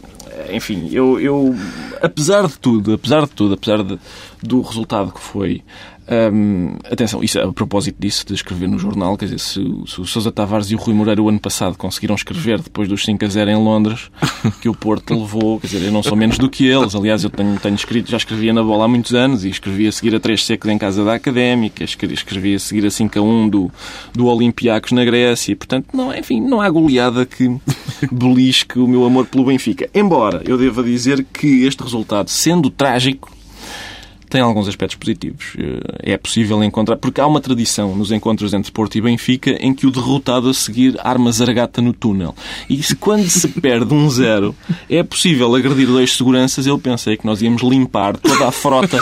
enfim, 0.50 0.88
eu, 0.90 1.20
eu, 1.20 1.54
apesar 2.00 2.46
de 2.46 2.58
tudo, 2.58 2.94
apesar 2.94 3.22
de 3.22 3.30
tudo, 3.30 3.54
apesar 3.54 3.82
de, 3.82 3.98
do 4.42 4.62
resultado 4.62 5.12
que 5.12 5.20
foi, 5.20 5.62
um, 6.10 6.76
atenção, 6.90 7.22
isso 7.22 7.38
a 7.38 7.52
propósito 7.52 7.96
disso, 7.98 8.26
de 8.26 8.34
escrever 8.34 8.68
no 8.68 8.78
jornal, 8.78 9.16
quer 9.16 9.26
dizer, 9.26 9.38
se, 9.38 9.62
se 9.86 10.00
o 10.00 10.04
Sousa 10.04 10.32
Tavares 10.32 10.70
e 10.70 10.74
o 10.74 10.78
Rui 10.78 10.94
Moreira 10.94 11.22
o 11.22 11.28
ano 11.28 11.38
passado 11.38 11.76
conseguiram 11.76 12.14
escrever 12.14 12.60
depois 12.60 12.88
dos 12.88 13.04
5 13.04 13.24
a 13.24 13.28
0 13.28 13.50
em 13.50 13.56
Londres, 13.56 14.10
que 14.60 14.68
o 14.68 14.74
Porto 14.74 15.14
levou, 15.14 15.60
quer 15.60 15.68
dizer, 15.68 15.86
eu 15.86 15.92
não 15.92 16.02
sou 16.02 16.16
menos 16.16 16.38
do 16.38 16.50
que 16.50 16.66
eles. 16.66 16.94
Aliás, 16.94 17.22
eu 17.22 17.30
tenho, 17.30 17.58
tenho 17.58 17.74
escrito, 17.74 18.10
já 18.10 18.16
escrevia 18.16 18.52
na 18.52 18.62
bola 18.62 18.84
há 18.84 18.88
muitos 18.88 19.14
anos 19.14 19.44
e 19.44 19.48
escrevi 19.48 19.86
a 19.86 19.92
seguir 19.92 20.14
a 20.14 20.20
3 20.20 20.44
secos 20.44 20.70
em 20.70 20.78
casa 20.78 21.04
da 21.04 21.14
Académica, 21.14 21.84
escrevi 21.84 22.54
a 22.54 22.58
seguir 22.58 22.84
a 22.84 22.90
5 22.90 23.18
a 23.18 23.22
1 23.22 23.48
do, 23.48 23.70
do 24.12 24.26
Olympiacos 24.26 24.92
na 24.92 25.04
Grécia. 25.04 25.54
Portanto, 25.54 25.86
não, 25.92 26.14
enfim, 26.14 26.40
não 26.40 26.60
há 26.60 26.68
goleada 26.68 27.24
que 27.24 27.48
belisque 28.10 28.78
o 28.78 28.88
meu 28.88 29.04
amor 29.04 29.26
pelo 29.26 29.44
Benfica. 29.44 29.88
Embora 29.94 30.42
eu 30.46 30.58
deva 30.58 30.82
dizer 30.82 31.24
que 31.32 31.64
este 31.64 31.82
resultado, 31.82 32.28
sendo 32.28 32.70
trágico, 32.70 33.30
tem 34.32 34.40
alguns 34.40 34.66
aspectos 34.66 34.96
positivos. 34.96 35.52
Eh, 35.58 36.14
é 36.14 36.16
possível 36.16 36.64
encontrar, 36.64 36.96
porque 36.96 37.20
há 37.20 37.26
uma 37.26 37.38
tradição 37.38 37.94
nos 37.94 38.10
encontros 38.10 38.54
entre 38.54 38.72
Porto 38.72 38.96
e 38.96 39.00
Benfica 39.02 39.50
em 39.60 39.74
que 39.74 39.86
o 39.86 39.90
derrotado 39.90 40.48
a 40.48 40.54
seguir 40.54 40.98
arma 41.04 41.30
zargata 41.30 41.82
no 41.82 41.92
túnel. 41.92 42.34
E 42.66 42.82
se, 42.82 42.96
quando 42.96 43.28
se 43.28 43.46
perde 43.60 43.92
um 43.92 44.08
zero, 44.08 44.54
é 44.88 45.02
possível 45.02 45.54
agredir 45.54 45.86
dois 45.86 46.16
seguranças. 46.16 46.66
Eu 46.66 46.78
pensei 46.78 47.18
que 47.18 47.26
nós 47.26 47.42
íamos 47.42 47.60
limpar 47.60 48.16
toda 48.16 48.48
a 48.48 48.50
frota 48.50 48.98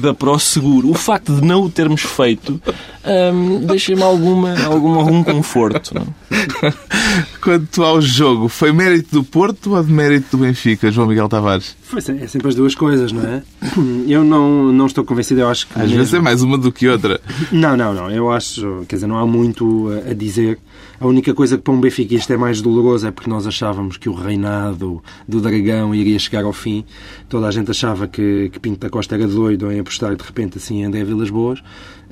da 0.00 0.14
ProSeguro. 0.14 0.90
O 0.90 0.94
facto 0.94 1.34
de 1.34 1.46
não 1.46 1.64
o 1.64 1.68
termos 1.68 2.00
feito 2.00 2.58
hum, 3.04 3.60
deixa-me 3.66 4.02
alguma, 4.02 4.58
algum, 4.64 4.94
algum 4.94 5.22
conforto. 5.22 5.94
Não? 5.94 6.06
Quanto 7.40 7.82
ao 7.82 8.00
jogo, 8.00 8.48
foi 8.48 8.72
mérito 8.72 9.10
do 9.12 9.24
Porto 9.24 9.74
ou 9.74 9.82
de 9.82 9.92
mérito 9.92 10.36
do 10.36 10.42
Benfica, 10.42 10.90
João 10.90 11.08
Miguel 11.08 11.28
Tavares? 11.28 11.76
Foi, 11.82 11.98
é 11.98 12.26
sempre 12.26 12.48
as 12.48 12.54
duas 12.54 12.74
coisas, 12.74 13.12
não 13.12 13.22
é? 13.22 13.42
Eu 14.06 14.24
não, 14.24 14.61
não 14.70 14.86
estou 14.86 15.04
convencido, 15.04 15.40
eu 15.40 15.48
acho 15.48 15.66
que... 15.66 15.72
Às 15.74 15.82
mesmo... 15.82 15.96
vezes 15.96 16.14
é 16.14 16.20
mais 16.20 16.42
uma 16.42 16.58
do 16.58 16.70
que 16.70 16.86
outra. 16.88 17.20
Não, 17.50 17.76
não, 17.76 17.94
não. 17.94 18.10
Eu 18.10 18.30
acho, 18.30 18.84
quer 18.88 18.96
dizer, 18.96 19.06
não 19.06 19.18
há 19.18 19.26
muito 19.26 19.88
a 20.08 20.12
dizer. 20.12 20.58
A 21.00 21.06
única 21.06 21.34
coisa 21.34 21.56
que 21.56 21.62
para 21.62 21.72
um 21.72 21.80
benfiquista 21.80 22.34
é 22.34 22.36
mais 22.36 22.60
doloroso 22.60 23.06
é 23.06 23.10
porque 23.10 23.28
nós 23.28 23.46
achávamos 23.46 23.96
que 23.96 24.08
o 24.08 24.14
reinado 24.14 25.02
do 25.26 25.40
Dragão 25.40 25.94
iria 25.94 26.18
chegar 26.18 26.44
ao 26.44 26.52
fim. 26.52 26.84
Toda 27.28 27.46
a 27.46 27.50
gente 27.50 27.70
achava 27.70 28.06
que, 28.06 28.50
que 28.50 28.60
Pinto 28.60 28.80
da 28.80 28.90
Costa 28.90 29.14
era 29.14 29.26
doido 29.26 29.70
em 29.72 29.80
apostar 29.80 30.14
de 30.14 30.22
repente 30.22 30.58
assim 30.58 30.80
em 30.80 30.84
André 30.84 31.02
Vilas 31.04 31.30
Boas. 31.30 31.62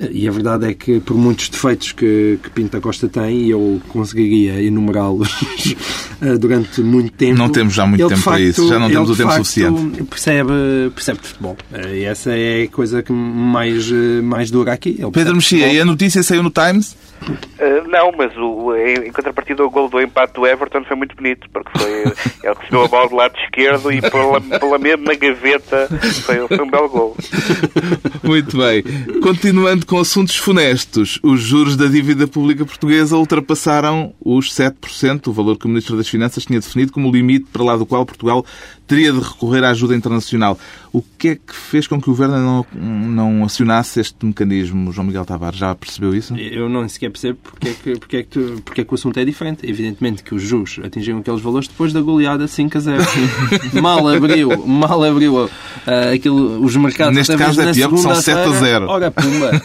E 0.09 0.27
a 0.27 0.31
verdade 0.31 0.69
é 0.69 0.73
que, 0.73 0.99
por 0.99 1.15
muitos 1.15 1.49
defeitos 1.49 1.91
que, 1.91 2.39
que 2.41 2.49
Pinto 2.49 2.71
da 2.71 2.81
Costa 2.81 3.07
tem, 3.07 3.43
e 3.43 3.51
eu 3.51 3.81
conseguiria 3.89 4.61
enumerá-los 4.61 5.29
eh, 6.21 6.37
durante 6.37 6.81
muito 6.81 7.11
tempo. 7.11 7.37
Não 7.37 7.49
temos 7.49 7.73
já 7.73 7.85
muito 7.85 8.07
tempo 8.07 8.19
facto, 8.19 8.37
para 8.37 8.39
isso, 8.41 8.67
já 8.67 8.79
não 8.79 8.89
temos 8.89 9.09
o 9.09 9.15
tempo 9.15 9.29
facto, 9.29 9.45
suficiente. 9.45 10.03
Percebe, 10.03 10.51
percebe 10.95 11.19
de 11.21 11.27
futebol. 11.27 11.57
Eh, 11.73 11.97
e 11.97 12.03
essa 12.05 12.31
é 12.31 12.63
a 12.63 12.67
coisa 12.69 13.03
que 13.03 13.11
mais, 13.11 13.91
eh, 13.91 14.21
mais 14.21 14.49
dura 14.49 14.73
aqui. 14.73 14.99
Pedro 15.13 15.35
Mexia, 15.35 15.71
e 15.71 15.79
a 15.79 15.85
notícia 15.85 16.23
saiu 16.23 16.41
no 16.41 16.49
Times? 16.49 16.95
Uh, 17.29 17.87
não, 17.87 18.11
mas 18.17 18.35
o, 18.35 18.75
em 18.75 19.11
contrapartida 19.11 19.63
o 19.63 19.69
gol 19.69 19.87
do 19.87 20.01
empate 20.01 20.33
do 20.33 20.47
Everton 20.47 20.83
foi 20.83 20.95
muito 20.95 21.15
bonito, 21.15 21.47
porque 21.53 21.69
foi, 21.77 21.91
ele 22.43 22.55
recebeu 22.57 22.85
a 22.85 22.87
bola 22.87 23.09
do 23.09 23.15
lado 23.15 23.37
esquerdo 23.37 23.91
e 23.91 24.01
pela, 24.01 24.41
pela 24.41 24.79
mesma 24.79 25.13
gaveta 25.13 25.87
foi, 26.25 26.47
foi 26.47 26.61
um 26.61 26.69
belo 26.69 26.89
gol. 26.89 27.15
Muito 28.23 28.57
bem. 28.57 28.83
Continuando 29.21 29.85
com 29.91 29.99
assuntos 29.99 30.37
funestos, 30.37 31.19
os 31.21 31.41
juros 31.41 31.75
da 31.75 31.85
dívida 31.85 32.25
pública 32.25 32.65
portuguesa 32.65 33.17
ultrapassaram 33.17 34.13
os 34.23 34.49
7%, 34.49 35.27
o 35.27 35.33
valor 35.33 35.57
que 35.57 35.65
o 35.65 35.67
Ministro 35.67 35.97
das 35.97 36.07
Finanças 36.07 36.45
tinha 36.45 36.61
definido 36.61 36.93
como 36.93 37.11
limite 37.11 37.47
para 37.51 37.61
lá 37.61 37.75
do 37.75 37.85
qual 37.85 38.05
Portugal 38.05 38.45
teria 38.91 39.13
de 39.13 39.19
recorrer 39.19 39.63
à 39.63 39.69
ajuda 39.69 39.95
internacional. 39.95 40.59
O 40.91 41.01
que 41.01 41.29
é 41.29 41.35
que 41.35 41.55
fez 41.55 41.87
com 41.87 42.01
que 42.01 42.09
o 42.09 42.11
Governo 42.11 42.37
não, 42.37 42.65
não 43.09 43.45
acionasse 43.45 44.01
este 44.01 44.25
mecanismo, 44.25 44.91
João 44.91 45.07
Miguel 45.07 45.23
Tavares? 45.23 45.57
Já 45.57 45.73
percebeu 45.73 46.13
isso? 46.13 46.35
Eu 46.35 46.67
não 46.67 46.87
sequer 46.89 47.09
percebo 47.09 47.39
porque 47.41 47.69
é 47.69 47.73
que, 47.73 47.97
porque 47.97 48.17
é 48.17 48.23
que, 48.23 48.27
tu, 48.27 48.61
porque 48.65 48.81
é 48.81 48.83
que 48.83 48.91
o 48.91 48.95
assunto 48.95 49.17
é 49.17 49.23
diferente. 49.23 49.65
Evidentemente 49.65 50.21
que 50.21 50.35
os 50.35 50.43
juros 50.43 50.81
atingiram 50.83 51.19
aqueles 51.19 51.39
valores 51.39 51.69
depois 51.69 51.93
da 51.93 52.01
goleada 52.01 52.45
5 52.45 52.77
a 52.77 52.81
0. 52.81 53.03
mal 53.81 54.05
abriu, 54.09 54.67
mal 54.67 55.01
abriu 55.01 55.45
uh, 55.45 55.49
aquilo, 56.13 56.61
os 56.61 56.75
mercados. 56.75 57.15
Neste 57.15 57.37
caso 57.37 57.61
é 57.61 57.73
pior 57.73 57.87
porque 57.87 58.03
são 58.03 58.13
7 58.13 58.37
a 58.37 58.51
0. 58.51 58.87
Ora 58.89 59.09
pumba. 59.09 59.61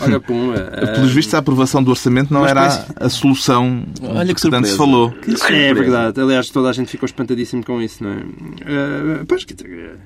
Ora 0.00 0.20
pumba. 0.20 0.54
Uh, 0.54 0.94
Pelos 0.94 1.12
vistos, 1.12 1.34
a 1.34 1.38
aprovação 1.38 1.82
do 1.82 1.90
orçamento 1.90 2.32
não 2.32 2.46
era 2.46 2.86
a, 2.98 3.04
a 3.04 3.08
solução 3.10 3.84
Olha 4.00 4.34
que, 4.34 4.40
que 4.40 4.48
tanto 4.48 4.68
se 4.68 4.76
falou. 4.78 5.10
Que 5.10 5.34
é 5.52 5.74
verdade. 5.74 6.18
Aliás, 6.18 6.48
toda 6.48 6.70
a 6.70 6.72
gente 6.72 6.90
ficou 6.90 7.04
espantadíssimo 7.04 7.62
com 7.62 7.82
isso, 7.82 8.02
não 8.02 8.12
é? 8.12 8.22
Uh, 8.62 9.24
pois, 9.26 9.44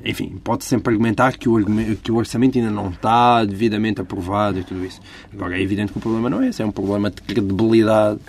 enfim, 0.04 0.40
pode 0.42 0.64
sempre 0.64 0.92
argumentar 0.92 1.36
que 1.36 1.48
o, 1.48 1.64
que 1.96 2.10
o 2.10 2.16
orçamento 2.16 2.58
ainda 2.58 2.70
não 2.70 2.90
está 2.90 3.44
devidamente 3.44 4.00
aprovado 4.00 4.58
e 4.58 4.64
tudo 4.64 4.84
isso. 4.84 5.00
Agora, 5.32 5.58
é 5.58 5.62
evidente 5.62 5.92
que 5.92 5.98
o 5.98 6.00
problema 6.00 6.30
não 6.30 6.42
é 6.42 6.48
esse, 6.48 6.62
é 6.62 6.66
um 6.66 6.70
problema 6.70 7.10
de 7.10 7.20
credibilidade 7.22 8.20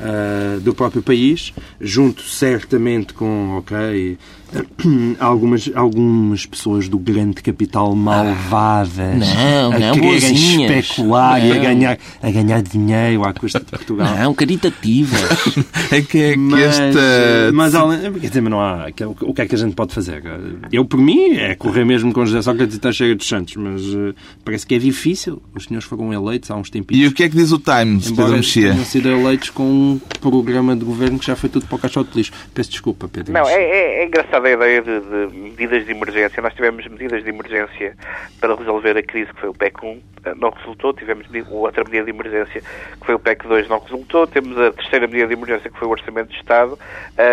uh, 0.00 0.60
do 0.60 0.74
próprio 0.74 1.02
país, 1.02 1.52
junto 1.80 2.22
certamente 2.22 3.14
com, 3.14 3.58
ok, 3.58 4.18
algumas, 5.18 5.70
algumas 5.74 6.46
pessoas 6.46 6.88
do 6.88 6.98
grande 6.98 7.42
capital 7.42 7.94
malvadas 7.94 9.18
não, 9.18 9.72
a 9.72 9.78
não, 9.78 9.94
quererem 9.94 10.00
boazinhas. 10.00 10.84
especular 10.84 11.40
não. 11.40 11.46
e 11.46 11.52
a 11.52 11.58
ganhar, 11.58 11.98
a 12.22 12.30
ganhar 12.30 12.62
dinheiro 12.62 13.24
à 13.24 13.32
custa 13.32 13.60
de 13.60 13.66
Portugal. 13.66 14.16
Não, 14.16 14.34
caritativas. 14.34 15.20
é 15.90 16.00
que 16.00 16.18
é 16.18 16.32
que 16.32 16.38
mas, 16.38 16.78
esta... 16.78 17.52
Mas, 17.52 17.74
quer 18.20 18.28
dizer, 18.28 18.42
não 18.42 18.60
há... 18.60 18.86
O 19.20 19.34
que 19.34 19.42
é 19.42 19.46
que 19.46 19.54
a 19.54 19.58
gente 19.58 19.74
pode 19.74 19.94
fazer? 19.94 20.22
Eu, 20.70 20.84
por 20.84 20.98
mim, 20.98 21.36
é 21.36 21.54
correr 21.54 21.84
mesmo 21.84 22.12
com 22.12 22.24
José 22.24 22.42
Sócrates 22.42 22.76
e 22.76 22.78
Teixeira 22.78 23.14
dos 23.14 23.26
Santos, 23.26 23.56
mas 23.56 23.82
uh, 23.82 24.14
parece 24.44 24.66
que 24.66 24.74
é 24.74 24.78
difícil. 24.78 25.42
Os 25.54 25.64
senhores 25.64 25.86
foram 25.86 26.12
eleitos 26.12 26.50
há 26.50 26.56
uns 26.56 26.70
tempinhos. 26.70 27.04
E 27.04 27.08
o 27.08 27.12
que 27.12 27.24
é 27.24 27.28
que 27.28 27.36
diz 27.36 27.52
o 27.52 27.58
Times, 27.58 28.10
Pedro 28.10 28.32
Mexia? 28.32 28.70
tenham 28.72 28.84
sido 28.84 29.08
eleitos 29.08 29.50
com 29.50 29.64
um 29.64 30.00
programa 30.20 30.76
de 30.76 30.84
governo 30.84 31.18
que 31.18 31.26
já 31.26 31.36
foi 31.36 31.48
tudo 31.48 31.66
para 31.66 31.76
o 31.76 31.78
caixote 31.78 32.10
de 32.10 32.18
lixo. 32.18 32.32
Peço 32.54 32.70
desculpa, 32.70 33.08
Pedro. 33.08 33.32
Não, 33.32 33.48
é, 33.48 33.54
é, 33.54 34.02
é 34.02 34.06
engraçado 34.06 34.35
a 34.44 34.50
ideia 34.50 34.82
de, 34.82 35.00
de, 35.00 35.36
medidas 35.36 35.84
de 35.84 35.92
emergência. 35.92 36.42
Nós 36.42 36.54
tivemos 36.54 36.86
medidas 36.86 37.22
de 37.22 37.30
emergência 37.30 37.96
para 38.40 38.54
resolver 38.54 38.96
a 38.96 39.02
crise, 39.02 39.32
que 39.32 39.40
foi 39.40 39.48
o 39.48 39.54
PEC 39.54 39.84
1, 39.84 40.02
eh, 40.24 40.34
não 40.36 40.50
resultou. 40.50 40.92
Tivemos 40.92 41.26
outra 41.50 41.84
medida 41.84 42.04
de 42.04 42.10
emergência, 42.10 42.60
que 42.60 43.06
foi 43.06 43.14
o 43.14 43.18
PEC 43.18 43.46
2, 43.46 43.68
não 43.68 43.78
resultou. 43.78 44.26
Temos 44.26 44.58
a 44.58 44.72
terceira 44.72 45.06
medida 45.06 45.28
de 45.28 45.34
emergência, 45.34 45.70
que 45.70 45.78
foi 45.78 45.88
o 45.88 45.90
Orçamento 45.90 46.30
de 46.30 46.36
Estado. 46.36 46.78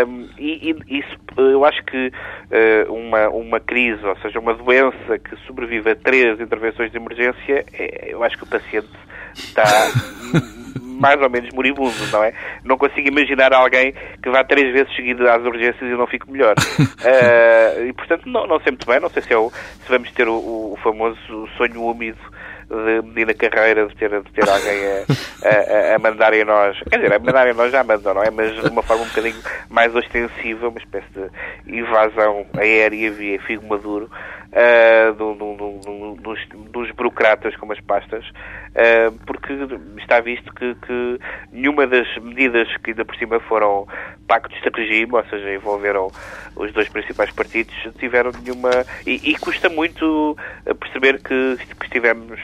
Um, 0.08 0.30
e, 0.38 0.72
e, 0.72 1.00
isso, 1.00 1.18
eu 1.38 1.66
acho 1.66 1.84
que 1.86 2.08
uh, 2.08 2.94
uma, 2.94 3.30
uma 3.30 3.60
crise, 3.60 4.06
ou 4.06 4.16
seja, 4.18 4.39
uma 4.39 4.54
doença 4.54 5.20
que 5.20 5.36
sobrevive 5.48 5.92
a 5.92 5.96
três 5.96 6.39
intervenções 6.39 6.92
de 6.92 6.98
emergência, 6.98 7.66
é, 7.74 8.10
eu 8.10 8.24
acho 8.24 8.38
que 8.38 8.44
o 8.44 8.48
paciente 8.48 8.89
está 9.34 9.63
mais 11.04 11.22
ou 11.22 11.30
menos 11.30 11.50
moribundo, 11.54 12.08
não 12.13 12.24
é? 12.24 12.34
Não 12.63 12.78
consigo 12.78 13.10
imaginar 13.10 13.52
alguém 13.54 13.94
que 14.22 14.30
vá 14.30 14.42
três 14.42 14.72
vezes 14.72 14.96
seguido 14.96 15.30
às 15.30 15.44
urgências 15.44 15.82
e 15.82 15.96
não 15.96 16.08
fique 16.08 16.32
melhor. 16.32 16.56
Uh, 16.80 17.84
e, 17.86 17.92
portanto, 17.92 18.24
não, 18.26 18.48
não 18.48 18.58
sei 18.62 18.72
muito 18.72 18.88
bem, 18.88 19.02
não 19.02 19.10
sei 19.10 19.22
se, 19.22 19.34
é 19.34 19.38
o, 19.38 19.52
se 19.52 19.89
vamos 19.89 20.10
ter 20.12 20.30
o, 20.30 20.34
o 20.34 20.80
famoso 20.82 21.18
sonho 21.58 21.84
úmido 21.84 22.18
de 22.70 23.06
Medina 23.06 23.34
Carreira 23.34 23.86
de 23.86 23.96
ter, 23.98 24.10
de 24.10 24.32
ter 24.32 24.50
alguém 24.50 24.80
a, 25.44 25.92
a, 25.92 25.96
a 25.96 26.00
mandar 26.00 26.34
em 26.34 26.46
nós. 26.46 26.80
Quer 26.89 26.96
dizer, 26.96 27.13
a 27.13 27.20
mandar 27.20 27.48
em 27.50 27.54
nós 27.54 27.70
já 27.70 27.84
mandam, 27.84 28.13
não 28.13 28.24
é? 28.24 28.32
Mas 28.32 28.54
de 28.54 28.70
uma 28.70 28.82
forma 28.82 29.04
um 29.04 29.08
bocadinho 29.08 29.42
mais 29.70 29.94
ostensiva, 29.94 30.70
uma 30.70 30.80
espécie 30.80 31.08
de 31.13 31.78
invasão 31.78 32.46
aérea 32.58 33.12
via 33.12 33.42
Figo 33.42 33.68
Maduro 33.68 34.10
uh, 34.54 35.13
do, 35.13 35.34
do, 35.34 35.56
do, 35.56 36.16
dos, 36.22 36.39
dos, 36.72 36.92
burocratas 36.92 37.56
com 37.58 37.72
as 37.72 37.80
pastas, 37.82 38.24
uh, 38.30 39.12
porque 39.26 39.54
está 39.98 40.20
visto 40.22 40.54
que, 40.54 40.76
que, 40.76 41.20
nenhuma 41.52 41.88
das 41.88 42.08
medidas 42.17 42.67
que 42.77 42.92
ainda 42.92 43.04
por 43.04 43.15
cima 43.15 43.40
foram 43.42 43.88
pactos 44.27 44.60
de 44.62 44.69
regime, 44.69 45.13
ou 45.13 45.25
seja, 45.25 45.54
envolveram 45.54 46.12
os 46.56 46.71
dois 46.71 46.88
principais 46.90 47.32
partidos, 47.32 47.75
tiveram 47.98 48.32
nenhuma. 48.44 48.86
E, 49.06 49.32
e 49.32 49.36
custa 49.38 49.69
muito 49.69 50.38
perceber 50.80 51.21
que, 51.21 51.58
que 51.58 51.86
estivemos 51.86 52.40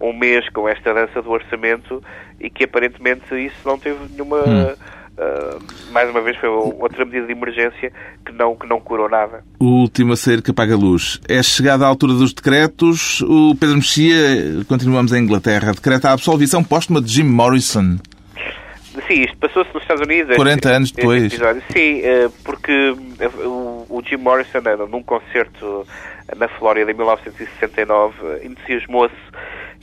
um 0.00 0.12
mês 0.12 0.48
com 0.50 0.68
esta 0.68 0.92
dança 0.92 1.22
do 1.22 1.30
orçamento 1.30 2.02
e 2.40 2.50
que 2.50 2.64
aparentemente 2.64 3.34
isso 3.34 3.66
não 3.66 3.78
teve 3.78 3.98
nenhuma. 4.12 4.38
Hum 4.40 4.94
uh, 5.18 5.92
mais 5.92 6.10
uma 6.10 6.20
vez 6.20 6.36
foi 6.38 6.48
outra 6.48 7.04
medida 7.04 7.26
de 7.26 7.32
emergência 7.32 7.92
que 8.24 8.32
não, 8.32 8.54
que 8.54 8.66
não 8.66 8.80
curou 8.80 9.08
nada. 9.08 9.44
O 9.58 9.82
último 9.82 10.12
a 10.12 10.16
sair 10.16 10.42
que 10.42 10.50
apaga 10.50 10.74
a 10.74 10.78
luz. 10.78 11.20
É 11.28 11.42
chegada 11.42 11.84
a 11.84 11.88
altura 11.88 12.14
dos 12.14 12.32
decretos. 12.32 13.20
O 13.22 13.54
Pedro 13.54 13.76
Mexia, 13.76 14.16
continuamos 14.68 15.12
em 15.12 15.22
Inglaterra, 15.22 15.72
decreta 15.72 16.10
a 16.10 16.12
absolvição 16.12 16.62
póstuma 16.62 17.00
de 17.00 17.12
Jim 17.12 17.24
Morrison. 17.24 17.98
Sim, 19.06 19.22
isto 19.22 19.36
passou-se 19.36 19.72
nos 19.74 19.82
Estados 19.82 20.02
Unidos. 20.02 20.36
40 20.36 20.54
este, 20.54 20.76
anos 20.76 20.90
depois. 20.92 21.32
Sim, 21.72 22.00
eh, 22.02 22.28
porque 22.42 22.72
eh, 23.20 23.30
o 23.88 24.02
Jim 24.04 24.16
Morrison, 24.16 24.60
num 24.88 25.02
concerto 25.02 25.86
na 26.36 26.48
Flórida 26.48 26.90
em 26.90 26.94
1969, 26.94 28.46
entusiasmou-se 28.46 29.14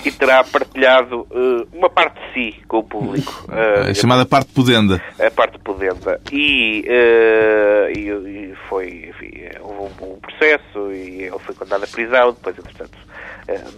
e 0.04 0.12
terá 0.12 0.44
partilhado 0.44 1.28
uh, 1.30 1.68
uma 1.72 1.90
parte 1.90 2.20
de 2.20 2.34
si 2.34 2.62
com 2.68 2.80
o 2.80 2.84
público. 2.84 3.46
Uh, 3.48 3.94
chamada 3.96 4.26
parte 4.26 4.52
pudenda. 4.52 5.02
A 5.20 5.30
parte 5.30 5.60
pudenda. 5.60 6.20
E, 6.32 6.84
uh, 6.88 7.92
e, 7.96 8.10
e, 8.10 8.56
foi, 8.68 9.10
enfim, 9.10 9.32
houve 9.62 10.04
um, 10.04 10.14
um, 10.14 10.20
processo 10.20 10.92
e 10.92 11.24
ele 11.24 11.40
foi 11.40 11.54
condenado 11.54 11.84
à 11.84 11.88
prisão, 11.88 12.34
depois, 12.34 12.58
entretanto, 12.58 12.98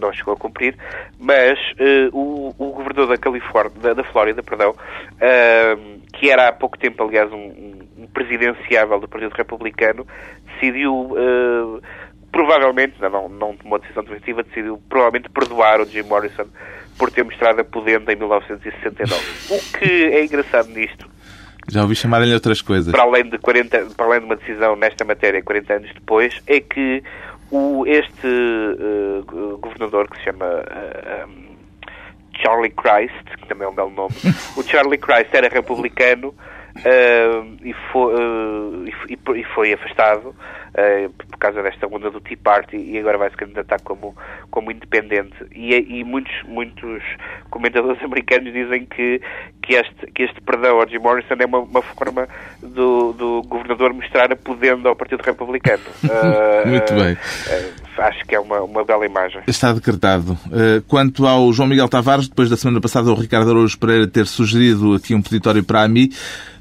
não 0.00 0.12
chegou 0.12 0.34
a 0.34 0.36
cumprir, 0.36 0.76
mas 1.18 1.58
o, 2.12 2.54
o, 2.58 2.72
governador 2.72 3.08
da 3.08 3.16
Califórnia, 3.16 3.80
da, 3.80 3.94
da 3.94 4.04
Flórida, 4.04 4.42
perdão, 4.42 4.74
que 6.12 6.30
era 6.30 6.48
há 6.48 6.52
pouco 6.52 6.78
tempo, 6.78 7.02
aliás, 7.02 7.32
um, 7.32 7.82
um 7.98 8.06
presidenciável 8.12 9.00
do 9.00 9.08
Partido 9.08 9.32
Republicano, 9.32 10.06
decidiu 10.54 11.16
provavelmente, 12.34 13.00
não, 13.00 13.28
não 13.28 13.56
tomou 13.56 13.78
decisão 13.78 14.02
definitiva, 14.02 14.42
decidiu 14.42 14.82
provavelmente 14.88 15.28
perdoar 15.28 15.80
o 15.80 15.86
Jim 15.86 16.02
Morrison 16.02 16.46
por 16.98 17.10
ter 17.10 17.24
mostrado 17.24 17.60
a 17.60 17.64
pudenda 17.64 18.12
em 18.12 18.16
1969. 18.16 19.22
O 19.50 19.78
que 19.78 20.06
é 20.06 20.24
engraçado 20.24 20.68
nisto 20.68 21.14
já 21.68 21.82
ouvi 21.82 21.94
chamarem-lhe 21.94 22.34
outras 22.34 22.60
coisas. 22.60 22.92
Para 22.92 23.04
além, 23.04 23.28
de 23.28 23.38
40, 23.38 23.86
para 23.96 24.06
além 24.06 24.20
de 24.20 24.26
uma 24.26 24.36
decisão 24.36 24.76
nesta 24.76 25.04
matéria 25.04 25.42
40 25.42 25.72
anos 25.72 25.90
depois, 25.94 26.42
é 26.46 26.60
que 26.60 27.02
o, 27.50 27.84
este 27.86 28.26
uh, 28.26 29.58
governador 29.58 30.08
que 30.08 30.18
se 30.18 30.24
chama 30.24 30.46
uh, 30.46 31.28
um, 31.28 31.56
Charlie 32.36 32.72
Christ, 32.72 33.24
que 33.40 33.46
também 33.48 33.66
é 33.66 33.70
um 33.70 33.74
belo 33.74 33.90
nome, 33.90 34.14
o 34.56 34.62
Charlie 34.62 34.98
Christ 34.98 35.32
era 35.32 35.48
republicano 35.48 36.34
uh, 36.78 37.56
e, 37.62 37.72
foi, 37.92 38.14
e, 39.08 39.40
e, 39.40 39.44
foi 39.54 39.72
afastado 39.72 40.28
uh, 40.28 41.10
por 41.10 41.38
causa 41.38 41.62
desta 41.62 41.86
onda 41.86 42.10
do 42.10 42.20
Tea 42.20 42.36
Party 42.42 42.76
e 42.76 42.98
agora 42.98 43.18
vai 43.18 43.30
se 43.30 43.36
candidatar 43.36 43.80
como, 43.82 44.16
como 44.50 44.70
independente. 44.70 45.34
E, 45.52 45.74
e 45.74 46.04
muitos, 46.04 46.34
muitos 46.44 47.02
comentadores 47.50 48.02
americanos 48.04 48.52
dizem 48.52 48.86
que, 48.86 49.20
que, 49.62 49.74
este, 49.74 50.06
que 50.12 50.22
este 50.24 50.40
perdão 50.40 50.80
ao 50.80 50.88
Jim 50.88 50.98
Morrison 50.98 51.34
é 51.38 51.46
uma, 51.46 51.58
uma 51.58 51.82
forma 51.82 52.28
do, 52.62 53.12
do 53.12 53.42
governador 53.42 53.92
mostrar 53.92 54.32
a 54.32 54.36
pudenda 54.36 54.88
ao 54.88 54.96
Partido 54.96 55.22
Republicano. 55.22 55.84
Uh, 56.04 56.66
Muito 56.68 56.94
bem. 56.94 57.16
Acho 57.98 58.24
que 58.26 58.34
é 58.34 58.40
uma, 58.40 58.60
uma 58.60 58.84
bela 58.84 59.06
imagem. 59.06 59.42
Está 59.46 59.72
decretado. 59.72 60.38
Quanto 60.88 61.26
ao 61.26 61.52
João 61.52 61.68
Miguel 61.68 61.88
Tavares, 61.88 62.28
depois 62.28 62.50
da 62.50 62.56
semana 62.56 62.80
passada 62.80 63.10
o 63.10 63.14
Ricardo 63.14 63.50
Araújo 63.50 63.78
Pereira 63.78 64.06
ter 64.06 64.26
sugerido 64.26 64.94
aqui 64.94 65.14
um 65.14 65.22
peditório 65.22 65.62
para 65.62 65.82
a 65.82 65.88
mim, 65.88 66.10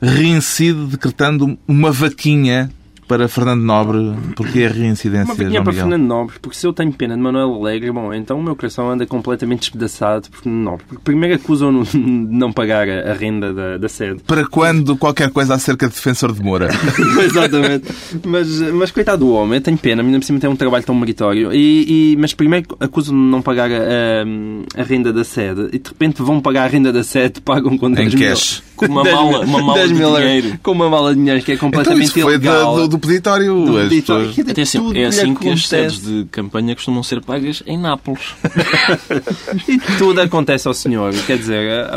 reincide 0.01 0.85
decretando 0.85 1.57
uma 1.67 1.91
vaquinha 1.91 2.69
para 3.13 3.27
Fernando 3.27 3.61
Nobre, 3.61 4.11
porque 4.35 4.61
é 4.61 4.65
a 4.65 4.69
reincidência, 4.71 5.35
Uma 5.35 5.51
João 5.51 5.63
para 5.63 5.73
Fernando 5.73 6.01
Nobre, 6.01 6.35
porque 6.41 6.57
se 6.57 6.65
eu 6.65 6.73
tenho 6.73 6.91
pena 6.91 7.15
de 7.15 7.21
Manuel 7.21 7.53
Alegre, 7.53 7.91
bom, 7.91 8.11
então 8.11 8.39
o 8.39 8.43
meu 8.43 8.55
coração 8.55 8.89
anda 8.89 9.05
completamente 9.05 9.59
despedaçado 9.59 10.29
por 10.31 10.41
Fernando 10.41 10.63
Nobre. 10.63 10.85
Porque 10.87 11.03
primeiro 11.03 11.35
acusam-no 11.35 11.83
de 11.83 11.97
não 11.97 12.51
pagar 12.51 12.89
a 12.89 13.13
renda 13.13 13.53
da, 13.53 13.77
da 13.77 13.87
sede. 13.87 14.21
Para 14.25 14.47
quando 14.47 14.97
qualquer 14.97 15.29
coisa 15.29 15.53
acerca 15.53 15.87
de 15.87 15.93
defensor 15.93 16.33
de 16.33 16.41
Moura? 16.41 16.69
Exatamente. 17.23 17.85
Mas, 18.25 18.59
mas 18.71 18.89
coitado 18.89 19.25
do 19.25 19.31
homem, 19.31 19.55
eu 19.55 19.61
tenho 19.61 19.77
pena, 19.77 20.01
ainda 20.01 20.17
por 20.17 20.25
cima 20.25 20.39
tem 20.39 20.49
um 20.49 20.55
trabalho 20.55 20.83
tão 20.83 20.95
meritório. 20.95 21.53
E, 21.53 22.13
e 22.13 22.17
mas 22.17 22.33
primeiro 22.33 22.65
acusam-no 22.79 23.23
de 23.23 23.29
não 23.29 23.43
pagar 23.43 23.69
a, 23.71 24.81
a, 24.81 24.83
renda 24.83 25.13
da 25.13 25.23
sede 25.23 25.69
e 25.71 25.77
de 25.77 25.89
repente 25.89 26.23
vão 26.23 26.41
pagar 26.41 26.63
a 26.63 26.67
renda 26.67 26.91
da 26.91 27.03
sede, 27.03 27.41
pagam 27.41 27.77
com 27.77 27.91
10 27.91 28.11
em 28.11 28.17
mil. 28.17 28.29
cash. 28.29 28.63
Com 28.75 28.87
uma 28.87 29.03
mala, 29.03 29.39
uma 29.41 29.61
mala 29.61 29.87
de 29.87 29.93
dinheiro. 29.93 30.59
Com 30.63 30.71
uma 30.71 30.89
mala 30.89 31.13
de 31.13 31.19
dinheiro 31.19 31.43
que 31.43 31.51
é 31.51 31.57
completamente 31.57 31.95
então, 31.95 32.05
isso 32.05 32.21
foi 32.21 32.33
ilegal. 32.33 32.75
Do, 32.75 32.87
do 32.87 33.02
peditório. 33.07 33.65
Do 33.65 33.73
peditório. 33.73 34.33
Pessoas... 34.53 34.95
é 34.95 35.05
assim 35.05 35.35
que 35.35 35.49
as 35.49 35.67
sedes 35.67 36.01
de 36.01 36.25
campanha 36.31 36.75
costumam 36.75 37.03
ser 37.03 37.21
pagas 37.21 37.63
em 37.65 37.77
Nápoles. 37.77 38.35
e 39.67 39.79
tudo 39.97 40.21
acontece 40.21 40.67
ao 40.67 40.73
senhor. 40.73 41.13
Quer 41.25 41.37
dizer, 41.37 41.61
é, 41.61 41.91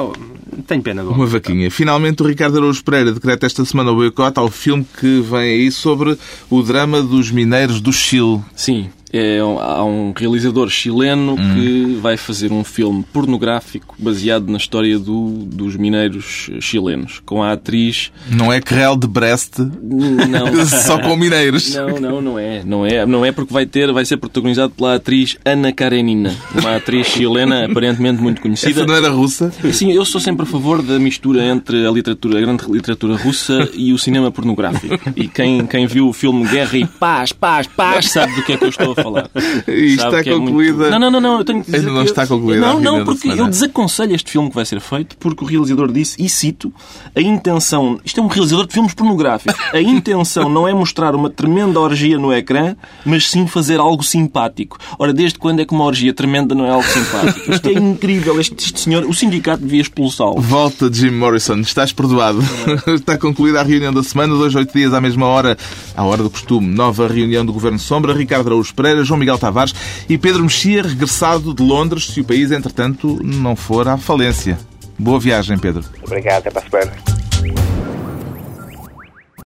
tenho 0.66 0.82
pena 0.82 1.02
do 1.02 1.10
Uma 1.10 1.26
vaquinha. 1.26 1.70
Finalmente, 1.70 2.22
o 2.22 2.26
Ricardo 2.26 2.58
Araújo 2.58 2.82
Pereira 2.84 3.12
decreta 3.12 3.46
esta 3.46 3.64
semana 3.64 3.90
o 3.90 3.96
boicote 3.96 4.38
ao 4.38 4.50
filme 4.50 4.86
que 4.98 5.20
vem 5.20 5.40
aí 5.40 5.72
sobre 5.72 6.16
o 6.50 6.62
drama 6.62 7.02
dos 7.02 7.30
mineiros 7.30 7.80
do 7.80 7.92
Chile. 7.92 8.40
Sim, 8.54 8.90
é, 9.16 9.38
há 9.40 9.84
um 9.84 10.12
realizador 10.16 10.68
chileno 10.68 11.34
hum. 11.34 11.54
que 11.54 11.98
vai 12.00 12.16
fazer 12.16 12.52
um 12.52 12.64
filme 12.64 13.04
pornográfico 13.12 13.94
baseado 13.98 14.48
na 14.48 14.58
história 14.58 14.98
do, 14.98 15.30
dos 15.46 15.76
mineiros 15.76 16.50
chilenos, 16.60 17.20
com 17.24 17.42
a 17.42 17.52
atriz... 17.52 18.12
Não 18.30 18.52
é 18.52 18.60
Crel 18.60 18.96
de 18.96 19.06
Brest? 19.06 19.58
Não. 19.58 20.66
Só 20.66 20.98
com 20.98 21.16
mineiros? 21.16 21.74
Não, 21.74 22.00
não, 22.00 22.20
não 22.20 22.38
é. 22.38 22.62
Não 22.64 22.86
é, 22.86 23.06
não 23.06 23.24
é 23.24 23.32
porque 23.32 23.52
vai, 23.52 23.66
ter, 23.66 23.92
vai 23.92 24.04
ser 24.04 24.16
protagonizado 24.16 24.72
pela 24.74 24.96
atriz 24.96 25.36
Ana 25.44 25.72
Karenina, 25.72 26.34
uma 26.54 26.76
atriz 26.76 27.06
chilena 27.06 27.66
aparentemente 27.66 28.20
muito 28.20 28.40
conhecida. 28.40 28.80
Essa 28.80 28.86
não 28.86 28.94
era 28.94 29.08
russa? 29.08 29.52
Sim, 29.72 29.92
eu 29.92 30.04
sou 30.04 30.20
sempre 30.20 30.44
a 30.44 30.46
favor 30.46 30.82
da 30.82 30.98
mistura 30.98 31.44
entre 31.44 31.86
a 31.86 31.90
literatura, 31.90 32.38
a 32.38 32.40
grande 32.40 32.64
literatura 32.70 33.16
russa 33.16 33.68
e 33.74 33.92
o 33.92 33.98
cinema 33.98 34.30
pornográfico. 34.30 34.96
E 35.16 35.28
quem, 35.28 35.66
quem 35.66 35.86
viu 35.86 36.08
o 36.08 36.12
filme 36.12 36.46
Guerra 36.46 36.78
e 36.78 36.86
Paz, 36.86 37.32
Paz, 37.32 37.66
Paz, 37.66 38.10
sabe 38.10 38.34
do 38.34 38.42
que 38.42 38.52
é 38.52 38.56
que 38.56 38.64
eu 38.64 38.68
estou 38.68 38.92
a 38.92 38.94
falar. 38.94 39.05
E 39.68 39.94
está 39.94 40.22
concluída. 40.22 40.86
É 40.86 40.90
muito... 40.90 40.90
Não, 40.90 40.98
não, 40.98 41.10
não, 41.10 41.20
não, 41.20 41.38
eu 41.38 41.44
tenho 41.44 41.60
que 41.60 41.66
dizer. 41.66 41.78
Ainda 41.78 41.92
não 41.92 42.04
que 42.04 42.10
está 42.10 42.22
eu... 42.22 42.28
concluída. 42.28 42.60
Não, 42.60 42.80
não, 42.80 43.04
porque 43.04 43.28
eu 43.28 43.46
desaconselho 43.48 44.14
este 44.14 44.30
filme 44.30 44.48
que 44.48 44.54
vai 44.54 44.64
ser 44.64 44.80
feito, 44.80 45.16
porque 45.18 45.44
o 45.44 45.46
realizador 45.46 45.90
disse, 45.92 46.22
e 46.22 46.28
cito, 46.28 46.72
a 47.14 47.20
intenção. 47.20 47.98
Isto 48.04 48.20
é 48.20 48.22
um 48.22 48.26
realizador 48.26 48.66
de 48.66 48.72
filmes 48.72 48.94
pornográficos. 48.94 49.58
A 49.72 49.80
intenção 49.80 50.48
não 50.48 50.66
é 50.66 50.74
mostrar 50.74 51.14
uma 51.14 51.30
tremenda 51.30 51.80
orgia 51.80 52.18
no 52.18 52.32
ecrã, 52.32 52.76
mas 53.04 53.28
sim 53.30 53.46
fazer 53.46 53.80
algo 53.80 54.02
simpático. 54.02 54.78
Ora, 54.98 55.12
desde 55.12 55.38
quando 55.38 55.60
é 55.60 55.64
que 55.64 55.72
uma 55.72 55.84
orgia 55.84 56.12
tremenda 56.12 56.54
não 56.54 56.64
é 56.64 56.70
algo 56.70 56.86
simpático? 56.88 57.52
Isto 57.52 57.68
é 57.68 57.72
incrível. 57.72 58.40
Este, 58.40 58.54
este 58.58 58.80
senhor, 58.80 59.04
o 59.04 59.14
sindicato 59.14 59.62
devia 59.62 59.80
expulsá-lo. 59.80 60.40
Volta, 60.40 60.92
Jim 60.92 61.10
Morrison. 61.10 61.60
Estás 61.60 61.92
perdoado. 61.92 62.40
Está 62.88 63.18
concluída 63.18 63.60
a 63.60 63.62
reunião 63.62 63.92
da 63.92 64.02
semana, 64.02 64.34
dois, 64.34 64.54
oito 64.54 64.72
dias 64.72 64.92
à 64.92 65.00
mesma 65.00 65.26
hora, 65.26 65.56
à 65.96 66.04
hora 66.04 66.22
do 66.22 66.30
costume. 66.30 66.66
Nova 66.66 67.06
reunião 67.08 67.44
do 67.44 67.52
Governo 67.52 67.78
Sombra. 67.78 68.12
Ricardo 68.12 68.48
Araújo 68.48 68.74
Pereira, 68.86 69.02
João 69.02 69.18
Miguel 69.18 69.36
Tavares 69.36 69.74
e 70.08 70.16
Pedro 70.16 70.44
Mexia, 70.44 70.80
regressado 70.80 71.52
de 71.52 71.60
Londres, 71.60 72.06
se 72.06 72.20
o 72.20 72.24
país, 72.24 72.52
entretanto, 72.52 73.18
não 73.20 73.56
for 73.56 73.88
à 73.88 73.96
falência. 73.96 74.56
Boa 74.96 75.18
viagem, 75.18 75.58
Pedro. 75.58 75.84
Obrigado, 76.04 76.46
até 76.46 76.50
para 76.50 76.62
a 76.64 76.70
semana. 76.70 76.92